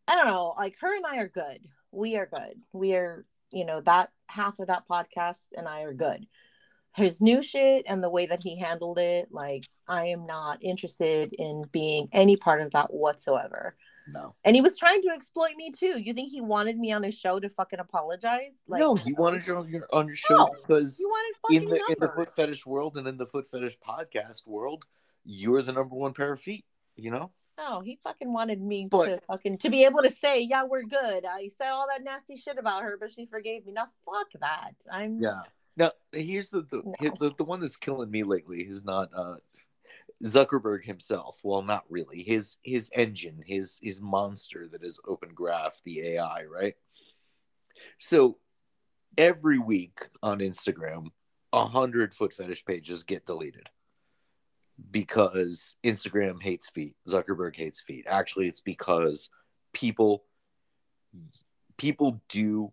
I 0.09 0.15
don't 0.15 0.27
know, 0.27 0.55
like 0.57 0.77
her 0.81 0.95
and 0.95 1.07
I 1.07 1.19
are 1.19 1.29
good. 1.29 1.67
We 1.93 2.17
are 2.17 2.27
good. 2.27 2.61
We 2.73 2.95
are, 2.95 3.25
you 3.51 3.65
know, 3.65 3.81
that 3.83 4.11
half 4.29 4.59
of 4.59 4.69
that 4.69 4.85
podcast 4.89 5.47
and 5.57 5.69
I 5.69 5.83
are 5.83 5.95
good. 5.95 6.27
His 6.95 7.21
new 7.21 7.43
shit 7.43 7.85
and 7.87 8.03
the 8.03 8.11
way 8.11 8.27
that 8.27 8.43
he 8.43 8.59
handled 8.59 8.99
it, 8.99 9.29
like 9.31 9.65
I 9.87 10.07
am 10.07 10.27
not 10.27 10.63
interested 10.63 11.35
in 11.39 11.65
being 11.71 12.09
any 12.13 12.37
part 12.37 12.63
of 12.63 12.73
that 12.73 12.93
whatsoever. 12.93 13.77
No. 14.09 14.35
And 14.45 14.55
he 14.55 14.63
was 14.63 14.79
trying 14.79 15.03
to 15.03 15.09
exploit 15.09 15.57
me 15.57 15.71
too. 15.71 15.99
You 15.99 16.13
think 16.15 16.31
he 16.31 16.41
wanted 16.41 16.79
me 16.79 16.93
on 16.93 17.03
his 17.03 17.15
show 17.15 17.41
to 17.41 17.49
fucking 17.49 17.81
apologize? 17.81 18.55
Like, 18.69 18.81
no, 18.81 18.95
he 18.95 19.13
wanted 19.13 19.47
you 19.47 19.57
on 19.57 19.69
your 19.69 19.87
on 19.93 20.07
your 20.07 20.17
show 20.17 20.37
No, 20.37 20.51
because 20.63 20.97
He 20.97 21.05
wanted 21.07 21.63
in 21.63 21.69
the 21.69 21.85
in 21.89 21.97
the 22.01 22.13
foot 22.15 22.35
fetish 22.35 22.65
world 22.67 22.97
and 22.97 23.07
in 23.07 23.17
the 23.17 23.27
foot 23.27 23.49
fetish 23.49 23.79
podcast 23.79 24.47
world, 24.47 24.85
you're 25.25 25.61
the 25.61 25.73
number 25.73 25.97
one 25.97 26.13
pair 26.13 26.33
of 26.33 26.41
feet. 26.41 26.65
You 26.95 27.11
know. 27.11 27.33
No, 27.59 27.81
he 27.81 27.99
fucking 28.05 28.33
wanted 28.33 28.61
me 28.61 28.87
But- 28.91 29.07
to 29.07 29.21
fucking 29.27 29.59
to 29.59 29.71
be 29.71 29.85
able 29.85 30.03
to 30.03 30.11
say, 30.11 30.41
yeah, 30.43 30.65
we're 30.65 30.83
good. 30.83 31.25
I 31.25 31.49
said 31.57 31.71
all 31.71 31.87
that 31.89 32.05
nasty 32.05 32.37
shit 32.37 32.59
about 32.59 32.83
her, 32.83 32.97
but 33.01 33.13
she 33.13 33.27
forgave 33.27 33.65
me. 33.67 33.73
Now 33.73 33.89
fuck 34.05 34.29
that. 34.41 34.75
I'm 34.91 35.21
Yeah. 35.21 35.41
Now, 35.79 35.93
here's 36.13 36.51
the 36.51 36.63
the, 36.63 36.83
No. 37.01 37.15
the 37.21 37.35
the 37.37 37.45
one 37.45 37.61
that's 37.61 37.77
killing 37.77 38.11
me 38.11 38.23
lately 38.23 38.61
is 38.63 38.85
not 38.85 39.11
uh, 39.15 39.37
Zuckerberg 40.25 40.85
himself. 40.85 41.39
Well, 41.43 41.63
not 41.63 41.85
really. 41.91 42.23
His 42.23 42.57
his 42.63 42.91
engine, 42.95 43.43
his 43.45 43.79
his 43.83 44.01
monster 44.01 44.67
that 44.69 44.83
is 44.83 44.99
Open 45.07 45.35
Graph, 45.35 45.81
the 45.85 46.01
AI, 46.01 46.45
right? 46.45 46.75
So 47.99 48.39
every 49.19 49.59
week 49.59 49.99
on 50.23 50.39
Instagram, 50.41 51.09
a 51.53 51.67
hundred 51.67 52.15
foot 52.15 52.33
fetish 52.33 52.65
pages 52.65 53.03
get 53.03 53.27
deleted 53.27 53.69
because 54.91 55.77
Instagram 55.85 56.43
hates 56.43 56.69
feet. 56.69 56.95
Zuckerberg 57.09 57.57
hates 57.57 57.81
feet. 57.81 58.05
Actually, 58.09 58.49
it's 58.49 58.61
because 58.61 59.31
people 59.73 60.25
people 61.77 62.21
do 62.29 62.73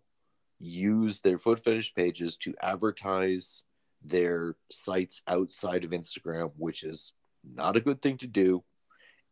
use 0.58 1.20
their 1.20 1.38
foot 1.38 1.62
fetish 1.62 1.94
pages 1.94 2.36
to 2.38 2.54
advertise 2.62 3.64
their 4.02 4.56
sites 4.70 5.22
outside 5.26 5.84
of 5.84 5.90
Instagram, 5.90 6.52
which 6.56 6.82
is 6.84 7.12
not 7.44 7.76
a 7.76 7.80
good 7.80 8.00
thing 8.00 8.16
to 8.18 8.26
do. 8.26 8.62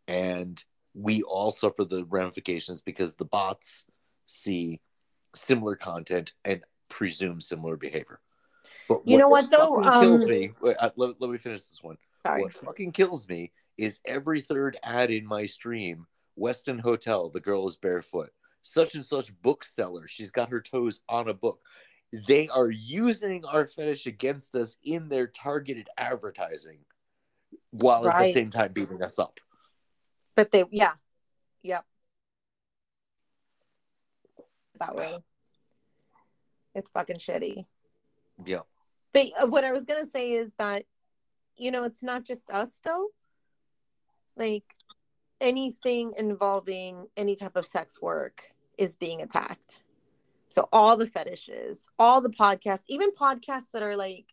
And 0.08 0.62
we 0.94 1.22
all 1.22 1.50
suffer 1.50 1.84
the 1.84 2.04
ramifications 2.04 2.80
because 2.82 3.14
the 3.14 3.24
bots 3.24 3.84
see 4.26 4.80
similar 5.34 5.76
content 5.76 6.32
and 6.44 6.62
presume 6.88 7.40
similar 7.40 7.76
behavior. 7.76 8.20
But 8.88 9.02
You 9.06 9.18
know 9.18 9.28
what, 9.28 9.50
though? 9.50 9.80
kills 9.80 10.24
Um, 10.24 10.30
me. 10.30 10.50
uh, 10.78 10.90
let, 10.96 11.20
let 11.20 11.30
me 11.30 11.38
finish 11.38 11.60
this 11.60 11.82
one. 11.82 11.96
Sorry. 12.26 12.42
What 12.42 12.52
fucking 12.52 12.92
kills 12.92 13.28
me 13.28 13.52
is 13.78 14.00
every 14.04 14.40
third 14.40 14.76
ad 14.82 15.10
in 15.10 15.26
my 15.26 15.46
stream 15.46 16.06
Westin 16.38 16.80
Hotel, 16.80 17.28
the 17.28 17.40
girl 17.40 17.68
is 17.68 17.76
barefoot. 17.76 18.30
Such 18.62 18.94
and 18.94 19.04
such 19.04 19.32
bookseller, 19.42 20.06
she's 20.06 20.30
got 20.30 20.50
her 20.50 20.60
toes 20.60 21.00
on 21.08 21.28
a 21.28 21.34
book. 21.34 21.60
They 22.12 22.48
are 22.48 22.70
using 22.70 23.44
our 23.44 23.66
fetish 23.66 24.06
against 24.06 24.54
us 24.54 24.76
in 24.84 25.08
their 25.08 25.26
targeted 25.26 25.88
advertising 25.98 26.78
while 27.70 28.06
at 28.06 28.18
the 28.18 28.32
same 28.32 28.50
time 28.50 28.72
beating 28.72 29.02
us 29.02 29.18
up. 29.18 29.40
But 30.36 30.52
they, 30.52 30.64
yeah, 30.70 30.92
yep. 31.62 31.84
That 34.78 34.94
way, 34.94 35.18
it's 36.74 36.90
fucking 36.90 37.16
shitty. 37.16 37.66
Yeah. 38.44 38.60
But 39.12 39.26
uh, 39.42 39.46
what 39.46 39.64
I 39.64 39.72
was 39.72 39.84
gonna 39.84 40.06
say 40.06 40.32
is 40.32 40.52
that, 40.58 40.84
you 41.56 41.70
know, 41.70 41.84
it's 41.84 42.02
not 42.02 42.24
just 42.24 42.50
us 42.50 42.80
though. 42.84 43.08
Like 44.36 44.74
anything 45.40 46.14
involving 46.16 47.06
any 47.16 47.36
type 47.36 47.56
of 47.56 47.66
sex 47.66 48.00
work 48.00 48.52
is 48.78 48.96
being 48.96 49.20
attacked. 49.20 49.82
So 50.48 50.68
all 50.72 50.96
the 50.96 51.06
fetishes, 51.06 51.88
all 51.98 52.20
the 52.20 52.30
podcasts, 52.30 52.84
even 52.88 53.10
podcasts 53.10 53.70
that 53.72 53.82
are 53.82 53.96
like, 53.96 54.26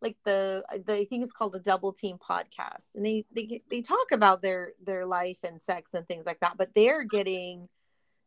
like 0.00 0.16
the 0.24 0.64
the 0.86 0.94
I 0.94 1.04
think 1.04 1.22
it's 1.24 1.32
called 1.32 1.52
the 1.52 1.60
Double 1.60 1.92
Team 1.92 2.16
podcast, 2.18 2.94
and 2.94 3.04
they 3.04 3.26
they 3.34 3.62
they 3.70 3.82
talk 3.82 4.12
about 4.12 4.40
their 4.40 4.72
their 4.82 5.04
life 5.04 5.38
and 5.44 5.60
sex 5.60 5.92
and 5.92 6.06
things 6.06 6.24
like 6.24 6.40
that, 6.40 6.56
but 6.56 6.70
they're 6.74 7.04
getting 7.04 7.68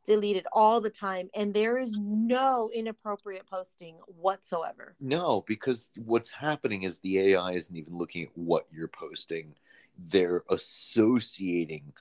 deleted 0.04 0.46
all 0.52 0.82
the 0.82 0.90
time, 0.90 1.30
and 1.36 1.54
there 1.54 1.78
is 1.78 1.94
no 1.98 2.70
inappropriate 2.74 3.46
posting 3.46 3.96
whatsoever. 4.08 4.96
No, 5.00 5.44
because 5.48 5.92
what's 6.06 6.32
happening 6.32 6.84
is 6.84 6.98
the 7.00 7.20
AI 7.20 7.52
isn't 7.54 7.76
even 7.76 7.98
looking 7.98 8.24
at 8.24 8.30
what 8.36 8.66
you're 8.72 8.88
posting. 8.88 9.56
They're 9.98 10.44
associating 10.50 11.94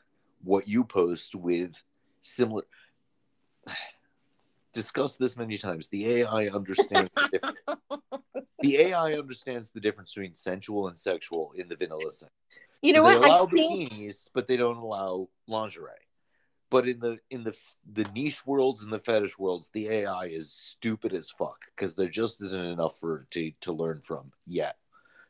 what 0.43 0.67
you 0.69 0.85
post 0.85 1.35
with 1.35 1.83
similar. 2.21 2.65
Discussed 4.73 5.19
this 5.19 5.37
many 5.37 5.59
times. 5.59 5.89
The 5.89 6.23
AI 6.23 6.49
understands 6.49 7.15
the 7.15 7.29
difference. 7.31 7.59
The 8.63 8.77
AI 8.87 9.13
understands 9.13 9.71
the 9.71 9.81
difference 9.81 10.15
between 10.15 10.33
sensual 10.33 10.89
and 10.89 10.97
sexual 10.97 11.53
in 11.59 11.69
the 11.69 11.77
vanilla 11.77 12.11
sense. 12.11 12.33
You 12.81 12.95
know 12.95 13.03
they 13.03 13.19
what? 13.19 13.29
allow 13.29 13.47
I 13.47 13.51
think 13.51 13.91
bikinis, 13.91 14.31
but 14.33 14.49
they 14.49 14.57
don't 14.57 14.79
allow 14.79 15.29
lingerie. 15.47 15.93
But 16.73 16.89
in 16.89 17.01
the 17.01 17.19
in 17.31 17.45
the 17.45 17.55
the 17.93 18.07
niche 18.15 18.47
worlds 18.47 18.83
and 18.83 18.91
the 18.91 18.99
fetish 18.99 19.39
worlds, 19.39 19.69
the 19.69 19.91
AI 19.91 20.25
is 20.25 20.51
stupid 20.51 21.13
as 21.13 21.31
fuck 21.31 21.59
because 21.77 21.95
there 21.95 22.09
just 22.09 22.43
isn't 22.43 22.65
enough 22.65 22.99
for 22.99 23.27
to 23.33 23.53
to 23.61 23.75
learn 23.75 24.01
from 24.01 24.33
yet. 24.47 24.79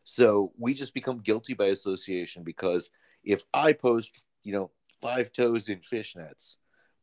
So 0.05 0.53
we 0.57 0.73
just 0.73 0.95
become 0.95 1.19
guilty 1.19 1.55
by 1.55 1.67
association 1.67 2.45
because 2.45 2.93
if 3.25 3.43
I 3.53 3.73
post, 3.73 4.23
you 4.45 4.53
know, 4.53 4.71
five 5.01 5.33
toes 5.33 5.69
in 5.69 5.81
fishnets, 5.81 6.59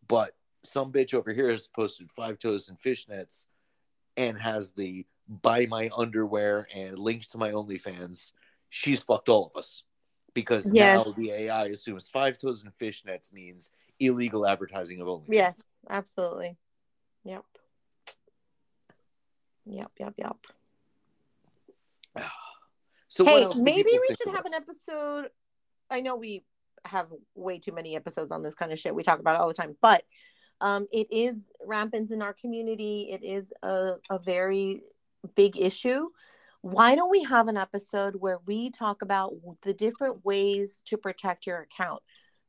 but 0.07 0.31
some 0.63 0.93
bitch 0.93 1.13
over 1.13 1.33
here 1.33 1.51
has 1.51 1.67
posted 1.67 2.09
five 2.09 2.39
toes 2.39 2.69
in 2.69 2.77
fishnets 2.77 3.45
and 4.15 4.39
has 4.39 4.71
the 4.71 5.05
buy 5.27 5.65
my 5.65 5.89
underwear 5.97 6.65
and 6.73 6.97
link 6.97 7.27
to 7.27 7.37
my 7.37 7.51
OnlyFans, 7.51 8.31
she's 8.69 9.03
fucked 9.03 9.27
all 9.27 9.51
of 9.53 9.59
us. 9.59 9.83
Because 10.39 10.71
Yes. 10.71 11.05
now 11.05 11.11
the 11.11 11.31
AI 11.31 11.65
assumes 11.65 12.07
five 12.07 12.37
toes 12.37 12.63
in 12.63 12.71
fishnets 12.71 13.33
means 13.33 13.71
illegal 13.99 14.47
advertising 14.47 15.01
of 15.01 15.07
OnlyFans. 15.07 15.25
yes, 15.29 15.63
absolutely. 15.89 16.57
Yep. 17.25 17.43
Yep, 19.65 19.91
yep, 19.99 20.13
yep. 20.17 20.37
So 23.11 23.25
hey, 23.25 23.43
maybe 23.57 23.89
we 23.91 24.15
should 24.15 24.35
have 24.35 24.45
an 24.45 24.53
episode. 24.53 25.31
I 25.89 26.01
know 26.01 26.15
we 26.15 26.45
have 26.85 27.07
way 27.33 27.57
too 27.57 27.71
many 27.71 27.95
episodes 27.95 28.31
on 28.31 28.43
this 28.43 28.53
kind 28.53 28.71
of 28.71 28.77
shit. 28.77 28.93
We 28.93 29.01
talk 29.01 29.19
about 29.19 29.33
it 29.33 29.41
all 29.41 29.47
the 29.47 29.55
time, 29.55 29.75
but 29.81 30.03
um, 30.61 30.85
it 30.91 31.07
is 31.09 31.49
rampant 31.65 32.11
in 32.11 32.21
our 32.21 32.33
community. 32.33 33.09
It 33.11 33.23
is 33.23 33.51
a, 33.63 33.93
a 34.11 34.19
very 34.19 34.83
big 35.33 35.57
issue. 35.57 36.09
Why 36.62 36.95
don't 36.95 37.10
we 37.10 37.24
have 37.24 37.47
an 37.47 37.57
episode 37.57 38.16
where 38.18 38.39
we 38.45 38.70
talk 38.70 39.01
about 39.01 39.34
the 39.62 39.74
different 39.74 40.26
ways 40.26 40.82
to 40.86 40.97
protect 40.97 41.47
your 41.47 41.62
account 41.62 42.01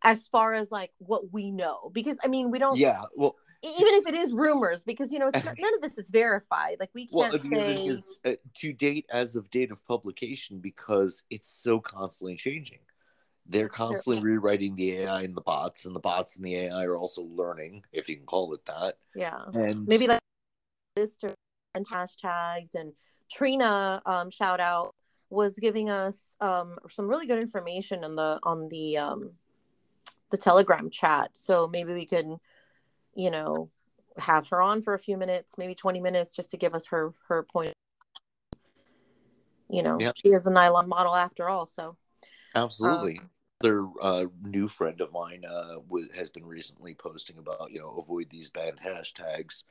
as 0.02 0.26
far 0.26 0.54
as 0.54 0.72
like 0.72 0.90
what 0.98 1.32
we 1.32 1.50
know? 1.50 1.90
Because 1.92 2.18
I 2.24 2.28
mean, 2.28 2.50
we 2.50 2.58
don't, 2.58 2.78
Yeah, 2.78 3.02
well, 3.16 3.36
even 3.62 3.94
if 3.94 4.06
it 4.06 4.14
is 4.14 4.32
rumors, 4.32 4.84
because 4.84 5.12
you 5.12 5.18
know, 5.18 5.30
not, 5.32 5.44
none 5.58 5.74
of 5.74 5.82
this 5.82 5.98
is 5.98 6.10
verified. 6.10 6.76
Like 6.80 6.90
we 6.94 7.06
can't 7.06 7.34
other 7.34 7.48
say, 7.52 7.84
is 7.84 8.16
uh, 8.24 8.32
to 8.54 8.72
date 8.72 9.06
as 9.12 9.36
of 9.36 9.50
date 9.50 9.70
of 9.70 9.86
publication 9.86 10.58
because 10.58 11.22
it's 11.30 11.48
so 11.48 11.78
constantly 11.78 12.36
changing. 12.36 12.80
They're 13.46 13.68
constantly 13.68 14.22
rewriting 14.22 14.76
the 14.76 14.98
AI 14.98 15.22
and 15.22 15.36
the 15.36 15.40
bots, 15.40 15.84
and 15.84 15.94
the 15.94 16.00
bots 16.00 16.36
and 16.36 16.44
the 16.44 16.56
AI 16.56 16.84
are 16.84 16.96
also 16.96 17.22
learning, 17.22 17.82
if 17.92 18.08
you 18.08 18.16
can 18.16 18.26
call 18.26 18.52
it 18.54 18.64
that. 18.66 18.94
yeah. 19.14 19.44
And 19.52 19.86
maybe 19.86 20.06
like 20.06 20.20
list 20.96 21.24
and 21.74 21.86
hashtags 21.86 22.74
and 22.74 22.92
Trina 23.30 24.02
um 24.06 24.30
shout 24.30 24.60
out 24.60 24.94
was 25.30 25.58
giving 25.58 25.90
us 25.90 26.36
um 26.40 26.76
some 26.88 27.06
really 27.08 27.26
good 27.26 27.38
information 27.38 28.04
on 28.04 28.16
the 28.16 28.38
on 28.42 28.68
the 28.68 28.98
um 28.98 29.30
the 30.30 30.36
telegram 30.36 30.90
chat 30.90 31.30
so 31.32 31.68
maybe 31.68 31.92
we 31.92 32.06
could 32.06 32.36
you 33.14 33.30
know 33.30 33.70
have 34.18 34.48
her 34.48 34.60
on 34.60 34.82
for 34.82 34.94
a 34.94 34.98
few 34.98 35.16
minutes 35.16 35.54
maybe 35.56 35.74
20 35.74 36.00
minutes 36.00 36.34
just 36.34 36.50
to 36.50 36.56
give 36.56 36.74
us 36.74 36.86
her 36.86 37.12
her 37.28 37.44
point 37.44 37.72
you 39.68 39.82
know 39.82 39.98
Yep. 40.00 40.14
she 40.16 40.28
is 40.28 40.46
a 40.46 40.50
nylon 40.50 40.88
model 40.88 41.14
after 41.14 41.48
all 41.48 41.66
so 41.66 41.96
Absolutely. 42.54 43.20
Another 43.62 43.88
uh, 44.00 44.24
new 44.42 44.68
friend 44.68 45.00
of 45.00 45.12
mine 45.12 45.44
uh, 45.48 45.74
w- 45.74 46.08
has 46.16 46.30
been 46.30 46.46
recently 46.46 46.94
posting 46.94 47.38
about, 47.38 47.70
you 47.70 47.78
know, 47.78 47.96
avoid 47.98 48.30
these 48.30 48.50
banned 48.50 48.80
hashtags. 48.80 49.64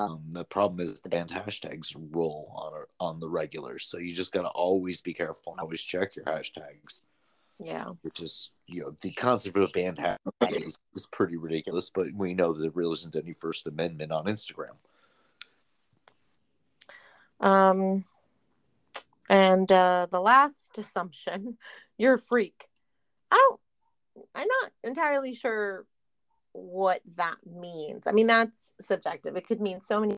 Um, 0.00 0.22
the 0.30 0.44
problem 0.44 0.80
is 0.80 1.00
the 1.00 1.08
banned 1.08 1.30
hashtags 1.30 1.94
roll 2.12 2.52
on 2.54 2.84
on 2.98 3.20
the 3.20 3.28
regular, 3.28 3.78
so 3.78 3.98
you 3.98 4.14
just 4.14 4.32
got 4.32 4.42
to 4.42 4.48
always 4.48 5.00
be 5.00 5.12
careful 5.12 5.52
and 5.52 5.60
always 5.60 5.82
check 5.82 6.16
your 6.16 6.24
hashtags. 6.24 7.02
yeah 7.58 7.86
Which 8.02 8.20
is, 8.20 8.50
you 8.66 8.80
know, 8.80 8.96
the 9.02 9.10
concept 9.12 9.56
of 9.56 9.64
a 9.64 9.72
banned 9.72 9.98
hashtag 9.98 10.66
is, 10.66 10.78
is 10.94 11.06
pretty 11.12 11.36
ridiculous, 11.36 11.90
but 11.90 12.06
we 12.14 12.34
know 12.34 12.52
that 12.52 12.60
there 12.60 12.70
really 12.70 12.94
isn't 12.94 13.16
any 13.16 13.32
First 13.32 13.66
Amendment 13.66 14.12
on 14.12 14.24
Instagram. 14.24 14.76
Um, 17.40 18.04
and 19.28 19.70
uh, 19.70 20.06
the 20.10 20.20
last 20.20 20.78
assumption, 20.78 21.58
you're 21.98 22.14
a 22.14 22.18
freak. 22.18 22.68
I 23.30 23.36
don't. 23.36 23.60
I'm 24.34 24.48
not 24.62 24.72
entirely 24.82 25.34
sure 25.34 25.84
what 26.52 27.00
that 27.16 27.36
means. 27.46 28.06
I 28.06 28.12
mean, 28.12 28.26
that's 28.26 28.72
subjective. 28.80 29.36
It 29.36 29.46
could 29.46 29.60
mean 29.60 29.80
so 29.80 30.00
many. 30.00 30.16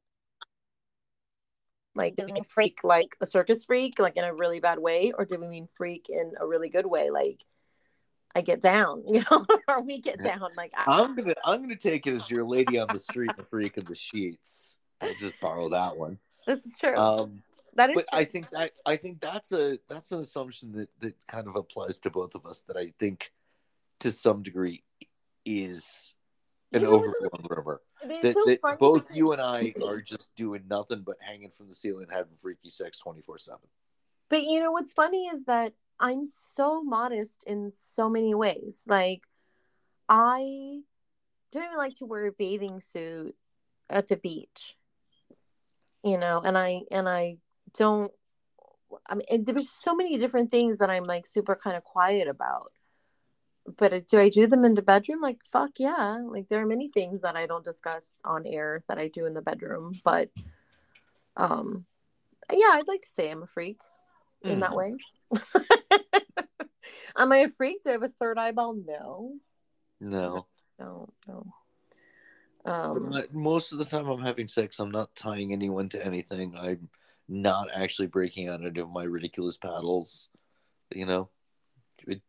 Like, 1.94 2.16
do 2.16 2.24
we 2.24 2.32
mean 2.32 2.44
freak 2.44 2.84
like 2.84 3.16
a 3.20 3.26
circus 3.26 3.64
freak, 3.64 3.98
like 3.98 4.16
in 4.16 4.24
a 4.24 4.34
really 4.34 4.60
bad 4.60 4.78
way, 4.78 5.12
or 5.16 5.24
do 5.24 5.38
we 5.38 5.46
mean 5.46 5.68
freak 5.76 6.06
in 6.08 6.32
a 6.40 6.46
really 6.46 6.70
good 6.70 6.86
way, 6.86 7.10
like 7.10 7.44
I 8.34 8.40
get 8.40 8.62
down, 8.62 9.04
you 9.08 9.22
know, 9.30 9.46
or 9.68 9.82
we 9.82 10.00
get 10.00 10.22
down? 10.22 10.48
Like, 10.56 10.72
I, 10.74 11.02
I'm 11.02 11.14
gonna 11.14 11.34
I'm 11.44 11.62
gonna 11.62 11.76
take 11.76 12.06
it 12.06 12.14
as 12.14 12.30
your 12.30 12.44
lady 12.44 12.78
on 12.78 12.88
the 12.92 12.98
street 12.98 13.32
and 13.36 13.46
freak 13.46 13.76
in 13.76 13.84
the 13.84 13.94
sheets. 13.94 14.78
I'll 15.00 15.14
just 15.14 15.38
borrow 15.40 15.68
that 15.70 15.96
one. 15.96 16.18
this 16.46 16.64
is 16.64 16.76
true. 16.78 16.96
Um, 16.96 17.42
that 17.74 17.90
is 17.90 17.94
but 17.94 18.06
true. 18.10 18.18
I 18.18 18.24
think 18.24 18.50
that 18.50 18.70
I 18.86 18.96
think 18.96 19.20
that's 19.20 19.52
a 19.52 19.78
that's 19.88 20.12
an 20.12 20.20
assumption 20.20 20.72
that 20.72 20.88
that 21.00 21.14
kind 21.26 21.46
of 21.46 21.56
applies 21.56 21.98
to 22.00 22.10
both 22.10 22.34
of 22.34 22.46
us 22.46 22.60
that 22.68 22.76
I 22.76 22.92
think 22.98 23.32
to 24.00 24.10
some 24.10 24.42
degree 24.42 24.82
is 25.44 26.14
an 26.72 26.80
You 26.82 26.86
know 26.86 26.96
what, 26.96 27.08
overblown 27.08 27.46
rumor. 27.48 27.80
I 28.02 28.32
so 28.32 28.44
that 28.46 28.76
both 28.78 29.02
because- 29.02 29.16
you 29.16 29.32
and 29.32 29.40
I 29.40 29.74
are 29.86 30.00
just 30.00 30.34
doing 30.34 30.62
nothing 30.68 31.02
but 31.02 31.16
hanging 31.20 31.50
from 31.50 31.68
the 31.68 31.74
ceiling, 31.74 32.06
having 32.10 32.36
freaky 32.40 32.70
sex 32.70 32.98
twenty 32.98 33.22
four 33.22 33.38
seven. 33.38 33.68
But 34.28 34.42
you 34.44 34.60
know 34.60 34.72
what's 34.72 34.92
funny 34.92 35.26
is 35.26 35.44
that 35.44 35.74
I'm 36.00 36.26
so 36.26 36.82
modest 36.82 37.44
in 37.46 37.70
so 37.72 38.08
many 38.08 38.34
ways. 38.34 38.84
Like 38.86 39.22
I 40.08 40.80
don't 41.52 41.64
even 41.64 41.76
like 41.76 41.96
to 41.96 42.06
wear 42.06 42.26
a 42.26 42.32
bathing 42.32 42.80
suit 42.80 43.36
at 43.90 44.08
the 44.08 44.16
beach. 44.16 44.76
You 46.02 46.18
know, 46.18 46.40
and 46.44 46.56
I 46.58 46.82
and 46.90 47.08
I 47.08 47.36
don't 47.78 48.10
I 49.06 49.14
mean 49.14 49.44
there's 49.44 49.70
so 49.70 49.94
many 49.94 50.18
different 50.18 50.50
things 50.50 50.78
that 50.78 50.90
I'm 50.90 51.04
like 51.04 51.26
super 51.26 51.54
kind 51.54 51.76
of 51.76 51.84
quiet 51.84 52.28
about. 52.28 52.72
But 53.76 53.92
uh, 53.92 54.00
do 54.08 54.18
I 54.18 54.28
do 54.28 54.46
them 54.46 54.64
in 54.64 54.74
the 54.74 54.82
bedroom? 54.82 55.20
Like 55.20 55.38
fuck 55.44 55.72
yeah. 55.78 56.18
Like 56.24 56.48
there 56.48 56.60
are 56.62 56.66
many 56.66 56.88
things 56.88 57.20
that 57.20 57.36
I 57.36 57.46
don't 57.46 57.64
discuss 57.64 58.20
on 58.24 58.46
air 58.46 58.82
that 58.88 58.98
I 58.98 59.08
do 59.08 59.26
in 59.26 59.34
the 59.34 59.42
bedroom, 59.42 60.00
but 60.04 60.30
um 61.36 61.86
yeah, 62.50 62.70
I'd 62.72 62.88
like 62.88 63.02
to 63.02 63.08
say 63.08 63.30
I'm 63.30 63.42
a 63.42 63.46
freak 63.46 63.80
in 64.44 64.60
that 64.60 64.72
Mm. 64.72 64.76
way. 64.76 64.94
Am 67.16 67.32
I 67.32 67.38
a 67.38 67.48
freak? 67.48 67.82
Do 67.82 67.90
I 67.90 67.92
have 67.92 68.02
a 68.02 68.08
third 68.08 68.38
eyeball? 68.38 68.74
No, 68.74 69.34
No, 70.00 70.46
no, 70.78 71.08
no. 71.28 71.46
Um, 72.64 73.22
most 73.32 73.72
of 73.72 73.78
the 73.78 73.84
time 73.84 74.08
I'm 74.08 74.22
having 74.22 74.46
sex, 74.46 74.78
I'm 74.78 74.90
not 74.90 75.14
tying 75.16 75.52
anyone 75.52 75.88
to 75.90 76.04
anything. 76.04 76.56
I'm 76.56 76.88
not 77.28 77.68
actually 77.74 78.06
breaking 78.08 78.48
out 78.48 78.60
into 78.60 78.86
my 78.86 79.02
ridiculous 79.04 79.56
paddles. 79.56 80.28
You 80.94 81.06
know, 81.06 81.28
It- 82.06 82.22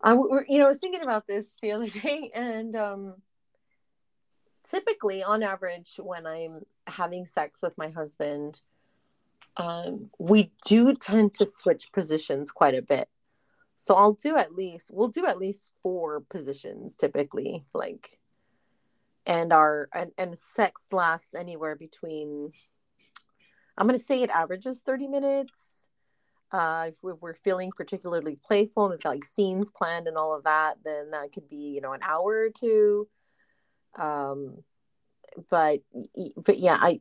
I, 0.00 0.12
you 0.12 0.58
know, 0.58 0.66
I 0.66 0.68
was 0.68 0.78
thinking 0.78 1.02
about 1.02 1.26
this 1.26 1.48
the 1.60 1.72
other 1.72 1.88
day, 2.02 2.30
and 2.34 2.76
um, 2.76 3.14
typically, 4.70 5.22
on 5.22 5.42
average, 5.42 5.98
when 5.98 6.26
I'm 6.26 6.62
having 6.86 7.26
sex 7.26 7.62
with 7.62 7.76
my 7.76 7.88
husband, 7.88 8.62
um, 9.56 10.10
we 10.18 10.52
do 10.66 10.94
tend 10.94 11.34
to 11.34 11.46
switch 11.46 11.90
positions 11.92 12.50
quite 12.50 12.74
a 12.74 12.82
bit. 12.82 13.08
So 13.76 13.94
I'll 13.94 14.12
do 14.12 14.36
at 14.36 14.54
least 14.54 14.90
we'll 14.92 15.08
do 15.08 15.24
at 15.26 15.38
least 15.38 15.72
four 15.82 16.20
positions 16.20 16.96
typically, 16.96 17.64
like, 17.72 18.18
and 19.24 19.52
our 19.52 19.88
and, 19.94 20.10
and 20.18 20.36
sex 20.36 20.88
lasts 20.92 21.34
anywhere 21.34 21.76
between. 21.76 22.52
I'm 23.76 23.86
gonna 23.86 24.00
say 24.00 24.22
it 24.22 24.30
averages 24.30 24.80
thirty 24.80 25.06
minutes. 25.06 25.77
Uh, 26.50 26.86
if 26.88 26.96
we- 27.02 27.12
we're 27.12 27.34
feeling 27.34 27.70
particularly 27.76 28.36
playful 28.36 28.84
and 28.86 28.92
we've 28.92 29.02
got 29.02 29.10
like 29.10 29.24
scenes 29.24 29.70
planned 29.70 30.06
and 30.08 30.16
all 30.16 30.34
of 30.34 30.44
that, 30.44 30.82
then 30.82 31.10
that 31.10 31.32
could 31.32 31.48
be 31.48 31.72
you 31.74 31.80
know 31.80 31.92
an 31.92 32.00
hour 32.02 32.46
or 32.46 32.50
two. 32.50 33.08
Um, 33.96 34.64
but 35.50 35.80
but 36.36 36.58
yeah, 36.58 36.78
I. 36.80 37.00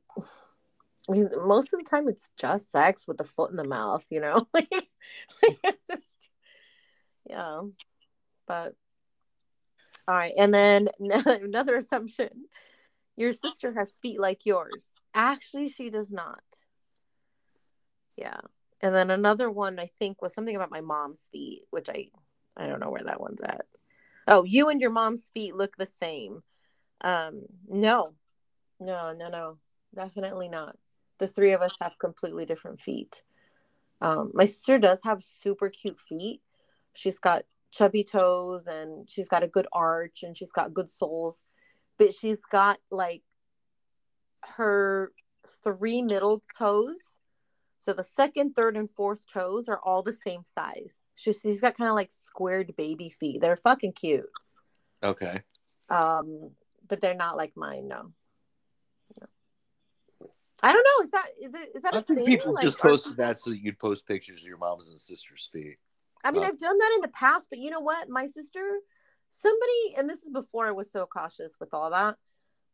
I 1.10 1.14
mean, 1.14 1.30
most 1.46 1.74
of 1.74 1.80
the 1.80 1.90
time 1.90 2.10
it's 2.10 2.32
just 2.38 2.70
sex 2.70 3.08
with 3.08 3.18
the 3.18 3.24
foot 3.24 3.50
in 3.50 3.56
the 3.56 3.64
mouth, 3.64 4.04
you 4.10 4.20
know. 4.20 4.46
like, 4.54 4.70
like 5.42 5.78
just, 5.90 6.30
yeah. 7.30 7.62
But 8.46 8.76
all 10.08 10.16
right, 10.16 10.34
and 10.38 10.54
then 10.54 10.90
another 11.00 11.78
assumption: 11.78 12.30
your 13.16 13.34
sister 13.34 13.74
has 13.74 13.98
feet 14.02 14.20
like 14.20 14.46
yours. 14.46 14.88
Actually, 15.14 15.70
she 15.70 15.90
does 15.90 16.12
not. 16.12 16.44
Yeah, 18.18 18.40
and 18.82 18.94
then 18.94 19.10
another 19.10 19.50
one 19.50 19.80
I 19.80 19.90
think 20.00 20.22
was 20.22 20.34
something 20.34 20.56
about 20.56 20.72
my 20.72 20.82
mom's 20.82 21.30
feet, 21.32 21.64
which 21.70 21.90
I 21.90 22.10
I 22.56 22.68
don't 22.68 22.80
know 22.80 22.92
where 22.92 23.04
that 23.06 23.22
one's 23.22 23.42
at. 23.42 23.66
Oh, 24.28 24.44
you 24.44 24.70
and 24.70 24.82
your 24.82 24.92
mom's 24.92 25.30
feet 25.34 25.56
look 25.56 25.78
the 25.78 25.86
same. 25.86 26.42
Um, 27.02 27.44
no, 27.68 28.14
no, 28.80 29.14
no, 29.14 29.30
no, 29.30 29.58
definitely 29.96 30.50
not 30.50 30.76
the 31.20 31.28
three 31.28 31.54
of 31.54 31.62
us 31.62 31.76
have 31.82 32.00
completely 32.00 32.46
different 32.46 32.82
feet. 32.82 33.24
Um, 34.02 34.32
my 34.34 34.46
sister 34.46 34.78
does 34.78 35.02
have 35.04 35.24
super 35.24 35.70
cute 35.70 36.00
feet. 36.00 36.42
She's 36.94 37.20
got 37.20 37.44
chubby 37.72 38.04
toes 38.04 38.68
and 38.68 39.10
she's 39.10 39.28
got 39.28 39.44
a 39.44 39.48
good 39.48 39.68
arch 39.74 40.24
and 40.24 40.38
she's 40.38 40.52
got 40.52 40.74
good 40.74 40.90
soles, 40.90 41.44
but 41.98 42.14
she's 42.14 42.40
got 42.52 42.78
like 42.92 43.24
her 44.42 45.12
three 45.64 46.02
middle 46.02 46.42
toes. 46.58 47.17
So 47.80 47.94
the 47.94 48.04
second, 48.04 48.54
third, 48.56 48.76
and 48.76 48.90
fourth 48.90 49.26
toes 49.32 49.70
are 49.70 49.80
all 49.84 50.02
the 50.04 50.14
same 50.14 50.44
size. 50.44 51.02
She's, 51.16 51.40
she's 51.42 51.62
got 51.62 51.78
kind 51.78 51.90
of 51.90 51.96
like 51.96 52.12
squared 52.12 52.76
baby 52.76 53.10
feet. 53.10 53.42
They're 53.42 53.56
fucking 53.58 53.94
cute. 53.94 54.26
okay. 55.04 55.42
Um, 55.90 56.52
but 56.88 57.00
they're 57.02 57.14
not 57.16 57.38
like 57.38 57.54
mine, 57.56 57.88
no. 57.88 58.12
I 60.64 60.74
don't 60.74 60.84
know. 60.84 61.04
Is 61.06 61.12
that 61.12 61.26
is 61.40 61.54
it 61.54 61.70
is 61.76 61.82
that 61.84 61.96
I 61.96 62.00
a 62.00 62.02
thing? 62.02 62.26
people 62.26 62.54
Like, 62.54 62.64
just 62.64 62.80
are 62.80 62.90
posted 62.90 63.12
people- 63.12 63.26
that 63.26 63.38
so 63.40 63.52
that 63.52 63.60
you'd 63.62 63.78
post 63.78 64.08
pictures 64.08 64.42
of 64.42 64.48
your 64.48 64.58
mom's 64.58 64.90
and 64.90 65.00
sister's 65.00 65.48
feet. 65.54 65.78
I 66.24 66.32
mean, 66.32 66.44
Uh, 66.44 66.48
I've 66.48 66.58
done 66.58 66.78
that 66.78 66.92
in 66.96 67.02
the 67.02 67.10
past, 67.10 67.48
but 67.52 67.60
you 67.60 67.70
know 67.70 67.80
what? 67.80 68.10
My 68.10 68.26
sister, 68.26 68.80
somebody, 69.30 69.94
and 69.98 70.10
this 70.10 70.24
is 70.24 70.32
before 70.32 70.66
I 70.68 70.72
was 70.72 70.92
so 70.92 71.06
cautious 71.06 71.56
with 71.60 71.74
all 71.76 71.92
that, 71.92 72.18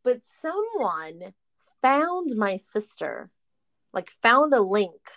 but 0.04 0.22
someone 0.42 1.34
found 1.82 2.32
my 2.38 2.56
sister, 2.56 3.30
like 3.94 4.10
found 4.10 4.54
a 4.54 4.62
link, 4.62 5.10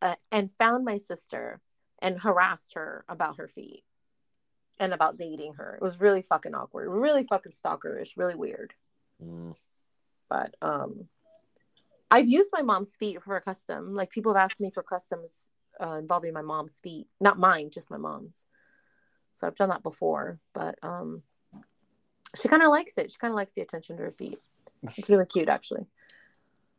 uh, 0.00 0.16
and 0.30 0.50
found 0.52 0.84
my 0.84 0.98
sister 0.98 1.60
and 2.00 2.20
harassed 2.20 2.74
her 2.74 3.04
about 3.08 3.36
her 3.36 3.48
feet 3.48 3.84
and 4.78 4.92
about 4.92 5.16
dating 5.16 5.54
her. 5.54 5.76
It 5.76 5.82
was 5.82 6.00
really 6.00 6.22
fucking 6.22 6.54
awkward, 6.54 6.90
really 6.90 7.22
fucking 7.22 7.52
stalkerish, 7.52 8.16
really 8.16 8.34
weird. 8.34 8.74
Mm. 9.22 9.54
but 10.28 10.54
um 10.62 11.06
i've 12.10 12.28
used 12.28 12.50
my 12.52 12.62
mom's 12.62 12.96
feet 12.96 13.22
for 13.22 13.36
a 13.36 13.40
custom 13.40 13.94
like 13.94 14.10
people 14.10 14.34
have 14.34 14.50
asked 14.50 14.60
me 14.60 14.70
for 14.70 14.82
customs 14.82 15.48
uh, 15.80 15.94
involving 15.94 16.32
my 16.32 16.42
mom's 16.42 16.80
feet 16.80 17.06
not 17.20 17.38
mine 17.38 17.70
just 17.70 17.90
my 17.90 17.98
mom's 17.98 18.46
so 19.34 19.46
i've 19.46 19.54
done 19.54 19.68
that 19.68 19.82
before 19.82 20.40
but 20.54 20.76
um 20.82 21.22
she 22.34 22.48
kind 22.48 22.62
of 22.62 22.70
likes 22.70 22.98
it 22.98 23.12
she 23.12 23.18
kind 23.18 23.30
of 23.30 23.36
likes 23.36 23.52
the 23.52 23.60
attention 23.60 23.96
to 23.96 24.02
her 24.02 24.10
feet 24.10 24.40
it's 24.96 25.10
really 25.10 25.26
cute 25.26 25.48
actually 25.48 25.86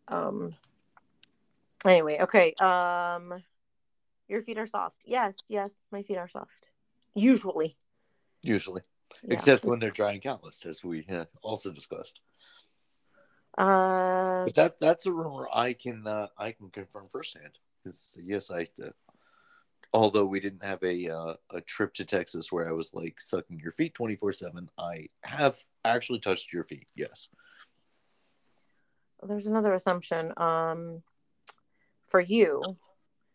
um 0.10 0.54
anyway 1.86 2.18
okay 2.22 2.54
um 2.54 3.44
your 4.28 4.42
feet 4.42 4.58
are 4.58 4.66
soft 4.66 4.98
yes 5.06 5.38
yes 5.50 5.86
my 5.92 6.02
feet 6.04 6.18
are 6.18 6.28
soft 6.28 6.70
usually 7.14 7.78
Usually, 8.44 8.82
yeah. 9.24 9.34
except 9.36 9.64
when 9.64 9.80
they're 9.80 9.90
dry 9.90 10.12
and 10.12 10.22
calloused, 10.22 10.66
as 10.66 10.84
we 10.84 11.06
uh, 11.10 11.26
also 11.42 11.72
discussed. 11.72 12.20
uh 13.58 14.44
But 14.46 14.56
that 14.56 14.80
that's 14.82 15.06
a 15.06 15.14
rumor 15.14 15.48
I 15.54 15.72
can 15.74 16.06
uh, 16.06 16.28
I 16.38 16.52
can 16.52 16.70
confirm 16.70 17.08
firsthand. 17.10 17.58
Because 17.82 18.18
yes, 18.22 18.52
I. 18.52 18.68
Uh, 18.84 18.90
although 19.94 20.26
we 20.26 20.42
didn't 20.42 20.66
have 20.66 20.84
a 20.84 21.10
uh, 21.10 21.36
a 21.52 21.62
trip 21.62 21.94
to 21.94 22.06
Texas 22.06 22.52
where 22.52 22.68
I 22.68 22.74
was 22.74 22.94
like 22.94 23.22
sucking 23.22 23.60
your 23.62 23.72
feet 23.72 23.94
twenty 23.94 24.18
four 24.18 24.34
seven, 24.34 24.70
I 24.78 25.08
have 25.24 25.64
actually 25.86 26.20
touched 26.20 26.52
your 26.52 26.66
feet. 26.66 26.88
Yes. 26.96 27.30
there's 29.26 29.48
another 29.48 29.74
assumption 29.74 30.34
um 30.36 31.02
for 32.08 32.20
you 32.20 32.78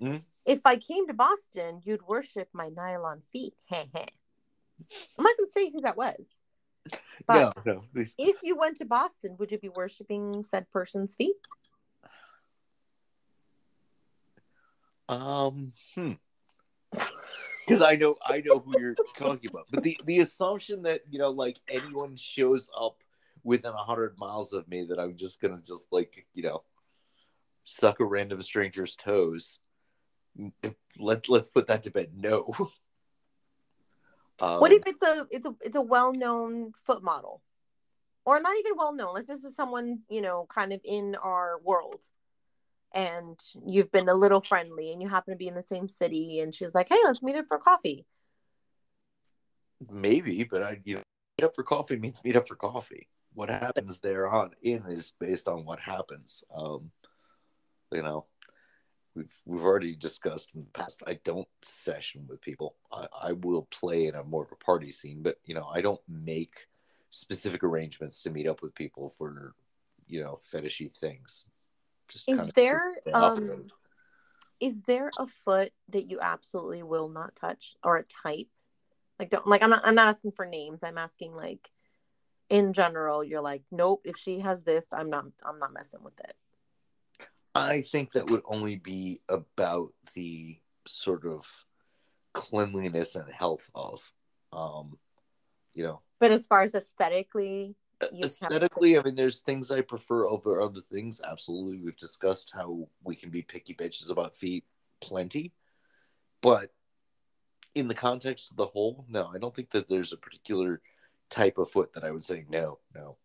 Mhm. 0.01 0.23
if 0.45 0.65
i 0.65 0.77
came 0.77 1.07
to 1.07 1.15
boston 1.15 1.81
you'd 1.85 2.07
worship 2.07 2.49
my 2.53 2.69
nylon 2.69 3.23
feet 3.33 3.55
i'm 3.73 3.85
not 5.19 5.37
gonna 5.37 5.49
say 5.49 5.71
who 5.71 5.81
that 5.83 5.97
was 5.97 6.29
but 7.27 7.57
no, 7.57 7.75
no. 7.75 7.85
These, 7.93 8.15
if 8.19 8.37
you 8.43 8.57
went 8.57 8.77
to 8.79 8.85
boston 8.85 9.37
would 9.39 9.51
you 9.51 9.59
be 9.59 9.69
worshiping 9.69 10.45
said 10.45 10.71
person's 10.71 11.17
feet 11.17 11.37
um. 15.09 15.73
Hmm. 15.95 16.13
Because 17.67 17.83
I 17.83 17.97
know 17.97 18.17
I 18.25 18.43
know 18.45 18.61
who 18.61 18.79
you're 18.81 18.95
talking 19.17 19.51
about, 19.51 19.67
but 19.71 19.83
the 19.83 19.99
the 20.05 20.21
assumption 20.21 20.83
that 20.83 21.03
you 21.11 21.19
know 21.19 21.31
like 21.31 21.59
anyone 21.69 22.17
shows 22.17 22.71
up 22.79 22.97
within 23.45 23.73
a 23.73 23.77
hundred 23.77 24.19
miles 24.19 24.53
of 24.53 24.69
me 24.69 24.85
that 24.85 24.99
I'm 24.99 25.17
just 25.17 25.41
gonna 25.41 25.61
just 25.65 25.87
like 25.91 26.27
you 26.35 26.43
know 26.43 26.63
suck 27.69 28.01
a 28.01 28.05
random 28.05 28.43
stranger's 28.43 28.95
toes. 28.95 29.59
Let 30.99 31.29
let's 31.29 31.49
put 31.49 31.67
that 31.67 31.83
to 31.85 31.91
bed. 31.91 32.11
No. 32.15 32.55
Um, 34.41 34.61
what 34.61 34.73
if 34.73 34.83
it's 34.87 35.03
a 35.03 35.27
it's 35.31 35.47
a 35.47 35.55
it's 35.61 35.77
a 35.77 35.83
well-known 35.83 36.73
foot 36.77 37.03
model 37.03 37.43
or 38.25 38.41
not 38.41 38.57
even 38.59 38.73
well-known 38.77 39.15
let's 39.15 39.27
just 39.27 39.43
say 39.43 39.49
someone's 39.49 40.05
you 40.09 40.21
know 40.21 40.47
kind 40.49 40.73
of 40.73 40.81
in 40.85 41.17
our 41.17 41.61
world 41.65 42.05
and 42.95 43.37
you've 43.67 43.91
been 43.91 44.09
a 44.09 44.15
little 44.15 44.41
friendly 44.41 44.93
and 44.93 45.03
you 45.03 45.09
happen 45.09 45.33
to 45.33 45.37
be 45.37 45.49
in 45.49 45.55
the 45.55 45.63
same 45.63 45.89
city 45.89 46.39
and 46.39 46.55
she's 46.55 46.75
like 46.75 46.89
hey 46.89 46.99
let's 47.05 47.23
meet 47.23 47.35
up 47.35 47.47
for 47.49 47.59
coffee 47.59 48.07
maybe, 49.91 50.45
but 50.45 50.63
I 50.63 50.81
you 50.85 50.97
know 50.97 51.03
meet 51.39 51.45
up 51.45 51.55
for 51.55 51.63
coffee 51.63 51.97
means 51.97 52.23
meet 52.25 52.37
up 52.37 52.49
for 52.49 52.57
coffee. 52.57 53.09
What 53.35 53.51
happens 53.51 54.01
there 54.01 54.29
on 54.29 54.51
in 54.63 54.83
is 54.89 55.13
based 55.21 55.49
on 55.49 55.65
what 55.65 55.81
happens. 55.81 56.43
Um, 56.55 56.91
you 57.93 58.03
know, 58.03 58.27
we've 59.15 59.35
we've 59.45 59.65
already 59.65 59.95
discussed 59.95 60.55
in 60.55 60.63
the 60.63 60.71
past. 60.79 61.03
I 61.07 61.19
don't 61.25 61.49
session 61.63 62.27
with 62.29 62.41
people. 62.41 62.77
I, 62.93 63.07
I 63.23 63.33
will 63.33 63.69
play 63.71 64.07
in 64.07 64.15
a 64.15 64.23
more 64.23 64.45
of 64.45 64.53
a 64.53 64.57
party 64.57 64.91
scene, 64.91 65.23
but 65.23 65.39
you 65.45 65.55
know, 65.55 65.69
I 65.73 65.81
don't 65.81 66.01
make 66.09 66.67
specific 67.11 67.65
arrangements 67.65 68.23
to 68.23 68.31
meet 68.31 68.47
up 68.47 68.63
with 68.63 68.75
people 68.75 69.09
for 69.09 69.55
you 70.07 70.23
know 70.23 70.39
fetishy 70.41 70.97
things. 70.97 71.45
Just 72.09 72.29
is 72.29 72.41
there 72.55 72.97
um 73.13 73.67
is 74.61 74.83
there 74.83 75.11
a 75.19 75.27
foot 75.27 75.73
that 75.91 76.11
you 76.11 76.19
absolutely 76.21 76.83
will 76.83 77.09
not 77.09 77.37
touch 77.37 77.77
or 77.85 77.97
a 77.97 78.05
type? 78.05 78.49
Like 79.19 79.31
don't 79.31 79.47
like 79.47 79.63
I'm 79.63 79.71
not 79.71 79.83
I'm 79.85 79.95
not 79.95 80.09
asking 80.09 80.33
for 80.33 80.47
names. 80.47 80.83
I'm 80.83 80.99
asking 80.99 81.35
like 81.35 81.71
in 82.49 82.73
general 82.73 83.23
you're 83.23 83.43
like 83.43 83.63
nope 83.71 84.01
if 84.05 84.17
she 84.17 84.39
has 84.41 84.63
this 84.63 84.89
I'm 84.93 85.11
not 85.11 85.27
I'm 85.45 85.59
not 85.59 85.73
messing 85.73 86.03
with 86.03 86.19
it. 86.21 86.35
I 87.55 87.81
think 87.81 88.13
that 88.13 88.31
would 88.31 88.43
only 88.45 88.77
be 88.77 89.21
about 89.29 89.91
the 90.15 90.59
sort 90.87 91.27
of 91.27 91.67
cleanliness 92.33 93.17
and 93.17 93.31
health 93.33 93.69
of 93.75 94.13
um 94.53 94.99
you 95.75 95.85
know. 95.85 96.01
But 96.21 96.31
as 96.31 96.47
far 96.47 96.63
as 96.63 96.75
aesthetically 96.75 97.75
aesthetically 98.23 98.97
i 98.97 99.03
mean 99.03 99.17
there's 99.17 99.41
things 99.41 99.73
i 99.73 99.81
prefer 99.81 100.27
over 100.27 100.61
other 100.61 100.81
things. 100.81 101.21
Absolutely 101.29 101.79
we've 101.79 101.97
discussed 101.97 102.53
how 102.55 102.89
we 103.03 103.17
can 103.17 103.31
be 103.31 103.43
picky 103.43 103.75
bitches 103.75 104.11
about 104.11 104.37
feet 104.37 104.65
plenty. 105.01 105.53
But 106.41 106.71
in 107.75 107.89
the 107.89 107.95
context 107.95 108.53
of 108.53 108.57
the 108.57 108.67
whole 108.67 109.05
no 109.09 109.31
i 109.35 109.39
don't 109.39 109.55
think 109.55 109.71
that 109.71 109.89
there's 109.89 110.13
a 110.13 110.17
particular 110.17 110.81
type 111.29 111.59
of 111.59 111.71
foot 111.71 111.93
that 111.93 112.05
i 112.05 112.11
would 112.11 112.25
say 112.25 112.45
no 112.49 112.79
no. 112.95 113.17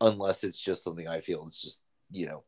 Unless 0.00 0.44
it's 0.44 0.60
just 0.60 0.82
something 0.84 1.08
i 1.08 1.18
feel 1.18 1.44
it's 1.46 1.60
just 1.60 1.82
you 2.10 2.26
know 2.26 2.44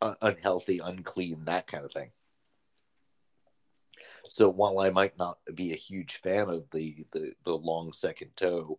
unhealthy 0.00 0.80
unclean 0.82 1.44
that 1.44 1.66
kind 1.66 1.84
of 1.84 1.92
thing 1.92 2.10
so 4.28 4.48
while 4.48 4.80
I 4.80 4.90
might 4.90 5.18
not 5.18 5.38
be 5.54 5.72
a 5.72 5.76
huge 5.76 6.16
fan 6.16 6.48
of 6.48 6.68
the 6.70 7.04
the, 7.12 7.32
the 7.44 7.54
long 7.54 7.92
second 7.92 8.30
toe, 8.36 8.78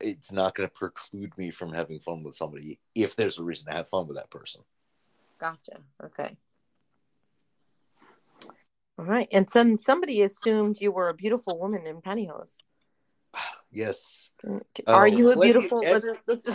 it's 0.00 0.32
not 0.32 0.54
going 0.54 0.68
to 0.68 0.74
preclude 0.74 1.36
me 1.36 1.50
from 1.50 1.72
having 1.72 1.98
fun 1.98 2.22
with 2.22 2.34
somebody 2.34 2.78
if 2.94 3.16
there's 3.16 3.38
a 3.38 3.44
reason 3.44 3.70
to 3.70 3.76
have 3.76 3.88
fun 3.88 4.06
with 4.06 4.16
that 4.16 4.30
person. 4.30 4.62
Gotcha. 5.38 5.80
Okay. 6.04 6.36
All 8.98 9.04
right. 9.04 9.28
And 9.30 9.48
then 9.52 9.78
somebody 9.78 10.22
assumed 10.22 10.80
you 10.80 10.90
were 10.90 11.08
a 11.08 11.14
beautiful 11.14 11.58
woman 11.58 11.86
in 11.86 12.00
pantyhose. 12.00 12.62
Yes. 13.70 14.30
Are 14.86 15.02
uh, 15.02 15.04
you 15.04 15.30
a 15.30 15.38
beautiful? 15.38 15.80
Let's, 15.80 16.06
let's 16.26 16.46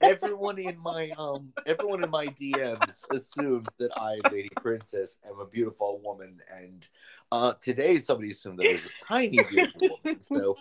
everyone 0.00 0.58
in 0.58 0.78
my 0.78 1.12
um 1.18 1.52
everyone 1.66 2.02
in 2.02 2.10
my 2.10 2.26
DMs 2.26 3.10
assumes 3.10 3.74
that 3.74 3.90
I, 3.96 4.20
Lady 4.30 4.50
Princess, 4.60 5.18
am 5.28 5.40
a 5.40 5.46
beautiful 5.46 6.00
woman, 6.02 6.38
and 6.52 6.86
uh 7.32 7.54
today 7.60 7.98
somebody 7.98 8.30
assumed 8.30 8.58
that 8.58 8.68
I 8.68 8.72
was 8.72 8.86
a 8.86 9.04
tiny 9.04 9.42
beautiful 9.42 9.80
woman. 9.88 10.20
So 10.20 10.58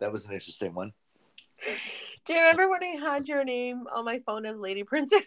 that 0.00 0.12
was 0.12 0.26
an 0.26 0.32
interesting 0.32 0.74
one. 0.74 0.92
Do 2.26 2.32
you 2.32 2.40
remember 2.40 2.68
when 2.68 2.82
I 2.82 2.96
had 3.00 3.28
your 3.28 3.44
name 3.44 3.86
on 3.94 4.04
my 4.04 4.20
phone 4.26 4.46
as 4.46 4.58
Lady 4.58 4.82
Princess? 4.84 5.26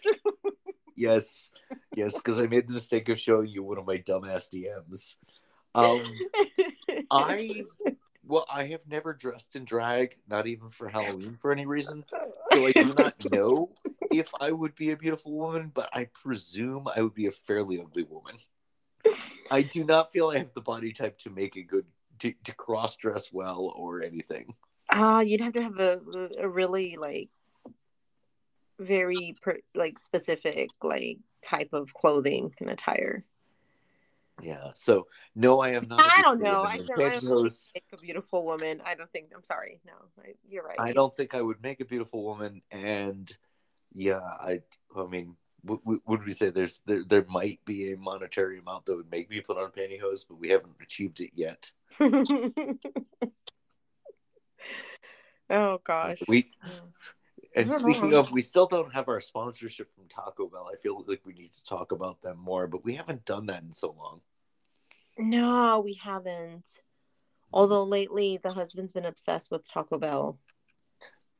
yes, 0.96 1.50
yes, 1.96 2.18
because 2.18 2.38
I 2.38 2.46
made 2.46 2.68
the 2.68 2.74
mistake 2.74 3.08
of 3.08 3.18
showing 3.18 3.48
you 3.48 3.62
one 3.62 3.78
of 3.78 3.86
my 3.86 3.98
dumbass 3.98 4.50
DMs. 4.52 5.16
Um, 5.74 6.02
I 7.10 7.64
well, 8.24 8.46
I 8.52 8.64
have 8.64 8.86
never 8.86 9.12
dressed 9.12 9.56
in 9.56 9.64
drag, 9.64 10.16
not 10.28 10.46
even 10.46 10.68
for 10.68 10.88
Halloween 10.88 11.38
for 11.40 11.52
any 11.52 11.66
reason. 11.66 12.04
So 12.54 12.66
I 12.66 12.72
do 12.72 12.92
not 12.94 13.14
know 13.32 13.70
if 14.10 14.32
I 14.40 14.50
would 14.50 14.74
be 14.74 14.90
a 14.90 14.96
beautiful 14.96 15.32
woman, 15.32 15.70
but 15.72 15.88
I 15.92 16.06
presume 16.06 16.88
I 16.94 17.02
would 17.02 17.14
be 17.14 17.26
a 17.26 17.30
fairly 17.30 17.80
ugly 17.80 18.04
woman. 18.04 18.36
I 19.50 19.62
do 19.62 19.84
not 19.84 20.12
feel 20.12 20.28
I 20.28 20.38
have 20.38 20.52
the 20.54 20.60
body 20.60 20.92
type 20.92 21.18
to 21.18 21.30
make 21.30 21.56
a 21.56 21.62
good 21.62 21.86
to, 22.20 22.34
to 22.44 22.54
cross 22.54 22.96
dress 22.96 23.32
well 23.32 23.72
or 23.76 24.02
anything. 24.02 24.54
Ah, 24.90 25.16
uh, 25.16 25.20
you'd 25.20 25.40
have 25.40 25.52
to 25.54 25.62
have 25.62 25.78
a 25.78 26.00
a 26.40 26.48
really 26.48 26.96
like 26.96 27.30
very 28.78 29.36
per, 29.40 29.58
like 29.74 29.98
specific 29.98 30.70
like 30.82 31.18
type 31.42 31.70
of 31.72 31.94
clothing 31.94 32.52
and 32.60 32.70
attire. 32.70 33.24
Yeah. 34.42 34.70
So 34.74 35.06
no, 35.34 35.60
I 35.60 35.70
am 35.70 35.86
not. 35.88 36.00
I 36.00 36.22
don't 36.22 36.40
know. 36.40 36.62
I 36.62 36.78
don't 36.78 37.52
make 37.74 37.84
a 37.92 37.96
beautiful 37.96 38.44
woman. 38.44 38.80
I 38.84 38.94
don't 38.94 39.10
think. 39.10 39.30
I'm 39.34 39.44
sorry. 39.44 39.80
No, 39.86 39.92
I, 40.18 40.34
you're 40.48 40.64
right. 40.64 40.80
I 40.80 40.92
don't 40.92 41.16
think 41.16 41.34
I 41.34 41.40
would 41.40 41.62
make 41.62 41.80
a 41.80 41.84
beautiful 41.84 42.24
woman, 42.24 42.62
and 42.70 43.30
yeah, 43.94 44.20
I. 44.20 44.60
I 44.96 45.06
mean, 45.06 45.36
w- 45.64 46.00
would 46.06 46.24
we 46.24 46.32
say 46.32 46.50
there's 46.50 46.80
there 46.86 47.04
there 47.04 47.24
might 47.28 47.64
be 47.64 47.92
a 47.92 47.96
monetary 47.96 48.58
amount 48.58 48.86
that 48.86 48.96
would 48.96 49.10
make 49.10 49.30
me 49.30 49.40
put 49.40 49.56
on 49.58 49.70
pantyhose, 49.70 50.26
but 50.28 50.38
we 50.38 50.48
haven't 50.48 50.76
achieved 50.82 51.20
it 51.20 51.30
yet. 51.34 51.70
oh 55.50 55.80
gosh. 55.84 56.18
We 56.28 56.50
and 57.54 57.70
speaking 57.70 58.14
of, 58.14 58.32
we 58.32 58.42
still 58.42 58.66
don't 58.66 58.94
have 58.94 59.08
our 59.08 59.20
sponsorship 59.20 59.94
from 59.94 60.08
Taco 60.08 60.48
Bell. 60.48 60.70
I 60.72 60.76
feel 60.76 61.04
like 61.06 61.20
we 61.24 61.34
need 61.34 61.52
to 61.52 61.64
talk 61.64 61.92
about 61.92 62.22
them 62.22 62.38
more, 62.38 62.66
but 62.66 62.84
we 62.84 62.94
haven't 62.94 63.24
done 63.24 63.46
that 63.46 63.62
in 63.62 63.72
so 63.72 63.94
long. 63.96 64.20
No, 65.20 65.80
we 65.80 65.94
haven't. 65.94 66.66
Although 67.52 67.84
lately 67.84 68.38
the 68.42 68.52
husband's 68.52 68.92
been 68.92 69.04
obsessed 69.04 69.50
with 69.50 69.68
Taco 69.68 69.98
Bell. 69.98 70.38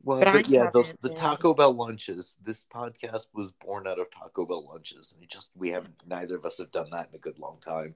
Well, 0.02 0.22
but 0.22 0.48
yeah, 0.48 0.70
the, 0.72 0.92
the 1.02 1.10
Taco 1.10 1.54
Bell 1.54 1.74
lunches. 1.74 2.36
This 2.42 2.64
podcast 2.64 3.26
was 3.34 3.52
born 3.52 3.86
out 3.86 3.98
of 3.98 4.10
Taco 4.10 4.46
Bell 4.46 4.66
lunches, 4.66 5.14
and 5.16 5.28
just 5.28 5.50
we 5.54 5.70
haven't. 5.70 5.94
Neither 6.06 6.36
of 6.36 6.46
us 6.46 6.58
have 6.58 6.70
done 6.70 6.88
that 6.90 7.08
in 7.10 7.14
a 7.14 7.18
good 7.18 7.38
long 7.38 7.58
time. 7.60 7.94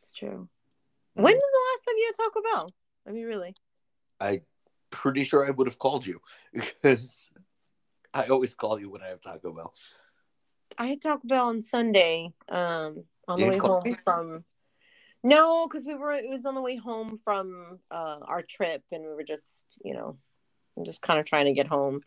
It's 0.00 0.12
true. 0.12 0.48
When 1.14 1.34
was 1.34 1.52
the 1.52 1.60
last 1.72 1.84
time 1.84 1.94
you 1.98 2.06
had 2.06 2.24
Taco 2.24 2.42
Bell? 2.42 2.74
I 3.06 3.10
mean, 3.10 3.26
really. 3.26 3.54
I 4.20 4.42
pretty 4.90 5.24
sure 5.24 5.46
I 5.46 5.50
would 5.50 5.66
have 5.66 5.78
called 5.78 6.06
you 6.06 6.20
because 6.52 7.30
I 8.14 8.26
always 8.26 8.54
call 8.54 8.78
you 8.78 8.90
when 8.90 9.02
I 9.02 9.08
have 9.08 9.20
Taco 9.20 9.52
Bell. 9.52 9.74
I 10.78 10.86
had 10.86 11.02
Taco 11.02 11.26
Bell 11.26 11.46
on 11.48 11.62
Sunday 11.62 12.32
um, 12.48 13.04
on 13.26 13.38
you 13.38 13.44
the 13.44 13.50
way 13.50 13.58
home 13.58 13.82
me? 13.84 13.96
from. 14.04 14.44
No, 15.22 15.66
because 15.66 15.86
we 15.86 15.94
were. 15.94 16.12
It 16.12 16.28
was 16.28 16.46
on 16.46 16.54
the 16.54 16.62
way 16.62 16.76
home 16.76 17.18
from 17.22 17.78
uh, 17.90 18.18
our 18.22 18.42
trip, 18.42 18.82
and 18.90 19.02
we 19.02 19.14
were 19.14 19.24
just, 19.24 19.66
you 19.84 19.92
know, 19.92 20.16
just 20.84 21.02
kind 21.02 21.20
of 21.20 21.26
trying 21.26 21.46
to 21.46 21.52
get 21.52 21.66
home. 21.66 22.00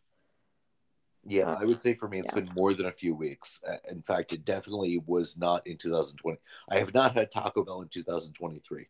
Yeah, 1.25 1.51
uh, 1.51 1.57
I 1.61 1.65
would 1.65 1.81
say 1.81 1.93
for 1.93 2.07
me, 2.07 2.19
it's 2.19 2.31
yeah. 2.35 2.41
been 2.41 2.53
more 2.55 2.73
than 2.73 2.87
a 2.87 2.91
few 2.91 3.13
weeks. 3.13 3.61
In 3.89 4.01
fact, 4.01 4.33
it 4.33 4.43
definitely 4.43 5.01
was 5.05 5.37
not 5.37 5.65
in 5.67 5.77
2020. 5.77 6.37
I 6.69 6.79
have 6.79 6.93
not 6.93 7.13
had 7.13 7.31
Taco 7.31 7.63
Bell 7.63 7.81
in 7.81 7.87
2023. 7.87 8.87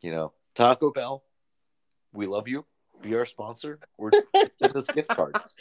You 0.00 0.10
know, 0.10 0.32
Taco 0.54 0.90
Bell, 0.90 1.22
we 2.12 2.26
love 2.26 2.48
you 2.48 2.64
be 3.02 3.14
our 3.14 3.26
sponsor 3.26 3.78
or 3.96 4.10
send 4.60 4.76
us 4.76 4.86
gift 4.88 5.08
cards. 5.08 5.54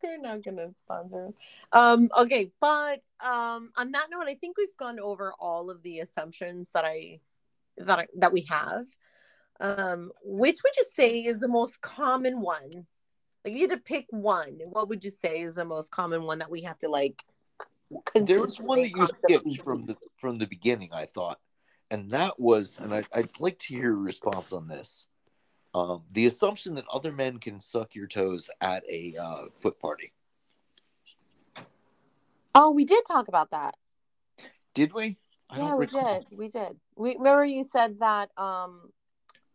They're 0.00 0.20
not 0.20 0.42
gonna 0.42 0.70
sponsor. 0.76 1.32
Um, 1.72 2.10
okay, 2.18 2.52
but 2.60 3.02
um, 3.20 3.70
on 3.76 3.92
that 3.92 4.08
note, 4.10 4.26
I 4.28 4.34
think 4.34 4.56
we've 4.56 4.76
gone 4.76 5.00
over 5.00 5.32
all 5.38 5.70
of 5.70 5.82
the 5.82 6.00
assumptions 6.00 6.70
that 6.72 6.84
I 6.84 7.20
that 7.78 7.98
I, 8.00 8.06
that 8.16 8.32
we 8.32 8.42
have. 8.42 8.86
Um, 9.60 10.12
which 10.22 10.58
would 10.62 10.76
you 10.76 10.84
say 10.94 11.20
is 11.20 11.38
the 11.38 11.48
most 11.48 11.80
common 11.80 12.40
one? 12.40 12.86
Like, 13.44 13.54
you 13.54 13.62
had 13.62 13.70
to 13.70 13.76
pick 13.78 14.06
one. 14.10 14.58
What 14.64 14.88
would 14.88 15.04
you 15.04 15.10
say 15.10 15.40
is 15.40 15.54
the 15.54 15.64
most 15.64 15.90
common 15.90 16.22
one 16.22 16.38
that 16.38 16.50
we 16.50 16.62
have 16.62 16.78
to 16.80 16.88
like? 16.88 17.22
There 18.14 18.40
was 18.40 18.60
one 18.60 18.82
that 18.82 18.90
you 18.90 19.06
skipped 19.06 19.62
from 19.62 19.82
the 19.82 19.96
from 20.16 20.36
the 20.36 20.46
beginning. 20.46 20.90
I 20.92 21.06
thought, 21.06 21.38
and 21.90 22.10
that 22.10 22.38
was, 22.38 22.78
and 22.78 22.94
I, 22.94 23.04
I'd 23.12 23.40
like 23.40 23.58
to 23.60 23.74
hear 23.74 23.84
your 23.84 23.94
response 23.96 24.52
on 24.52 24.68
this 24.68 25.06
um, 25.74 26.02
the 26.12 26.26
assumption 26.26 26.74
that 26.74 26.84
other 26.92 27.12
men 27.12 27.38
can 27.38 27.60
suck 27.60 27.94
your 27.94 28.06
toes 28.06 28.50
at 28.60 28.82
a 28.88 29.14
uh, 29.20 29.44
foot 29.54 29.78
party. 29.78 30.12
Oh, 32.54 32.72
we 32.72 32.84
did 32.84 33.04
talk 33.06 33.28
about 33.28 33.50
that. 33.50 33.76
Did 34.74 34.92
we? 34.92 35.18
I 35.50 35.58
yeah, 35.58 35.74
we 35.76 35.86
did. 35.86 36.26
We 36.30 36.48
did. 36.48 36.76
We 36.96 37.16
remember 37.16 37.44
you 37.44 37.64
said 37.64 38.00
that. 38.00 38.30
Um, 38.36 38.90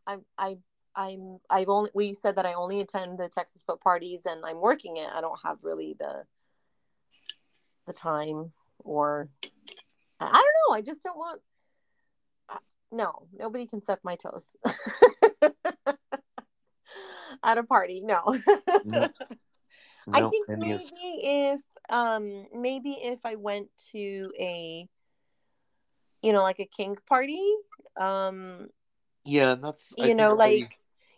I, 0.07 0.18
I, 0.38 0.57
I'm. 0.95 1.39
I've 1.49 1.70
only. 1.70 1.89
We 1.93 2.14
said 2.14 2.36
that 2.36 2.45
I 2.45 2.53
only 2.53 2.80
attend 2.80 3.18
the 3.18 3.30
Texas 3.30 3.64
foot 3.66 3.82
parties, 3.82 4.26
and 4.26 4.43
I'm 4.45 4.61
working 4.61 4.97
it. 4.97 5.07
I 5.14 5.22
don't 5.22 5.39
have 5.43 5.57
really 5.61 5.95
the, 5.99 6.24
the 7.88 7.93
time, 7.93 8.51
or 8.80 9.30
I 10.20 10.32
don't 10.32 10.34
know. 10.70 10.76
I 10.76 10.82
just 10.82 11.03
don't 11.03 11.18
want. 11.18 11.41
No, 12.91 13.28
nobody 13.36 13.66
can 13.66 13.82
suck 13.82 13.99
my 14.03 14.16
toes. 14.16 14.55
at 17.44 17.58
a 17.58 17.64
party. 17.64 18.02
No. 18.04 18.38
no. 18.86 19.10
I 20.12 20.30
think 20.30 20.50
maybe 20.50 20.72
is... 20.72 20.92
if 20.96 21.62
um 21.90 22.46
maybe 22.54 22.92
if 22.92 23.26
I 23.26 23.36
went 23.36 23.70
to 23.92 24.32
a 24.40 24.88
you 26.22 26.34
know 26.34 26.42
like 26.42 26.60
a 26.60 26.66
kink 26.66 27.06
party 27.06 27.42
um 27.98 28.68
yeah 29.26 29.56
that's 29.56 29.94
you 29.98 30.16
know 30.16 30.34
like 30.34 30.60
you... 30.60 30.68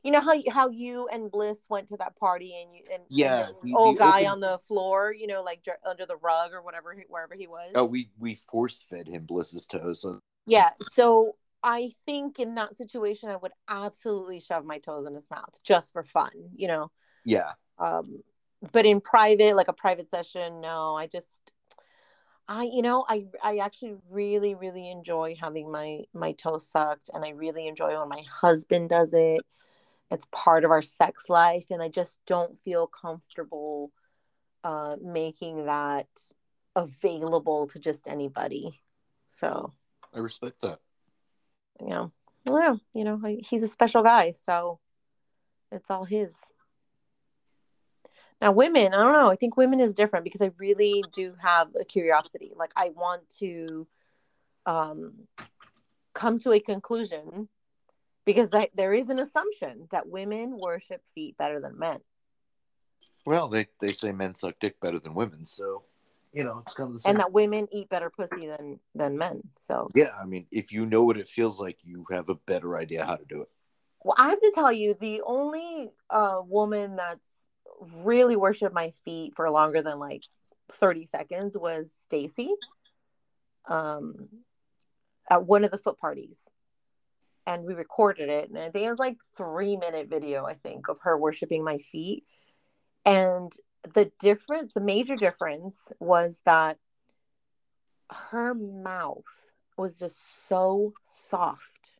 you 0.03 0.11
know 0.11 0.21
how 0.21 0.35
how 0.51 0.69
you 0.69 1.07
and 1.11 1.31
Bliss 1.31 1.65
went 1.69 1.87
to 1.89 1.97
that 1.97 2.15
party 2.17 2.53
and 2.61 2.75
you 2.75 2.83
and 2.93 3.03
yeah 3.09 3.47
and 3.47 3.55
the, 3.63 3.75
old 3.75 3.95
the 3.95 3.99
guy 3.99 4.21
open... 4.21 4.31
on 4.31 4.39
the 4.41 4.59
floor 4.67 5.13
you 5.17 5.27
know 5.27 5.41
like 5.41 5.65
under 5.87 6.05
the 6.05 6.17
rug 6.17 6.51
or 6.53 6.61
whatever 6.61 6.95
wherever 7.07 7.33
he 7.33 7.47
was 7.47 7.71
oh 7.75 7.85
we 7.85 8.09
we 8.19 8.35
force 8.35 8.85
fed 8.87 9.07
him 9.07 9.25
Bliss's 9.25 9.65
toes 9.65 10.01
so 10.01 10.19
yeah 10.45 10.69
so 10.81 11.35
I 11.63 11.91
think 12.05 12.39
in 12.39 12.55
that 12.55 12.75
situation, 12.75 13.29
I 13.29 13.37
would 13.37 13.51
absolutely 13.67 14.39
shove 14.39 14.65
my 14.65 14.77
toes 14.77 15.05
in 15.05 15.15
his 15.15 15.29
mouth 15.31 15.59
just 15.63 15.93
for 15.93 16.03
fun, 16.03 16.31
you 16.55 16.67
know. 16.67 16.91
Yeah. 17.23 17.51
Um, 17.79 18.21
but 18.71 18.85
in 18.85 19.01
private, 19.01 19.55
like 19.55 19.67
a 19.67 19.73
private 19.73 20.09
session, 20.09 20.61
no. 20.61 20.95
I 20.95 21.07
just, 21.07 21.51
I, 22.47 22.63
you 22.63 22.81
know, 22.81 23.05
I, 23.09 23.25
I 23.43 23.57
actually 23.57 23.95
really, 24.09 24.55
really 24.55 24.89
enjoy 24.89 25.35
having 25.39 25.71
my 25.71 26.01
my 26.13 26.33
toes 26.33 26.67
sucked, 26.67 27.09
and 27.13 27.25
I 27.25 27.29
really 27.29 27.67
enjoy 27.67 27.97
when 27.99 28.09
my 28.09 28.23
husband 28.29 28.89
does 28.89 29.13
it. 29.13 29.41
It's 30.11 30.27
part 30.31 30.65
of 30.65 30.71
our 30.71 30.83
sex 30.83 31.29
life, 31.29 31.65
and 31.71 31.81
I 31.81 31.89
just 31.89 32.19
don't 32.27 32.59
feel 32.59 32.87
comfortable 32.87 33.91
uh, 34.63 34.97
making 35.01 35.65
that 35.65 36.07
available 36.75 37.67
to 37.67 37.79
just 37.79 38.07
anybody. 38.07 38.81
So 39.25 39.73
I 40.13 40.19
respect 40.19 40.61
that. 40.61 40.79
Yeah, 41.79 42.07
well, 42.45 42.79
you 42.93 43.03
know, 43.03 43.19
he's 43.39 43.63
a 43.63 43.67
special 43.67 44.03
guy, 44.03 44.31
so 44.31 44.79
it's 45.71 45.89
all 45.89 46.05
his. 46.05 46.39
Now, 48.41 48.51
women, 48.51 48.93
I 48.93 48.97
don't 48.97 49.13
know. 49.13 49.31
I 49.31 49.35
think 49.35 49.57
women 49.57 49.79
is 49.79 49.93
different 49.93 50.25
because 50.25 50.41
I 50.41 50.51
really 50.57 51.03
do 51.13 51.35
have 51.41 51.69
a 51.79 51.85
curiosity. 51.85 52.51
Like, 52.55 52.71
I 52.75 52.89
want 52.89 53.23
to 53.39 53.87
um, 54.65 55.13
come 56.13 56.39
to 56.39 56.51
a 56.51 56.59
conclusion 56.59 57.47
because 58.25 58.53
I, 58.53 58.69
there 58.75 58.93
is 58.93 59.09
an 59.09 59.19
assumption 59.19 59.87
that 59.91 60.09
women 60.09 60.57
worship 60.57 61.01
feet 61.13 61.37
better 61.37 61.59
than 61.59 61.79
men. 61.79 61.99
Well, 63.25 63.47
they, 63.47 63.67
they 63.79 63.91
say 63.91 64.11
men 64.11 64.33
suck 64.33 64.55
dick 64.59 64.79
better 64.79 64.99
than 64.99 65.13
women, 65.13 65.45
so 65.45 65.83
you 66.35 66.43
know 66.43 66.59
it's 66.61 66.73
kind 66.73 66.87
of 66.87 66.93
the 66.93 66.99
same. 66.99 67.11
And 67.11 67.19
that 67.19 67.31
women 67.31 67.67
eat 67.71 67.89
better 67.89 68.09
pussy 68.09 68.47
than 68.47 68.79
than 68.93 69.17
men. 69.17 69.41
So 69.55 69.89
yeah, 69.95 70.09
I 70.21 70.25
mean, 70.25 70.45
if 70.51 70.71
you 70.71 70.85
know 70.85 71.03
what 71.03 71.17
it 71.17 71.27
feels 71.27 71.59
like, 71.59 71.77
you 71.83 72.05
have 72.11 72.29
a 72.29 72.35
better 72.35 72.77
idea 72.77 73.05
how 73.05 73.15
to 73.15 73.25
do 73.25 73.41
it. 73.41 73.49
Well, 74.03 74.15
I 74.17 74.29
have 74.29 74.39
to 74.39 74.51
tell 74.53 74.71
you, 74.71 74.93
the 74.93 75.21
only 75.25 75.89
uh, 76.09 76.41
woman 76.45 76.97
that's 76.97 77.47
really 78.03 78.35
worshipped 78.35 78.75
my 78.75 78.91
feet 79.03 79.33
for 79.35 79.49
longer 79.49 79.81
than 79.81 79.97
like 79.97 80.21
30 80.71 81.05
seconds 81.05 81.57
was 81.57 81.91
Stacy. 81.91 82.51
Um, 83.67 84.29
at 85.29 85.45
one 85.45 85.63
of 85.63 85.71
the 85.71 85.77
foot 85.77 85.97
parties 85.97 86.49
and 87.47 87.63
we 87.65 87.73
recorded 87.73 88.29
it 88.29 88.49
and 88.49 88.57
i 88.57 88.69
think 88.69 88.85
it 88.85 88.89
was 88.89 88.99
like 88.99 89.17
three 89.37 89.77
minute 89.77 90.09
video 90.09 90.45
i 90.45 90.53
think 90.53 90.87
of 90.87 90.97
her 91.01 91.17
worshiping 91.17 91.63
my 91.63 91.77
feet 91.77 92.23
and 93.05 93.51
the 93.93 94.11
difference, 94.19 94.73
the 94.73 94.81
major 94.81 95.15
difference 95.15 95.91
was 95.99 96.41
that 96.45 96.77
her 98.11 98.53
mouth 98.53 99.51
was 99.77 99.99
just 99.99 100.47
so 100.47 100.93
soft 101.03 101.95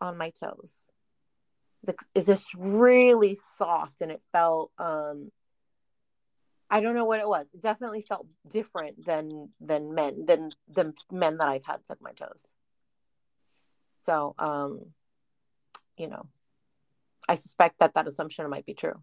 on 0.00 0.18
my 0.18 0.30
toes. 0.30 0.88
It's 2.14 2.26
just 2.26 2.52
really 2.54 3.36
soft 3.56 4.00
and 4.00 4.12
it 4.12 4.22
felt 4.32 4.70
um 4.78 5.32
I 6.70 6.80
don't 6.80 6.94
know 6.94 7.04
what 7.04 7.20
it 7.20 7.28
was. 7.28 7.50
It 7.52 7.60
definitely 7.60 8.02
felt 8.02 8.26
different 8.48 9.04
than 9.04 9.50
than 9.60 9.94
men 9.94 10.24
than 10.26 10.52
the 10.68 10.94
men 11.10 11.36
that 11.38 11.48
I've 11.48 11.64
had 11.64 11.84
suck 11.84 11.98
my 12.00 12.12
toes. 12.12 12.52
So 14.02 14.34
um 14.38 14.92
you 15.96 16.08
know, 16.08 16.26
I 17.28 17.34
suspect 17.34 17.78
that 17.78 17.94
that 17.94 18.06
assumption 18.06 18.48
might 18.48 18.66
be 18.66 18.74
true. 18.74 19.00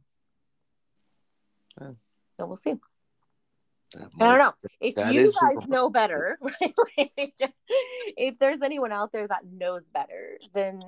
So 1.80 2.46
we'll 2.46 2.58
see. 2.58 2.76
I 3.96 4.08
don't 4.20 4.38
know 4.38 4.54
if 4.80 4.96
you 5.14 5.32
guys 5.42 5.68
know 5.68 5.90
better. 5.90 6.38
Right? 6.98 7.34
if 8.18 8.38
there's 8.38 8.62
anyone 8.62 8.92
out 8.92 9.12
there 9.12 9.28
that 9.28 9.46
knows 9.52 9.84
better, 9.94 10.38
then 10.54 10.84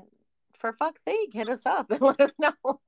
for 0.53 0.71
fuck's 0.71 1.03
sake, 1.03 1.33
hit 1.33 1.49
us 1.49 1.61
up 1.65 1.89
and 1.91 2.01
let 2.01 2.21
us 2.21 2.31
know. 2.37 2.81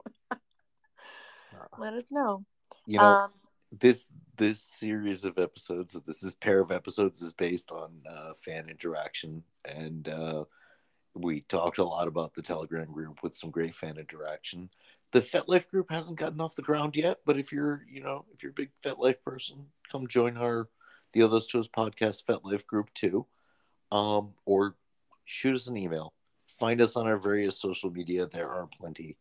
let 1.80 1.94
us 1.94 2.12
know. 2.12 2.46
You 2.86 3.00
know, 3.00 3.04
um, 3.04 3.32
this 3.72 4.08
this 4.38 4.62
series 4.62 5.26
of 5.26 5.40
episodes, 5.40 6.00
this 6.06 6.24
is 6.24 6.34
pair 6.36 6.62
of 6.62 6.72
episodes, 6.72 7.22
is 7.22 7.34
based 7.34 7.72
on 7.72 7.92
uh, 8.10 8.34
fan 8.36 8.70
interaction, 8.70 9.44
and 9.66 10.08
uh, 10.08 10.44
we 11.16 11.42
talked 11.42 11.80
a 11.80 11.84
lot 11.84 12.08
about 12.08 12.34
the 12.34 12.42
Telegram 12.42 12.92
group 12.92 13.24
with 13.24 13.34
some 13.34 13.52
great 13.52 13.74
fan 13.74 13.98
interaction 13.98 14.70
the 15.14 15.20
FetLife 15.20 15.70
group 15.70 15.92
hasn't 15.92 16.20
gotten 16.20 16.42
off 16.42 16.56
the 16.56 16.64
ground 16.64 16.96
yet, 16.96 17.20
but 17.24 17.38
if 17.38 17.52
you're, 17.52 17.86
you 17.90 18.02
know, 18.02 18.26
if 18.34 18.42
you're 18.42 18.50
a 18.50 18.54
big 18.54 18.72
FetLife 18.84 19.22
person, 19.24 19.68
come 19.90 20.08
join 20.08 20.38
our 20.38 20.68
All 21.22 21.28
Those 21.28 21.48
Toes 21.48 21.70
podcast 21.70 22.26
FetLife 22.26 22.66
group 22.66 22.92
too, 22.96 23.28
um, 23.92 24.34
or 24.46 24.76
shoot 25.24 25.54
us 25.54 25.68
an 25.68 25.78
email. 25.78 26.14
Find 26.48 26.82
us 26.82 26.96
on 26.96 27.06
our 27.06 27.18
various 27.18 27.60
social 27.60 27.92
media. 27.92 28.26
There 28.26 28.50
are 28.50 28.68
plenty. 28.68 29.18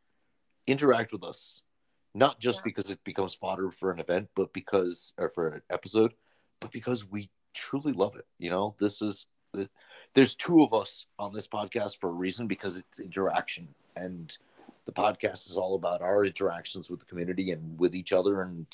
Interact 0.66 1.12
with 1.12 1.24
us, 1.24 1.60
not 2.14 2.40
just 2.40 2.60
yeah. 2.60 2.64
because 2.64 2.88
it 2.88 3.04
becomes 3.04 3.34
fodder 3.34 3.70
for 3.70 3.90
an 3.90 4.00
event, 4.00 4.30
but 4.34 4.54
because 4.54 5.12
or 5.18 5.28
for 5.28 5.48
an 5.48 5.62
episode, 5.68 6.14
but 6.60 6.72
because 6.72 7.06
we 7.10 7.28
truly 7.52 7.92
love 7.92 8.16
it. 8.16 8.24
You 8.38 8.48
know, 8.48 8.74
this 8.78 9.02
is 9.02 9.26
there's 10.14 10.34
two 10.34 10.62
of 10.62 10.72
us 10.72 11.06
on 11.18 11.34
this 11.34 11.46
podcast 11.46 11.98
for 12.00 12.08
a 12.08 12.14
reason 12.14 12.46
because 12.46 12.78
it's 12.78 12.98
interaction 12.98 13.68
and 13.94 14.38
the 14.84 14.92
podcast 14.92 15.48
is 15.48 15.56
all 15.56 15.74
about 15.74 16.02
our 16.02 16.24
interactions 16.24 16.90
with 16.90 17.00
the 17.00 17.06
community 17.06 17.50
and 17.50 17.78
with 17.78 17.94
each 17.94 18.12
other 18.12 18.42
and 18.42 18.66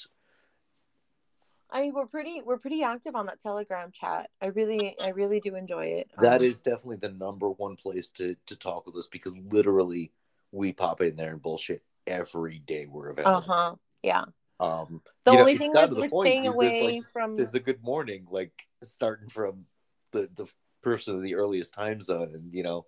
I 1.70 1.82
mean, 1.82 1.92
we're 1.92 2.06
pretty 2.06 2.40
we're 2.42 2.56
pretty 2.56 2.82
active 2.82 3.14
on 3.14 3.26
that 3.26 3.42
Telegram 3.42 3.92
chat. 3.92 4.30
I 4.40 4.46
really 4.46 4.96
I 4.98 5.11
really 5.11 5.38
do 5.38 5.54
enjoy 5.54 5.86
it. 5.86 6.11
That 6.18 6.40
um, 6.40 6.46
is 6.46 6.61
definitely 6.61 6.96
the 6.96 7.11
number 7.11 7.50
one 7.50 7.76
place 7.76 8.09
to 8.12 8.36
to 8.46 8.56
talk 8.56 8.86
with 8.86 8.96
us 8.96 9.06
because 9.06 9.38
literally 9.50 10.12
we 10.50 10.72
pop 10.72 11.02
in 11.02 11.16
there 11.16 11.32
and 11.32 11.42
bullshit 11.42 11.82
every 12.06 12.61
day 12.61 12.86
we're 12.90 13.11
available. 13.11 13.36
Uh 13.36 13.40
huh. 13.40 13.74
Yeah. 14.02 14.24
Um, 14.61 15.02
the 15.24 15.32
only 15.32 15.54
know, 15.54 15.59
thing 15.59 15.76
is 15.76 15.90
we're 15.90 16.09
point, 16.09 16.26
staying 16.26 16.46
away 16.46 16.96
like, 16.96 17.11
from. 17.12 17.36
There's 17.36 17.54
a 17.54 17.61
good 17.61 17.82
morning, 17.82 18.26
like 18.30 18.66
starting 18.82 19.28
from 19.28 19.66
the 20.12 20.28
the 20.34 20.48
person 20.82 21.14
of 21.16 21.22
the 21.22 21.34
earliest 21.34 21.74
time 21.74 22.00
zone, 22.00 22.30
and 22.34 22.52
you 22.52 22.62
know, 22.62 22.86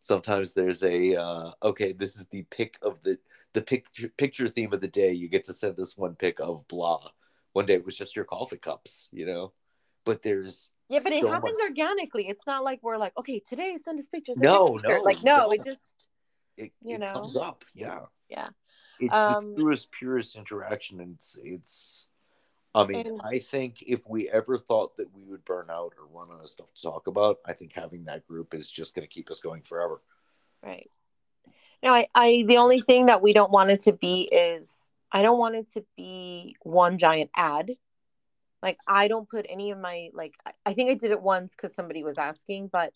sometimes 0.00 0.52
there's 0.52 0.82
a 0.82 1.16
uh, 1.16 1.50
okay 1.62 1.92
this 1.92 2.16
is 2.16 2.26
the 2.26 2.42
pick 2.50 2.78
of 2.82 3.02
the 3.02 3.18
the 3.54 3.62
picture 3.62 4.08
picture 4.16 4.48
theme 4.48 4.72
of 4.72 4.80
the 4.80 4.88
day 4.88 5.12
you 5.12 5.28
get 5.28 5.44
to 5.44 5.52
send 5.52 5.76
this 5.76 5.96
one 5.96 6.14
pick 6.14 6.38
of 6.40 6.66
blah. 6.68 7.08
One 7.54 7.66
day 7.66 7.74
it 7.74 7.84
was 7.84 7.96
just 7.96 8.14
your 8.14 8.24
coffee 8.24 8.58
cups 8.58 9.08
you 9.12 9.26
know? 9.26 9.52
But 10.04 10.22
there's 10.22 10.70
yeah 10.88 11.00
but 11.02 11.12
so 11.12 11.18
it 11.18 11.28
happens 11.28 11.58
much... 11.58 11.70
organically 11.70 12.28
it's 12.28 12.46
not 12.46 12.64
like 12.64 12.80
we're 12.82 12.98
like 12.98 13.12
okay 13.18 13.40
today 13.40 13.76
send 13.82 13.98
us 13.98 14.06
pictures 14.06 14.36
no 14.36 14.78
no 14.82 15.00
like 15.02 15.22
no, 15.24 15.38
no, 15.38 15.50
it 15.50 15.64
just 15.64 16.08
it, 16.56 16.72
you 16.82 16.96
it 16.96 17.00
know? 17.00 17.12
comes 17.12 17.36
up 17.36 17.64
yeah. 17.74 18.00
Yeah. 18.28 18.48
It's 19.00 19.16
um, 19.16 19.54
the 19.54 19.60
truest 19.60 19.90
purest 19.92 20.36
interaction 20.36 21.00
and 21.00 21.14
it's 21.14 21.38
it's 21.42 22.08
I 22.74 22.86
mean, 22.86 23.06
and, 23.06 23.20
I 23.22 23.38
think 23.38 23.82
if 23.82 24.00
we 24.06 24.28
ever 24.28 24.58
thought 24.58 24.96
that 24.98 25.12
we 25.14 25.24
would 25.24 25.44
burn 25.44 25.68
out 25.70 25.94
or 25.98 26.06
run 26.12 26.34
out 26.34 26.42
of 26.42 26.50
stuff 26.50 26.72
to 26.74 26.82
talk 26.82 27.06
about, 27.06 27.38
I 27.46 27.52
think 27.52 27.72
having 27.72 28.04
that 28.04 28.26
group 28.26 28.54
is 28.54 28.70
just 28.70 28.94
going 28.94 29.06
to 29.06 29.12
keep 29.12 29.30
us 29.30 29.40
going 29.40 29.62
forever. 29.62 30.02
Right. 30.62 30.90
No, 31.82 31.94
I, 31.94 32.08
I, 32.14 32.44
the 32.46 32.58
only 32.58 32.80
thing 32.80 33.06
that 33.06 33.22
we 33.22 33.32
don't 33.32 33.50
want 33.50 33.70
it 33.70 33.82
to 33.84 33.92
be 33.92 34.22
is 34.22 34.90
I 35.10 35.22
don't 35.22 35.38
want 35.38 35.56
it 35.56 35.72
to 35.74 35.84
be 35.96 36.56
one 36.62 36.98
giant 36.98 37.30
ad. 37.34 37.72
Like, 38.62 38.78
I 38.86 39.08
don't 39.08 39.28
put 39.28 39.46
any 39.48 39.70
of 39.70 39.78
my, 39.78 40.10
like, 40.12 40.34
I 40.66 40.72
think 40.72 40.90
I 40.90 40.94
did 40.94 41.12
it 41.12 41.22
once 41.22 41.54
because 41.54 41.74
somebody 41.74 42.02
was 42.02 42.18
asking, 42.18 42.68
but 42.68 42.92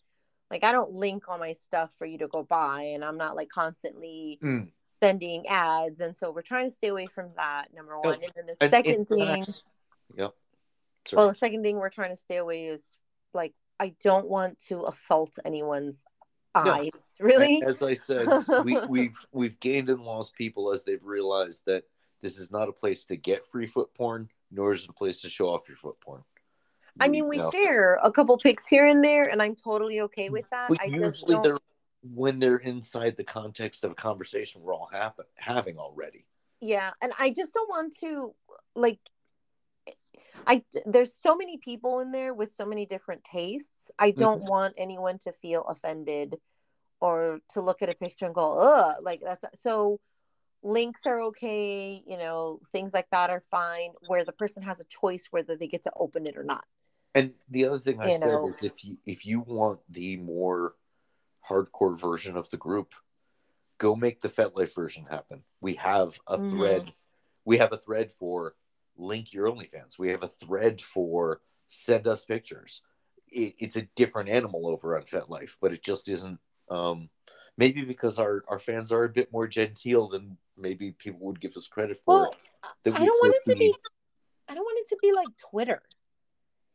like, 0.50 0.64
I 0.64 0.72
don't 0.72 0.92
link 0.92 1.24
all 1.28 1.38
my 1.38 1.54
stuff 1.54 1.90
for 1.96 2.04
you 2.04 2.18
to 2.18 2.28
go 2.28 2.42
buy, 2.42 2.82
and 2.94 3.04
I'm 3.04 3.16
not 3.16 3.36
like 3.36 3.48
constantly. 3.48 4.38
Mm 4.42 4.68
sending 5.02 5.44
ads 5.48 5.98
and 5.98 6.16
so 6.16 6.30
we're 6.30 6.42
trying 6.42 6.68
to 6.68 6.74
stay 6.74 6.86
away 6.86 7.06
from 7.06 7.30
that 7.36 7.66
number 7.74 7.98
one 7.98 8.14
and 8.14 8.32
then 8.36 8.46
the 8.46 8.56
and 8.60 8.70
second 8.70 9.08
thing 9.08 9.44
yep 10.16 10.32
Sorry. 11.04 11.16
well 11.16 11.28
the 11.28 11.34
second 11.34 11.64
thing 11.64 11.76
we're 11.76 11.90
trying 11.90 12.10
to 12.10 12.16
stay 12.16 12.36
away 12.36 12.66
is 12.66 12.96
like 13.34 13.52
i 13.80 13.94
don't 14.04 14.28
want 14.28 14.60
to 14.68 14.84
assault 14.84 15.40
anyone's 15.44 16.04
eyes 16.54 17.16
no. 17.18 17.26
really 17.26 17.64
as 17.66 17.82
i 17.82 17.94
said 17.94 18.28
we, 18.64 18.78
we've 18.88 19.18
we've 19.32 19.58
gained 19.58 19.90
and 19.90 20.04
lost 20.04 20.36
people 20.36 20.70
as 20.70 20.84
they've 20.84 21.04
realized 21.04 21.64
that 21.66 21.82
this 22.20 22.38
is 22.38 22.52
not 22.52 22.68
a 22.68 22.72
place 22.72 23.04
to 23.06 23.16
get 23.16 23.44
free 23.44 23.66
foot 23.66 23.92
porn 23.94 24.28
nor 24.52 24.72
is 24.72 24.84
it 24.84 24.90
a 24.90 24.92
place 24.92 25.20
to 25.22 25.28
show 25.28 25.48
off 25.48 25.68
your 25.68 25.76
foot 25.76 26.00
porn 26.00 26.22
I 27.00 27.08
mean, 27.08 27.26
we 27.26 27.40
share 27.50 27.98
a 28.02 28.12
couple 28.12 28.36
pics 28.36 28.66
here 28.66 28.84
and 28.84 29.02
there, 29.02 29.26
and 29.26 29.40
I'm 29.40 29.56
totally 29.56 30.02
okay 30.02 30.28
with 30.28 30.44
that. 30.50 30.70
I 30.78 30.84
usually 30.84 31.38
they're 31.42 31.56
when 32.02 32.38
they're 32.38 32.56
inside 32.56 33.16
the 33.16 33.24
context 33.24 33.84
of 33.84 33.92
a 33.92 33.94
conversation 33.94 34.62
we're 34.62 34.74
all 34.74 34.88
happen, 34.92 35.24
having 35.36 35.78
already. 35.78 36.26
Yeah, 36.60 36.90
and 37.00 37.12
I 37.18 37.30
just 37.30 37.54
don't 37.54 37.68
want 37.68 37.94
to 38.00 38.34
like 38.74 39.00
I 40.46 40.64
there's 40.86 41.14
so 41.20 41.36
many 41.36 41.58
people 41.58 42.00
in 42.00 42.12
there 42.12 42.34
with 42.34 42.54
so 42.54 42.64
many 42.64 42.86
different 42.86 43.24
tastes. 43.24 43.90
I 43.98 44.10
don't 44.10 44.40
mm-hmm. 44.40 44.48
want 44.48 44.74
anyone 44.76 45.18
to 45.20 45.32
feel 45.32 45.62
offended 45.62 46.36
or 47.00 47.40
to 47.50 47.60
look 47.60 47.82
at 47.82 47.88
a 47.88 47.94
picture 47.94 48.26
and 48.26 48.34
go, 48.34 48.58
"Ugh," 48.58 48.96
like 49.02 49.20
that's 49.20 49.44
so 49.60 50.00
links 50.62 51.06
are 51.06 51.20
okay, 51.20 52.02
you 52.06 52.16
know, 52.16 52.60
things 52.70 52.94
like 52.94 53.10
that 53.10 53.30
are 53.30 53.40
fine 53.40 53.92
where 54.06 54.24
the 54.24 54.32
person 54.32 54.62
has 54.62 54.80
a 54.80 54.84
choice 54.84 55.26
whether 55.30 55.56
they 55.56 55.66
get 55.66 55.82
to 55.82 55.92
open 55.96 56.26
it 56.26 56.36
or 56.36 56.44
not. 56.44 56.64
And 57.14 57.32
the 57.48 57.66
other 57.66 57.78
thing 57.78 58.00
I 58.00 58.06
you 58.06 58.18
said 58.18 58.28
know. 58.28 58.46
is 58.46 58.62
if 58.62 58.84
you 58.84 58.96
if 59.06 59.26
you 59.26 59.40
want 59.40 59.80
the 59.90 60.16
more 60.18 60.74
hardcore 61.48 61.98
version 61.98 62.36
of 62.36 62.48
the 62.50 62.56
group. 62.56 62.94
Go 63.78 63.96
make 63.96 64.20
the 64.20 64.28
FetLife 64.28 64.74
version 64.74 65.06
happen. 65.10 65.42
We 65.60 65.74
have 65.74 66.18
a 66.26 66.38
Mhm. 66.38 66.50
thread. 66.50 66.94
We 67.44 67.58
have 67.58 67.72
a 67.72 67.76
thread 67.76 68.12
for 68.12 68.54
link 68.96 69.32
your 69.32 69.48
OnlyFans. 69.48 69.98
We 69.98 70.10
have 70.10 70.22
a 70.22 70.28
thread 70.28 70.80
for 70.80 71.40
send 71.66 72.06
us 72.06 72.24
pictures. 72.24 72.82
It, 73.28 73.54
it's 73.58 73.76
a 73.76 73.82
different 73.96 74.28
animal 74.28 74.68
over 74.68 74.96
on 74.96 75.02
FetLife, 75.04 75.56
but 75.60 75.72
it 75.72 75.82
just 75.82 76.08
isn't. 76.08 76.38
Um, 76.68 77.10
maybe 77.56 77.82
because 77.84 78.18
our, 78.18 78.44
our 78.48 78.58
fans 78.58 78.92
are 78.92 79.04
a 79.04 79.08
bit 79.08 79.32
more 79.32 79.48
genteel 79.48 80.08
than 80.08 80.36
maybe 80.56 80.92
people 80.92 81.20
would 81.26 81.40
give 81.40 81.56
us 81.56 81.66
credit 81.66 81.96
for. 81.96 82.14
Well, 82.14 82.36
that 82.84 82.94
I 82.94 82.98
don't 83.04 83.08
want 83.20 83.34
it 83.34 83.50
to 83.50 83.56
be. 83.58 83.74
I 84.48 84.54
don't 84.54 84.64
want 84.64 84.78
it 84.78 84.88
to 84.90 84.96
be 85.02 85.12
like 85.12 85.28
Twitter. 85.50 85.82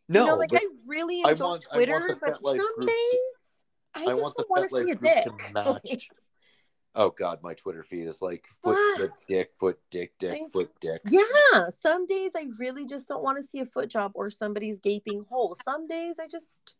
No, 0.10 0.22
you 0.22 0.28
know, 0.28 0.36
like 0.38 0.54
I 0.54 0.66
really 0.86 1.22
I 1.26 1.32
enjoy 1.32 1.46
want- 1.46 1.66
Twitter, 1.72 2.00
but 2.22 2.34
FetLife 2.34 2.58
some 2.58 2.86
days 2.86 3.20
I 3.98 4.04
I 4.04 4.06
just 4.10 4.22
want 4.22 4.36
the 4.36 4.44
don't 4.44 4.50
want 4.50 4.70
to 4.70 4.76
FetLife 4.76 4.86
see 4.86 4.92
a 4.92 4.96
group 4.96 5.12
dick. 5.14 5.24
to 5.24 5.54
match. 5.54 6.10
oh 6.96 7.10
God, 7.10 7.40
my 7.42 7.54
Twitter 7.54 7.84
feed 7.84 8.08
is 8.08 8.22
like 8.22 8.48
foot, 8.64 8.78
foot, 8.98 9.12
dick, 9.28 9.52
foot, 9.60 9.80
dick, 9.92 10.14
dick, 10.20 10.32
Thank 10.32 10.52
foot, 10.52 10.72
dick. 10.80 11.02
yeah, 11.10 11.70
some 11.70 12.06
days 12.06 12.32
I 12.36 12.48
really 12.58 12.86
just 12.86 13.08
don't 13.08 13.24
want 13.24 13.42
to 13.42 13.48
see 13.48 13.60
a 13.60 13.66
foot 13.66 13.90
job 13.90 14.12
or 14.16 14.30
somebody's 14.30 14.80
gaping 14.80 15.26
hole. 15.30 15.56
Some 15.64 15.88
days 15.88 16.18
I 16.20 16.28
just 16.28 16.76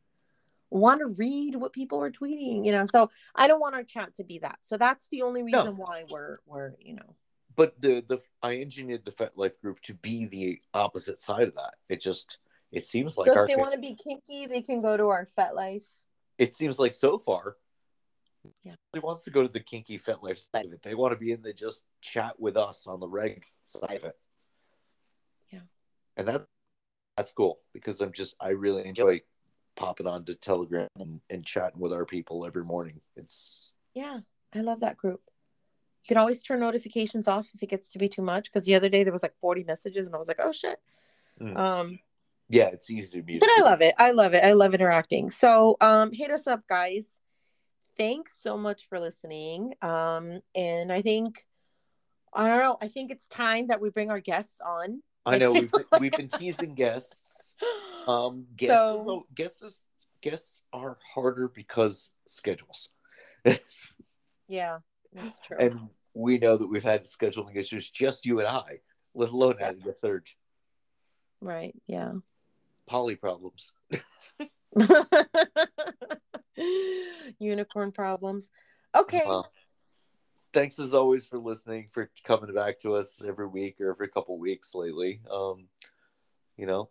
want 0.70 1.00
to 1.00 1.08
read 1.08 1.56
what 1.56 1.72
people 1.74 2.02
are 2.04 2.12
tweeting, 2.12 2.66
you 2.66 2.72
know. 2.72 2.86
So 2.86 3.10
I 3.36 3.48
don't 3.48 3.60
want 3.60 3.76
our 3.76 3.84
chat 3.84 4.16
to 4.18 4.24
be 4.24 4.40
that. 4.40 4.60
So 4.62 4.78
that's 4.78 5.08
the 5.10 5.22
only 5.22 5.44
No. 5.44 5.64
reason 5.64 5.78
why 5.78 6.04
we're 6.10 6.40
we're 6.46 6.74
you 6.80 6.96
know. 6.96 7.16
But 7.56 7.80
the 7.82 8.04
the 8.08 8.20
I 8.44 8.58
engineered 8.60 9.06
the 9.06 9.12
FetLife 9.12 9.60
group 9.60 9.82
to 9.82 9.94
be 9.96 10.26
the 10.28 10.62
opposite 10.74 11.20
side 11.20 11.48
of 11.48 11.56
that. 11.56 11.76
It 11.90 12.02
just 12.02 12.40
it 12.72 12.84
seems 12.84 13.18
like 13.18 13.30
so 13.30 13.36
our 13.38 13.44
if 13.44 13.48
they 13.48 13.56
want 13.56 13.74
to 13.74 13.80
be 13.80 13.96
kinky, 13.96 14.46
they 14.46 14.62
can 14.62 14.82
go 14.82 14.98
to 14.98 15.08
our 15.08 15.28
FetLife. 15.38 15.84
It 16.38 16.54
seems 16.54 16.80
like 16.80 16.94
so 16.94 17.18
far. 17.18 17.58
Yeah. 18.64 18.76
He 18.94 19.00
wants 19.00 19.24
to 19.26 19.32
go 19.32 19.42
to 19.44 19.52
the 19.52 19.60
kinky 19.60 19.98
FetLife 19.98 20.38
side 20.38 20.66
of 20.66 20.74
it. 20.74 20.82
They 20.82 20.96
want 20.96 21.14
to 21.14 21.20
be 21.20 21.32
in 21.32 21.42
the 21.42 21.54
just 21.54 21.86
chat 22.02 22.40
with 22.40 22.56
us 22.56 22.88
on 22.88 23.00
the 23.00 23.08
reg 23.08 23.44
side 23.66 23.98
of 23.98 24.04
it. 24.06 24.16
Yeah. 25.52 25.60
And 26.16 26.28
that 26.28 26.46
that's 27.16 27.34
cool 27.34 27.60
because 27.74 28.00
I'm 28.00 28.14
just 28.14 28.36
I 28.40 28.50
really 28.50 28.86
enjoy 28.86 29.22
popping 29.76 30.08
on 30.08 30.26
to 30.26 30.36
Telegram 30.36 30.88
and, 31.00 31.22
and 31.30 31.46
chatting 31.46 31.80
with 31.80 31.94
our 31.94 32.06
people 32.06 32.46
every 32.46 32.64
morning. 32.64 33.02
It's 33.16 33.74
Yeah, 33.94 34.20
I 34.54 34.62
love 34.62 34.82
that 34.82 34.98
group. 34.98 35.22
You 36.04 36.10
can 36.10 36.18
always 36.18 36.42
turn 36.42 36.60
notifications 36.60 37.28
off 37.28 37.50
if 37.54 37.62
it 37.62 37.70
gets 37.70 37.92
to 37.92 38.00
be 38.00 38.08
too 38.08 38.22
much. 38.22 38.46
Because 38.46 38.64
the 38.64 38.76
other 38.76 38.90
day 38.90 39.04
there 39.04 39.14
was 39.14 39.24
like 39.24 39.36
40 39.42 39.64
messages, 39.66 40.06
and 40.06 40.16
I 40.16 40.20
was 40.20 40.28
like, 40.28 40.40
"Oh 40.42 40.52
shit." 40.52 40.80
Mm. 41.42 41.58
Um, 41.58 42.00
yeah, 42.50 42.68
it's 42.68 42.90
easy 42.90 43.20
to 43.20 43.26
mute. 43.26 43.40
but 43.42 43.50
I 43.58 43.62
love 43.62 43.82
it. 43.82 43.94
I 43.98 44.12
love 44.12 44.34
it. 44.34 44.44
I 44.44 44.54
love 44.54 44.74
interacting. 44.74 45.32
So, 45.32 45.76
um, 45.82 46.12
hit 46.12 46.32
us 46.32 46.48
up, 46.48 46.62
guys. 46.68 47.06
Thanks 47.98 48.34
so 48.42 48.58
much 48.58 48.88
for 48.90 49.00
listening. 49.00 49.74
Um, 49.82 50.42
and 50.56 50.92
I 50.92 51.02
think 51.02 51.46
I 52.34 52.48
don't 52.48 52.60
know. 52.60 52.78
I 52.82 52.88
think 52.90 53.12
it's 53.12 53.26
time 53.28 53.68
that 53.68 53.82
we 53.82 53.90
bring 53.90 54.12
our 54.12 54.20
guests 54.20 54.56
on. 54.66 55.02
I 55.26 55.38
know 55.40 55.52
we've 55.52 55.72
we've 56.00 56.12
been 56.12 56.28
teasing 56.38 56.76
guests. 56.76 57.56
Um, 58.08 58.46
guests, 58.56 59.04
So- 59.06 59.26
guests, 59.34 59.82
guests 60.22 60.62
are 60.72 60.98
harder 61.14 61.48
because 61.48 62.12
schedules, 62.28 62.90
yeah, 64.48 64.78
that's 65.14 65.40
true. 65.40 65.58
and 65.60 65.90
we 66.14 66.38
know 66.38 66.56
that 66.58 66.68
we've 66.68 66.84
had 66.84 67.06
scheduling 67.06 67.56
issues. 67.56 67.90
Just 67.90 68.26
you 68.26 68.40
and 68.40 68.48
I, 68.48 68.80
let 69.14 69.30
alone 69.30 69.56
adding 69.60 69.88
a 69.88 69.92
third. 69.92 70.28
right. 71.42 71.76
Yeah. 71.88 72.14
Poly 72.88 73.16
problems. 73.16 73.74
Unicorn 77.40 77.92
problems. 77.92 78.50
Okay. 78.96 79.24
Uh, 79.26 79.44
thanks 80.54 80.80
as 80.80 80.94
always 80.94 81.28
for 81.28 81.38
listening, 81.38 81.88
for 81.92 82.10
coming 82.24 82.54
back 82.54 82.80
to 82.80 82.96
us 82.96 83.24
every 83.26 83.48
week 83.48 83.80
or 83.80 83.92
every 83.92 84.08
couple 84.08 84.38
weeks 84.38 84.74
lately. 84.74 85.22
Um, 85.32 85.68
you 86.58 86.66
know, 86.66 86.90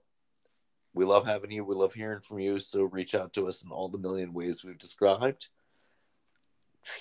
we 0.94 1.04
love 1.04 1.26
having 1.26 1.50
you. 1.50 1.64
We 1.64 1.74
love 1.74 1.94
hearing 1.94 2.20
from 2.20 2.38
you. 2.38 2.60
So 2.60 2.84
reach 2.84 3.14
out 3.14 3.32
to 3.34 3.48
us 3.48 3.64
in 3.64 3.70
all 3.70 3.88
the 3.88 3.98
million 3.98 4.32
ways 4.32 4.64
we've 4.64 4.78
described. 4.78 5.48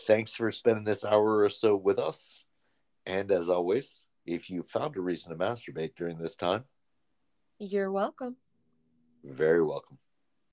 Thanks 0.07 0.33
for 0.33 0.51
spending 0.51 0.83
this 0.83 1.05
hour 1.05 1.41
or 1.41 1.49
so 1.49 1.75
with 1.75 1.99
us. 1.99 2.45
And 3.05 3.31
as 3.31 3.49
always, 3.49 4.05
if 4.25 4.49
you 4.49 4.63
found 4.63 4.97
a 4.97 5.01
reason 5.01 5.31
to 5.31 5.43
masturbate 5.43 5.95
during 5.95 6.17
this 6.17 6.35
time, 6.35 6.63
You're 7.59 7.91
welcome. 7.91 8.37
Very 9.25 9.63
welcome. 9.63 9.97